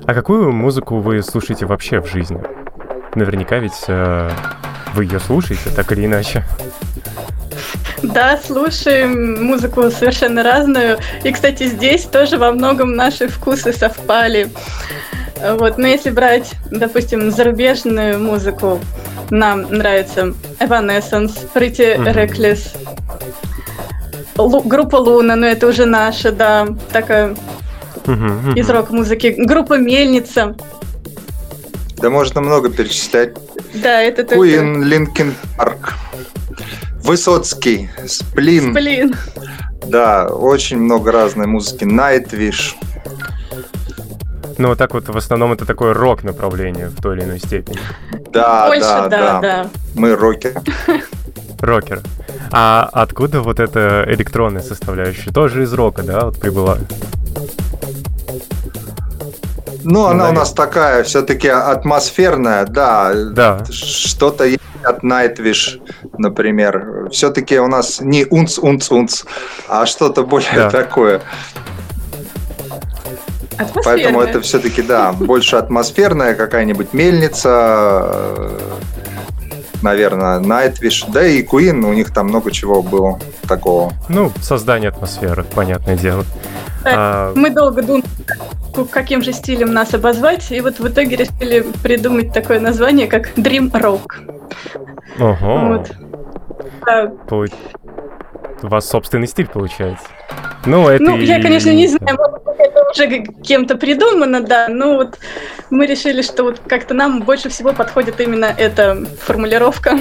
А 0.06 0.14
какую 0.14 0.52
музыку 0.52 1.00
вы 1.00 1.22
слушаете 1.22 1.66
вообще 1.66 2.00
в 2.00 2.06
жизни? 2.06 2.40
Наверняка 3.14 3.58
ведь 3.58 3.84
э, 3.88 4.30
вы 4.94 5.04
ее 5.04 5.20
слушаете, 5.20 5.70
так 5.74 5.92
или 5.92 6.06
иначе. 6.06 6.44
Да, 8.02 8.38
слушаем 8.38 9.44
музыку 9.44 9.90
совершенно 9.90 10.42
разную. 10.42 10.98
И, 11.24 11.32
кстати, 11.32 11.66
здесь 11.66 12.04
тоже 12.04 12.38
во 12.38 12.52
многом 12.52 12.92
наши 12.94 13.28
вкусы 13.28 13.72
совпали. 13.72 14.50
Вот, 15.58 15.78
но 15.78 15.86
если 15.86 16.10
брать, 16.10 16.52
допустим, 16.70 17.30
зарубежную 17.30 18.18
музыку, 18.18 18.80
нам 19.30 19.62
нравится 19.62 20.34
Evanescence, 20.58 21.32
Pretty 21.54 21.96
mm-hmm. 21.96 22.14
Reckless, 22.14 22.76
Лу- 24.36 24.66
группа 24.66 24.96
Луна, 24.96 25.36
но 25.36 25.46
это 25.46 25.66
уже 25.66 25.84
наша, 25.84 26.32
да, 26.32 26.68
такая 26.92 27.36
mm-hmm. 28.04 28.54
из 28.54 28.70
рок-музыки. 28.70 29.34
Группа 29.36 29.78
Мельница. 29.78 30.56
Да 31.96 32.10
можно 32.10 32.40
много 32.40 32.70
перечислять. 32.70 33.34
Да, 33.74 34.00
это 34.00 34.22
Queen, 34.22 34.84
Linkin 34.84 35.34
Park. 35.56 35.94
Высоцкий, 37.02 37.90
Сплин. 38.06 38.72
Сплин. 38.72 39.14
Да, 39.86 40.26
очень 40.26 40.78
много 40.78 41.10
разной 41.10 41.46
музыки. 41.46 41.84
Nightwish. 41.84 42.74
Ну, 44.58 44.68
вот 44.68 44.78
так 44.78 44.92
вот 44.92 45.08
в 45.08 45.16
основном 45.16 45.52
это 45.52 45.64
такое 45.64 45.94
рок 45.94 46.24
направление 46.24 46.88
в 46.88 47.00
той 47.00 47.16
или 47.16 47.24
иной 47.24 47.38
степени. 47.38 47.78
Да, 48.32 48.66
Больше, 48.66 48.82
да, 48.82 49.08
да, 49.08 49.08
да, 49.08 49.40
да. 49.40 49.70
Мы 49.94 50.16
рокеры. 50.16 50.60
Рокер. 51.60 52.02
А 52.50 52.88
откуда 52.92 53.40
вот 53.40 53.60
эта 53.60 54.04
электронная 54.08 54.62
составляющая? 54.62 55.30
Тоже 55.30 55.62
из 55.62 55.72
рока, 55.72 56.02
да, 56.02 56.26
вот 56.26 56.40
прибыла? 56.40 56.78
Ну, 59.84 60.04
она 60.04 60.14
наверное. 60.14 60.30
у 60.30 60.34
нас 60.34 60.52
такая 60.52 61.04
все-таки 61.04 61.48
атмосферная, 61.48 62.64
да. 62.66 63.14
Да. 63.14 63.64
Что-то 63.70 64.44
есть 64.44 64.60
от 64.82 65.02
Nightwish, 65.02 65.80
например. 66.18 67.08
Все-таки 67.10 67.58
у 67.58 67.68
нас 67.68 68.00
не 68.00 68.26
унц, 68.28 68.58
унц, 68.58 68.90
унц, 68.90 69.24
а 69.68 69.86
что-то 69.86 70.24
более 70.24 70.54
да. 70.54 70.70
такое. 70.70 71.22
Поэтому 73.84 74.20
это 74.20 74.40
все-таки, 74.40 74.82
да, 74.82 75.12
больше 75.12 75.56
атмосферная 75.56 76.34
какая-нибудь 76.34 76.92
мельница, 76.92 78.50
наверное, 79.82 80.40
Nightwish, 80.40 81.10
да 81.10 81.26
и 81.26 81.42
Queen, 81.44 81.84
у 81.84 81.92
них 81.92 82.12
там 82.12 82.28
много 82.28 82.50
чего 82.50 82.82
было 82.82 83.18
такого. 83.46 83.92
Ну, 84.08 84.32
создание 84.40 84.90
атмосферы, 84.90 85.44
понятное 85.44 85.96
дело. 85.96 86.24
А... 86.84 87.32
Мы 87.34 87.50
долго 87.50 87.82
думали, 87.82 88.04
каким 88.90 89.22
же 89.22 89.32
стилем 89.32 89.72
нас 89.72 89.94
обозвать, 89.94 90.50
и 90.50 90.60
вот 90.60 90.78
в 90.78 90.88
итоге 90.88 91.16
решили 91.16 91.66
придумать 91.82 92.32
такое 92.32 92.60
название, 92.60 93.06
как 93.06 93.36
Dream 93.36 93.70
Rock. 93.72 94.06
Ого. 95.18 95.68
Вот. 95.68 95.90
Да. 96.86 97.12
У 98.62 98.66
вас 98.68 98.88
собственный 98.88 99.26
стиль 99.26 99.46
получается. 99.46 100.06
Ну, 100.68 100.88
это 100.88 101.02
ну, 101.02 101.16
и... 101.16 101.24
я, 101.24 101.40
конечно, 101.40 101.70
не 101.70 101.88
знаю, 101.88 102.18
это 102.58 102.90
уже 102.90 103.24
кем-то 103.42 103.76
придумано, 103.76 104.42
да, 104.42 104.68
но 104.68 104.96
вот 104.96 105.18
мы 105.70 105.86
решили, 105.86 106.22
что 106.22 106.44
вот 106.44 106.60
как-то 106.66 106.94
нам 106.94 107.22
больше 107.22 107.48
всего 107.48 107.72
подходит 107.72 108.20
именно 108.20 108.46
эта 108.46 109.06
формулировка. 109.20 109.98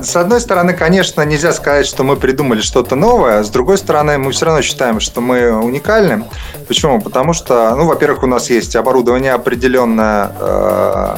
С 0.00 0.14
одной 0.14 0.40
стороны, 0.40 0.72
конечно, 0.72 1.22
нельзя 1.22 1.52
сказать, 1.52 1.86
что 1.86 2.04
мы 2.04 2.16
придумали 2.16 2.60
что-то 2.60 2.94
новое. 2.94 3.42
С 3.42 3.50
другой 3.50 3.76
стороны, 3.78 4.18
мы 4.18 4.30
все 4.30 4.46
равно 4.46 4.62
считаем, 4.62 5.00
что 5.00 5.20
мы 5.20 5.50
уникальны. 5.50 6.24
Почему? 6.68 7.00
Потому 7.00 7.32
что, 7.32 7.74
ну, 7.74 7.86
во-первых, 7.86 8.22
у 8.22 8.26
нас 8.26 8.50
есть 8.50 8.76
оборудование 8.76 9.32
определенное, 9.32 10.30
э, 10.38 11.16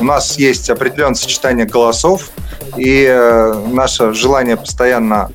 у 0.00 0.04
нас 0.04 0.38
есть 0.38 0.70
определенное 0.70 1.14
сочетание 1.14 1.66
голосов, 1.66 2.30
и 2.76 3.06
э, 3.08 3.66
наше 3.72 4.12
желание 4.12 4.56
постоянно 4.56 5.30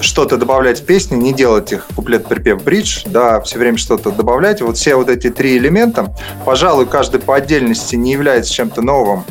что-то 0.00 0.36
добавлять 0.36 0.80
в 0.80 0.84
песни, 0.84 1.16
не 1.16 1.32
делать 1.32 1.72
их 1.72 1.86
куплет-припев 1.94 2.62
бридж, 2.62 3.02
да, 3.06 3.40
все 3.40 3.58
время 3.58 3.78
что-то 3.78 4.10
добавлять. 4.10 4.60
Вот 4.60 4.76
все 4.76 4.96
вот 4.96 5.08
эти 5.08 5.30
три 5.30 5.56
элемента, 5.56 6.14
пожалуй, 6.44 6.86
каждый 6.86 7.20
по 7.20 7.36
отдельности 7.36 7.94
не 7.96 8.12
является 8.12 8.52
чем-то 8.52 8.82
новым. 8.82 9.24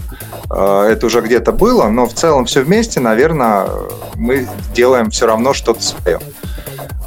Э, 0.49 0.87
это 0.89 1.05
уже 1.05 1.21
где-то 1.21 1.51
было, 1.51 1.87
но 1.87 2.07
в 2.07 2.13
целом 2.13 2.45
все 2.45 2.61
вместе, 2.61 2.99
наверное, 2.99 3.67
мы 4.15 4.47
делаем 4.73 5.11
все 5.11 5.27
равно 5.27 5.53
что-то 5.53 5.81
свое. 5.81 6.19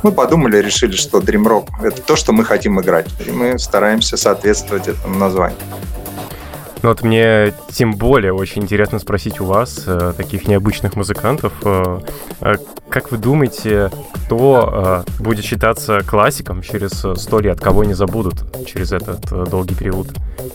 Мы 0.03 0.13
подумали, 0.13 0.59
решили, 0.59 0.97
что 0.97 1.21
Dream 1.21 1.45
Rock— 1.45 1.69
это 1.83 2.03
то, 2.03 2.15
что 2.15 2.33
мы 2.33 2.45
хотим 2.45 2.79
играть. 2.79 3.07
И 3.27 3.31
мы 3.31 3.59
стараемся 3.59 4.19
соответствовать 4.19 4.87
этому 4.87 5.17
названию. 5.17 5.57
Ну 6.85 6.91
вот 6.91 7.03
мне 7.03 7.55
тем 7.71 7.95
более 7.95 8.35
очень 8.35 8.65
интересно 8.65 8.99
спросить 8.99 9.41
у 9.41 9.47
вас, 9.47 9.85
э, 9.87 10.13
таких 10.15 10.47
необычных 10.47 10.97
музыкантов, 10.97 11.55
э, 11.65 12.01
э, 12.43 12.57
как 12.91 13.11
вы 13.11 13.17
думаете, 13.17 13.91
кто 14.27 15.03
будет 15.19 15.47
считаться 15.47 16.03
классиком 16.07 16.61
через 16.61 16.93
сто 17.19 17.41
лет, 17.41 17.59
кого 17.59 17.85
не 17.85 17.95
забудут 17.95 18.45
через 18.67 18.93
этот 18.93 19.49
долгий 19.49 19.75
период? 19.75 20.09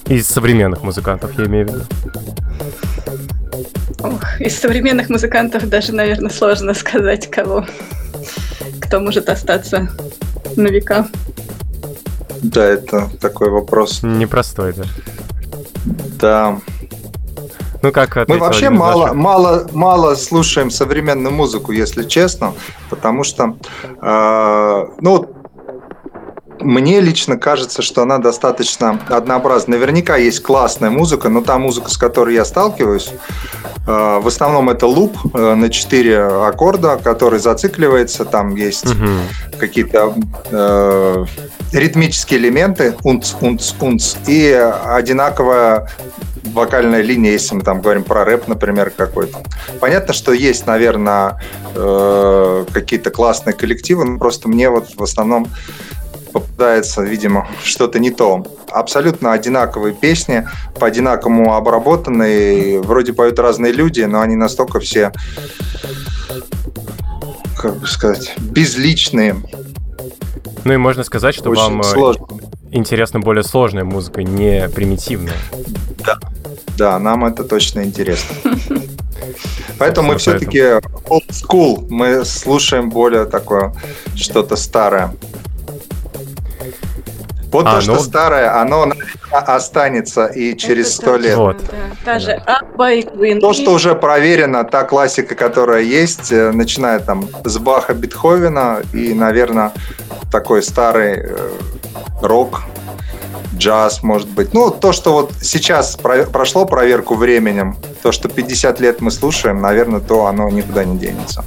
Из 0.05 0.27
современных 0.27 0.83
музыкантов, 0.83 1.31
я 1.39 1.45
имею 1.45 1.67
в 1.67 1.71
виду. 1.71 1.83
Ох, 4.03 4.39
из 4.39 4.55
современных 4.55 5.09
музыкантов 5.09 5.67
даже, 5.67 5.95
наверное, 5.95 6.29
сложно 6.29 6.75
сказать, 6.75 7.27
кого, 7.31 7.65
кто 8.79 8.99
может 8.99 9.29
остаться 9.29 9.89
на 10.55 10.67
века. 10.67 11.07
Да, 12.43 12.63
это 12.63 13.09
такой 13.19 13.49
вопрос. 13.49 14.03
Непростой, 14.03 14.73
да. 14.73 14.83
Да. 16.19 16.59
Ну 17.81 17.91
как 17.93 18.27
Мы 18.27 18.37
вообще 18.37 18.69
мало, 18.69 19.13
мало, 19.13 19.67
мало 19.71 20.15
слушаем 20.15 20.69
современную 20.69 21.33
музыку, 21.33 21.71
если 21.71 22.03
честно, 22.03 22.53
потому 22.89 23.23
что, 23.23 23.55
э, 24.01 24.85
ну, 24.99 25.29
мне 26.61 26.99
лично 27.01 27.37
кажется, 27.37 27.81
что 27.81 28.01
она 28.01 28.17
достаточно 28.17 28.99
однообразна. 29.09 29.75
Наверняка 29.75 30.17
есть 30.17 30.41
классная 30.41 30.89
музыка, 30.89 31.29
но 31.29 31.41
та 31.41 31.57
музыка, 31.57 31.89
с 31.89 31.97
которой 31.97 32.35
я 32.35 32.45
сталкиваюсь, 32.45 33.11
э, 33.87 34.19
в 34.19 34.27
основном 34.27 34.69
это 34.69 34.87
луп 34.87 35.17
э, 35.33 35.55
на 35.55 35.69
4 35.69 36.21
аккорда, 36.47 36.97
который 36.97 37.39
зацикливается. 37.39 38.25
Там 38.25 38.55
есть 38.55 38.85
угу. 38.85 39.07
какие-то 39.59 40.13
э, 40.51 41.25
ритмические 41.71 42.39
элементы, 42.39 42.95
унц, 43.03 43.33
унц, 43.41 43.73
унц, 43.79 44.15
и 44.27 44.51
одинаковая 44.85 45.89
вокальная 46.53 47.01
линия, 47.01 47.31
если 47.31 47.55
мы 47.55 47.61
там 47.61 47.81
говорим 47.81 48.03
про 48.03 48.25
рэп, 48.25 48.47
например, 48.47 48.91
какой-то. 48.95 49.39
Понятно, 49.79 50.13
что 50.13 50.33
есть, 50.33 50.65
наверное, 50.67 51.39
э, 51.75 52.65
какие-то 52.71 53.11
классные 53.11 53.53
коллективы, 53.53 54.05
но 54.05 54.17
просто 54.17 54.47
мне 54.49 54.69
вот 54.69 54.95
в 54.95 55.03
основном 55.03 55.47
попадается, 56.31 57.01
видимо, 57.01 57.47
что-то 57.63 57.99
не 57.99 58.11
то. 58.11 58.45
Абсолютно 58.71 59.33
одинаковые 59.33 59.93
песни, 59.93 60.47
по-одинаковому 60.79 61.55
обработанные, 61.55 62.81
вроде 62.81 63.13
поют 63.13 63.39
разные 63.39 63.71
люди, 63.71 64.01
но 64.01 64.21
они 64.21 64.35
настолько 64.35 64.79
все, 64.79 65.11
как 67.57 67.77
бы 67.77 67.87
сказать, 67.87 68.33
безличные. 68.37 69.35
Ну 70.63 70.73
и 70.73 70.77
можно 70.77 71.03
сказать, 71.03 71.35
что 71.35 71.49
Очень 71.49 71.61
вам 71.61 71.81
э, 71.81 71.83
сложно. 71.83 72.27
интересна 72.71 73.19
более 73.19 73.43
сложная 73.43 73.83
музыка, 73.83 74.23
не 74.23 74.69
примитивная. 74.69 75.37
Да, 76.05 76.17
да, 76.77 76.99
нам 76.99 77.25
это 77.25 77.43
точно 77.43 77.83
интересно. 77.83 78.35
Поэтому 79.77 80.09
мы 80.09 80.17
все-таки 80.17 80.59
old 80.59 81.29
school, 81.29 81.87
мы 81.89 82.25
слушаем 82.25 82.89
более 82.89 83.25
такое 83.25 83.73
что-то 84.15 84.55
старое. 84.55 85.15
Вот 87.51 87.65
а, 87.65 87.75
то, 87.75 87.81
что 87.81 87.93
ну... 87.93 87.99
старое, 87.99 88.61
оно 88.61 88.91
останется 89.31 90.27
и 90.27 90.55
через 90.55 90.95
сто 90.95 91.17
лет. 91.17 91.37
Вот. 91.37 91.57
Да, 91.57 92.13
та 92.13 92.19
же 92.19 92.31
Абба 92.31 92.91
и 92.91 93.01
Квин. 93.01 93.39
То, 93.39 93.53
что 93.53 93.71
уже 93.73 93.95
проверено, 93.95 94.63
та 94.63 94.83
классика, 94.83 95.35
которая 95.35 95.81
есть, 95.81 96.31
э, 96.31 96.51
начиная 96.51 96.99
там 96.99 97.27
с 97.43 97.57
Баха, 97.57 97.93
Бетховена 97.93 98.81
и, 98.93 99.13
наверное, 99.13 99.71
такой 100.31 100.61
старый 100.61 101.17
э, 101.17 101.49
рок, 102.21 102.61
джаз, 103.55 104.03
может 104.03 104.29
быть. 104.29 104.53
Ну, 104.53 104.71
то, 104.71 104.91
что 104.91 105.13
вот 105.13 105.33
сейчас 105.41 105.95
про- 105.95 106.25
прошло 106.25 106.65
проверку 106.65 107.15
временем, 107.15 107.77
то, 108.01 108.11
что 108.11 108.29
50 108.29 108.79
лет 108.79 109.01
мы 109.01 109.11
слушаем, 109.11 109.61
наверное, 109.61 109.99
то 109.99 110.25
оно 110.25 110.49
никуда 110.49 110.83
не 110.83 110.97
денется. 110.97 111.43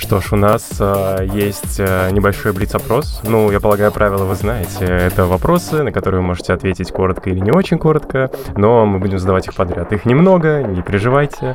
Что 0.00 0.20
ж, 0.20 0.32
у 0.32 0.36
нас 0.36 0.66
э, 0.80 1.28
есть 1.30 1.78
э, 1.78 2.10
небольшой 2.10 2.52
блиц-опрос. 2.52 3.20
Ну, 3.22 3.50
я 3.50 3.60
полагаю, 3.60 3.92
правила 3.92 4.24
вы 4.24 4.34
знаете. 4.34 4.86
Это 4.86 5.26
вопросы, 5.26 5.82
на 5.82 5.92
которые 5.92 6.22
вы 6.22 6.26
можете 6.26 6.54
ответить 6.54 6.90
коротко 6.90 7.28
или 7.28 7.38
не 7.38 7.50
очень 7.50 7.78
коротко, 7.78 8.30
но 8.56 8.86
мы 8.86 8.98
будем 8.98 9.18
задавать 9.18 9.46
их 9.46 9.54
подряд. 9.54 9.92
Их 9.92 10.06
немного, 10.06 10.62
не 10.62 10.82
переживайте. 10.82 11.54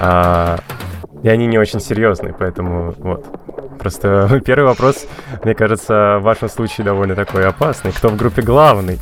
А, 0.00 0.58
и 1.22 1.28
они 1.28 1.46
не 1.46 1.58
очень 1.58 1.80
серьезные, 1.80 2.34
поэтому 2.36 2.92
вот. 2.98 3.24
Просто 3.78 4.40
первый 4.44 4.66
вопрос, 4.66 5.06
мне 5.44 5.54
кажется, 5.54 6.18
в 6.18 6.24
вашем 6.24 6.48
случае 6.48 6.84
довольно 6.84 7.14
такой 7.14 7.46
опасный. 7.46 7.92
Кто 7.92 8.08
в 8.08 8.16
группе 8.16 8.42
главный? 8.42 8.98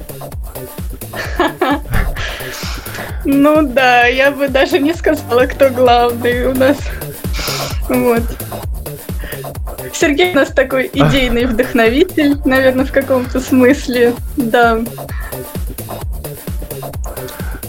Ну 3.25 3.67
да, 3.67 4.05
я 4.05 4.31
бы 4.31 4.49
даже 4.49 4.79
не 4.79 4.93
сказала, 4.93 5.47
кто 5.47 5.71
главный 5.71 6.49
у 6.49 6.55
нас. 6.55 6.77
Вот. 7.89 8.23
Сергей 9.93 10.33
у 10.33 10.35
нас 10.35 10.51
такой 10.51 10.91
идейный 10.93 11.47
вдохновитель, 11.47 12.39
наверное, 12.45 12.85
в 12.85 12.93
каком-то 12.93 13.41
смысле, 13.41 14.15
да. 14.37 14.81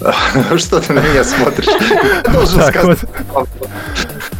Что 0.58 0.80
ты 0.80 0.94
на 0.94 1.00
меня 1.00 1.24
смотришь? 1.24 1.68
Я 1.68 2.32
должен 2.32 2.62
сказать. 2.62 3.00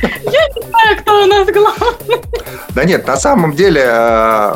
Я 0.02 0.48
не 0.50 0.62
знаю, 0.70 0.98
кто 1.00 1.24
у 1.24 1.26
нас 1.26 1.48
главный. 1.48 2.22
Да 2.70 2.84
нет, 2.84 3.08
на 3.08 3.18
самом 3.18 3.56
деле 3.56 3.84
э, 3.86 4.54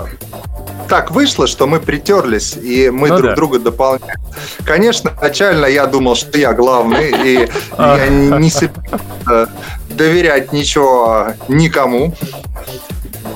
так 0.88 1.12
вышло, 1.12 1.48
что 1.48 1.68
мы 1.68 1.80
притерлись, 1.80 2.56
и 2.56 2.90
мы 2.90 3.10
Ну 3.10 3.18
друг 3.18 3.30
да. 3.30 3.36
друга 3.36 3.60
дополняем. 3.60 4.20
Конечно, 4.66 5.14
начально 5.22 5.66
я 5.68 5.86
думал, 5.86 6.16
что 6.16 6.38
я 6.38 6.54
главный, 6.54 7.12
и 7.24 7.50
я 7.78 8.08
не 8.08 8.50
собирался 8.50 9.50
доверять 9.90 10.54
ничего 10.54 11.34
никому. 11.48 12.14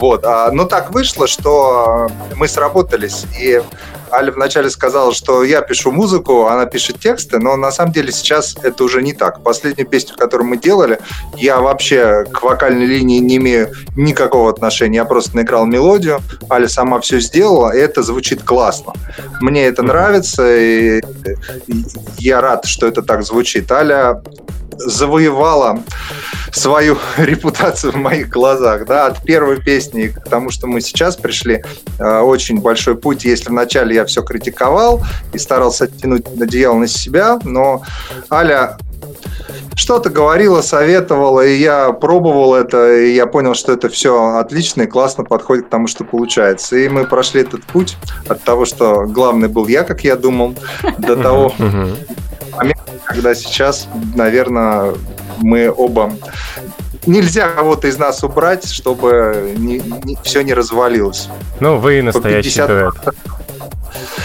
Вот. 0.04 0.26
а, 0.26 0.51
Но 0.51 0.66
так 0.66 0.91
вышло, 0.91 1.28
что 1.28 2.10
мы 2.36 2.49
сработались, 2.49 3.26
и 3.39 3.62
Аля 4.14 4.32
вначале 4.32 4.70
сказала, 4.70 5.14
что 5.14 5.43
я 5.43 5.61
пишу 5.61 5.91
музыку, 5.91 6.45
она 6.45 6.66
пишет 6.66 6.99
тексты, 6.99 7.39
но 7.39 7.55
на 7.55 7.72
самом 7.72 7.91
деле 7.91 8.11
сейчас 8.11 8.55
это 8.61 8.84
уже 8.84 9.01
не 9.01 9.14
так. 9.14 9.43
Последнюю 9.43 9.88
песню, 9.88 10.16
которую 10.16 10.47
мы 10.47 10.57
делали, 10.57 10.99
я 11.36 11.59
вообще 11.59 12.24
к 12.32 12.43
вокальной 12.43 12.86
линии 12.86 13.18
не 13.20 13.38
имею 13.38 13.72
никакого 13.95 14.51
отношения. 14.51 14.97
Я 14.97 15.05
просто 15.05 15.36
наиграл 15.36 15.66
мелодию, 15.66 16.22
Аля 16.51 16.68
сама 16.68 16.99
все 16.99 17.20
сделала, 17.20 17.76
и 17.76 17.80
это 17.80 18.03
звучит 18.03 18.43
классно. 18.43 18.93
Мне 19.41 19.66
это 19.66 19.82
нравится, 19.82 20.43
и 20.55 21.01
я 22.20 22.39
рад, 22.41 22.66
что 22.66 22.88
это 22.88 23.01
так 23.01 23.24
звучит. 23.24 23.72
Аля 23.72 24.22
завоевала 24.78 25.80
свою 26.51 26.97
репутацию 27.18 27.93
в 27.93 27.95
моих 27.95 28.30
глазах, 28.30 28.86
да, 28.86 29.07
от 29.07 29.24
первой 29.24 29.61
песни 29.61 30.07
к 30.07 30.24
тому, 30.30 30.51
что 30.51 30.68
мы 30.68 30.82
сейчас 30.82 31.16
пришли, 31.16 31.64
э, 31.99 32.20
очень 32.20 32.59
большой 32.59 32.95
путь. 32.95 33.26
Если 33.26 33.49
вначале 33.49 33.95
я 33.95 34.03
все 34.06 34.22
критиковал 34.24 35.01
и 35.34 35.38
старался 35.38 35.88
тянуть 35.88 36.26
одеяло 36.39 36.76
на 36.78 36.88
себя, 36.88 37.39
но 37.43 37.82
Аля 38.32 38.78
что-то 39.76 40.10
говорила, 40.10 40.62
советовала, 40.62 41.45
и 41.45 41.56
я 41.58 41.91
пробовал 41.93 42.54
это, 42.56 42.93
и 42.95 43.14
я 43.16 43.26
понял, 43.26 43.56
что 43.56 43.74
это 43.74 43.89
все 43.89 44.36
отлично 44.38 44.84
и 44.84 44.88
классно 44.88 45.24
подходит 45.24 45.66
к 45.66 45.70
тому, 45.70 45.88
что 45.88 46.04
получается. 46.04 46.76
И 46.78 46.88
мы 46.89 47.06
прошли 47.06 47.41
этот 47.41 47.64
путь 47.64 47.97
от 48.28 48.43
того, 48.43 48.66
что 48.66 49.06
главный 49.06 49.47
был 49.47 49.68
я, 49.68 49.84
как 49.84 50.04
я 50.04 50.16
думал, 50.16 50.56
до 50.99 51.16
того, 51.16 51.54
Мгм. 51.58 51.95
когда 53.06 53.34
сейчас, 53.36 53.88
наверное, 54.16 54.93
мы 55.39 55.74
оба... 55.76 56.14
Нельзя 57.06 57.49
кого-то 57.49 57.88
из 57.89 57.97
нас 57.97 58.24
убрать, 58.24 58.66
чтобы 58.70 59.56
все 60.24 60.41
не 60.41 60.54
развалилось. 60.54 61.28
Ну, 61.60 61.78
вы 61.78 62.01
настоящий 62.01 62.49
50 62.49 62.68
дуэт. 62.68 63.16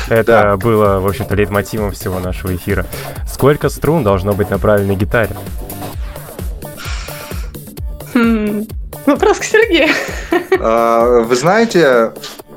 Это 0.09 0.25
Да. 0.43 0.57
было, 0.57 1.01
в 1.01 1.07
общем-то, 1.07 1.35
лейтмотивом 1.35 1.93
всего 1.93 2.19
нашего 2.21 2.55
эфира. 2.55 2.87
Сколько 3.27 3.69
струн 3.69 4.03
должно 4.05 4.33
быть 4.33 4.51
на 4.51 4.59
правильной 4.59 4.97
гитаре? 4.97 5.31
Хм. 8.15 8.67
Вопрос 9.07 9.39
к 9.39 9.45
Сергею. 9.45 9.89
А, 10.61 11.21
Вы 11.23 11.37
знаете, 11.37 12.13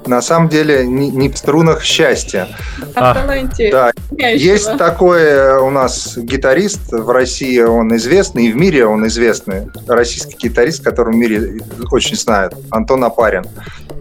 на 0.06 0.22
самом 0.22 0.50
деле 0.50 0.86
не, 0.86 1.10
не 1.10 1.30
в 1.30 1.38
струнах 1.38 1.84
счастья. 1.84 2.48
А, 2.96 3.14
таланте 3.14 3.72
Да, 3.72 3.92
есть 4.18 4.78
такой 4.78 5.22
э, 5.22 5.60
у 5.60 5.70
нас 5.70 6.18
гитарист 6.18 6.92
в 6.92 7.10
России, 7.10 7.60
он 7.62 7.96
известный, 7.96 8.48
и 8.48 8.52
в 8.52 8.56
мире 8.56 8.86
он 8.86 9.06
известный. 9.08 9.70
Российский 9.88 10.36
гитарист, 10.48 10.84
которого 10.84 11.14
в 11.14 11.16
мире 11.16 11.60
очень 11.92 12.16
знают, 12.16 12.56
Антон 12.72 13.04
Апарин. 13.04 13.46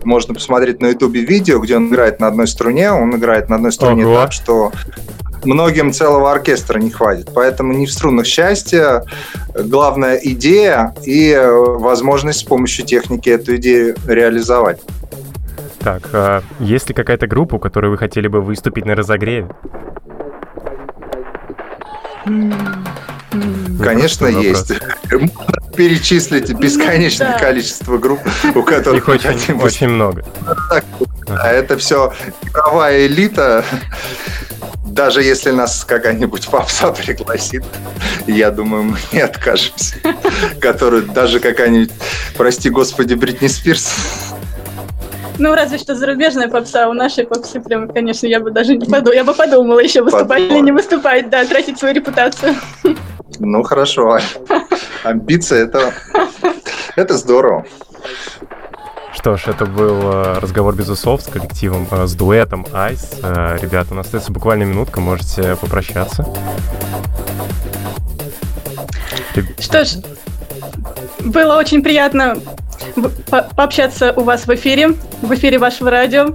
Можно 0.04 0.34
посмотреть 0.34 0.80
на 0.80 0.88
ютубе 0.88 1.20
видео, 1.20 1.58
где 1.58 1.76
он 1.76 1.88
играет 1.88 2.20
на 2.20 2.28
одной 2.28 2.48
струне, 2.48 2.92
он 2.92 3.14
играет 3.16 3.48
на 3.48 3.56
одной 3.56 3.72
струне 3.72 4.06
Ого. 4.06 4.16
так, 4.16 4.32
что 4.32 4.72
многим 5.44 5.92
целого 5.92 6.32
оркестра 6.32 6.78
не 6.78 6.90
хватит. 6.90 7.30
Поэтому 7.34 7.72
не 7.72 7.86
в 7.86 7.92
струнах 7.92 8.26
счастья, 8.26 9.04
главная 9.54 10.16
идея 10.16 10.94
и 11.04 11.30
э, 11.30 11.50
возможность 11.50 12.40
с 12.40 12.44
помощью 12.44 12.86
техники 12.86 13.28
эту 13.28 13.56
идею 13.56 13.96
реализовать. 14.06 14.80
Так, 15.80 16.02
а 16.12 16.42
есть 16.60 16.88
ли 16.88 16.94
какая-то 16.94 17.26
группа, 17.26 17.54
у 17.56 17.58
которой 17.58 17.90
вы 17.90 17.98
хотели 17.98 18.28
бы 18.28 18.40
выступить 18.40 18.84
на 18.84 18.94
разогреве? 18.94 19.48
Конечно, 23.82 24.26
есть. 24.26 24.72
Можно 25.10 25.30
Перечислить 25.76 26.52
бесконечное 26.52 27.32
да. 27.32 27.38
количество 27.38 27.96
групп, 27.96 28.20
у 28.54 28.62
которых 28.62 29.02
Их 29.02 29.08
очень, 29.08 29.54
очень 29.54 29.88
много. 29.88 30.24
А 31.28 31.48
это 31.48 31.78
все 31.78 32.12
мировая 32.42 33.06
элита. 33.06 33.64
Даже 34.84 35.22
если 35.22 35.52
нас 35.52 35.84
какая-нибудь 35.84 36.48
попса 36.48 36.92
пригласит, 36.92 37.64
я 38.26 38.50
думаю, 38.50 38.82
мы 38.82 38.98
не 39.12 39.20
откажемся. 39.20 39.96
Которую 40.60 41.06
даже 41.06 41.40
какая-нибудь, 41.40 41.92
прости 42.36 42.68
господи, 42.68 43.14
Бритни 43.14 43.46
Спирс. 43.46 43.94
Ну, 45.40 45.54
разве 45.54 45.78
что 45.78 45.94
зарубежная 45.94 46.48
попса, 46.48 46.86
у 46.90 46.92
нашей 46.92 47.26
попсы 47.26 47.60
прям, 47.60 47.88
конечно, 47.88 48.26
я 48.26 48.40
бы 48.40 48.50
даже 48.50 48.76
не 48.76 48.84
подумала. 48.84 49.14
Я 49.14 49.24
бы 49.24 49.32
подумала 49.32 49.78
еще 49.80 50.02
выступать 50.02 50.42
или 50.42 50.60
не 50.60 50.70
выступать, 50.70 51.30
да, 51.30 51.46
тратить 51.46 51.78
свою 51.78 51.94
репутацию. 51.94 52.54
Ну, 53.38 53.62
хорошо. 53.62 54.18
Амбиция 55.02 55.64
это, 55.64 55.94
это 56.94 57.16
здорово. 57.16 57.64
Что 59.14 59.38
ж, 59.38 59.44
это 59.46 59.64
был 59.64 60.12
э, 60.12 60.38
разговор 60.40 60.74
без 60.74 60.90
усов 60.90 61.22
с 61.22 61.26
коллективом, 61.26 61.86
э, 61.90 62.06
с 62.06 62.14
дуэтом 62.14 62.66
Ice. 62.72 63.18
Э, 63.22 63.56
Ребята, 63.62 63.92
у 63.92 63.94
нас 63.94 64.06
остается 64.06 64.32
буквально 64.32 64.64
минутка, 64.64 65.00
можете 65.00 65.56
попрощаться. 65.56 66.26
Что 69.58 69.84
ж, 69.84 69.88
было 71.20 71.56
очень 71.56 71.82
приятно 71.82 72.36
пообщаться 73.56 74.12
у 74.16 74.22
вас 74.22 74.46
в 74.46 74.54
эфире, 74.54 74.94
в 75.22 75.34
эфире 75.34 75.58
вашего 75.58 75.90
радио. 75.90 76.34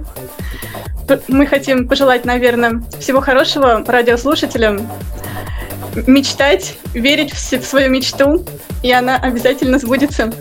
Мы 1.28 1.46
хотим 1.46 1.86
пожелать, 1.88 2.24
наверное, 2.24 2.82
всего 2.98 3.20
хорошего 3.20 3.84
радиослушателям, 3.86 4.88
мечтать, 6.06 6.78
верить 6.94 7.32
в 7.32 7.64
свою 7.64 7.90
мечту, 7.90 8.44
и 8.82 8.92
она 8.92 9.16
обязательно 9.16 9.78
сбудется. 9.78 10.32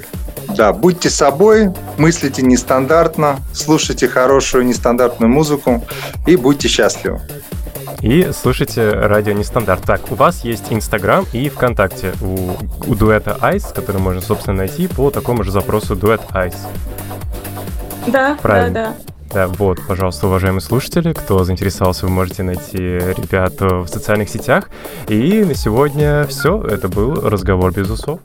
Да, 0.55 0.73
будьте 0.73 1.09
собой, 1.09 1.71
мыслите 1.97 2.41
нестандартно, 2.41 3.39
слушайте 3.53 4.07
хорошую 4.07 4.65
нестандартную 4.65 5.29
музыку 5.29 5.85
и 6.25 6.35
будьте 6.35 6.67
счастливы. 6.67 7.21
И 8.05 8.29
слушайте 8.33 8.91
радио 8.91 9.33
Нестандарт. 9.33 9.81
Так, 9.81 10.11
у 10.11 10.15
вас 10.15 10.43
есть 10.43 10.65
Инстаграм 10.69 11.25
и 11.33 11.49
ВКонтакте 11.49 12.13
у, 12.21 12.51
у 12.85 12.93
дуэта 12.93 13.35
Ice, 13.41 13.73
который 13.73 13.99
можно, 13.99 14.21
собственно, 14.21 14.57
найти 14.57 14.87
по 14.87 15.09
такому 15.09 15.43
же 15.43 15.49
запросу 15.49 15.95
дуэт 15.95 16.21
Ice. 16.35 16.55
Да, 18.05 18.37
Правильно. 18.39 18.73
да, 18.73 18.85
да. 18.89 19.15
Да, 19.33 19.47
вот, 19.47 19.79
пожалуйста, 19.87 20.27
уважаемые 20.27 20.61
слушатели, 20.61 21.13
кто 21.13 21.43
заинтересовался, 21.43 22.05
вы 22.05 22.11
можете 22.11 22.43
найти 22.43 22.77
ребят 22.77 23.59
в 23.59 23.87
социальных 23.87 24.29
сетях. 24.29 24.69
И 25.07 25.43
на 25.43 25.55
сегодня 25.55 26.27
все. 26.27 26.61
Это 26.61 26.87
был 26.87 27.15
разговор 27.27 27.73
без 27.73 27.89
усов. 27.89 28.13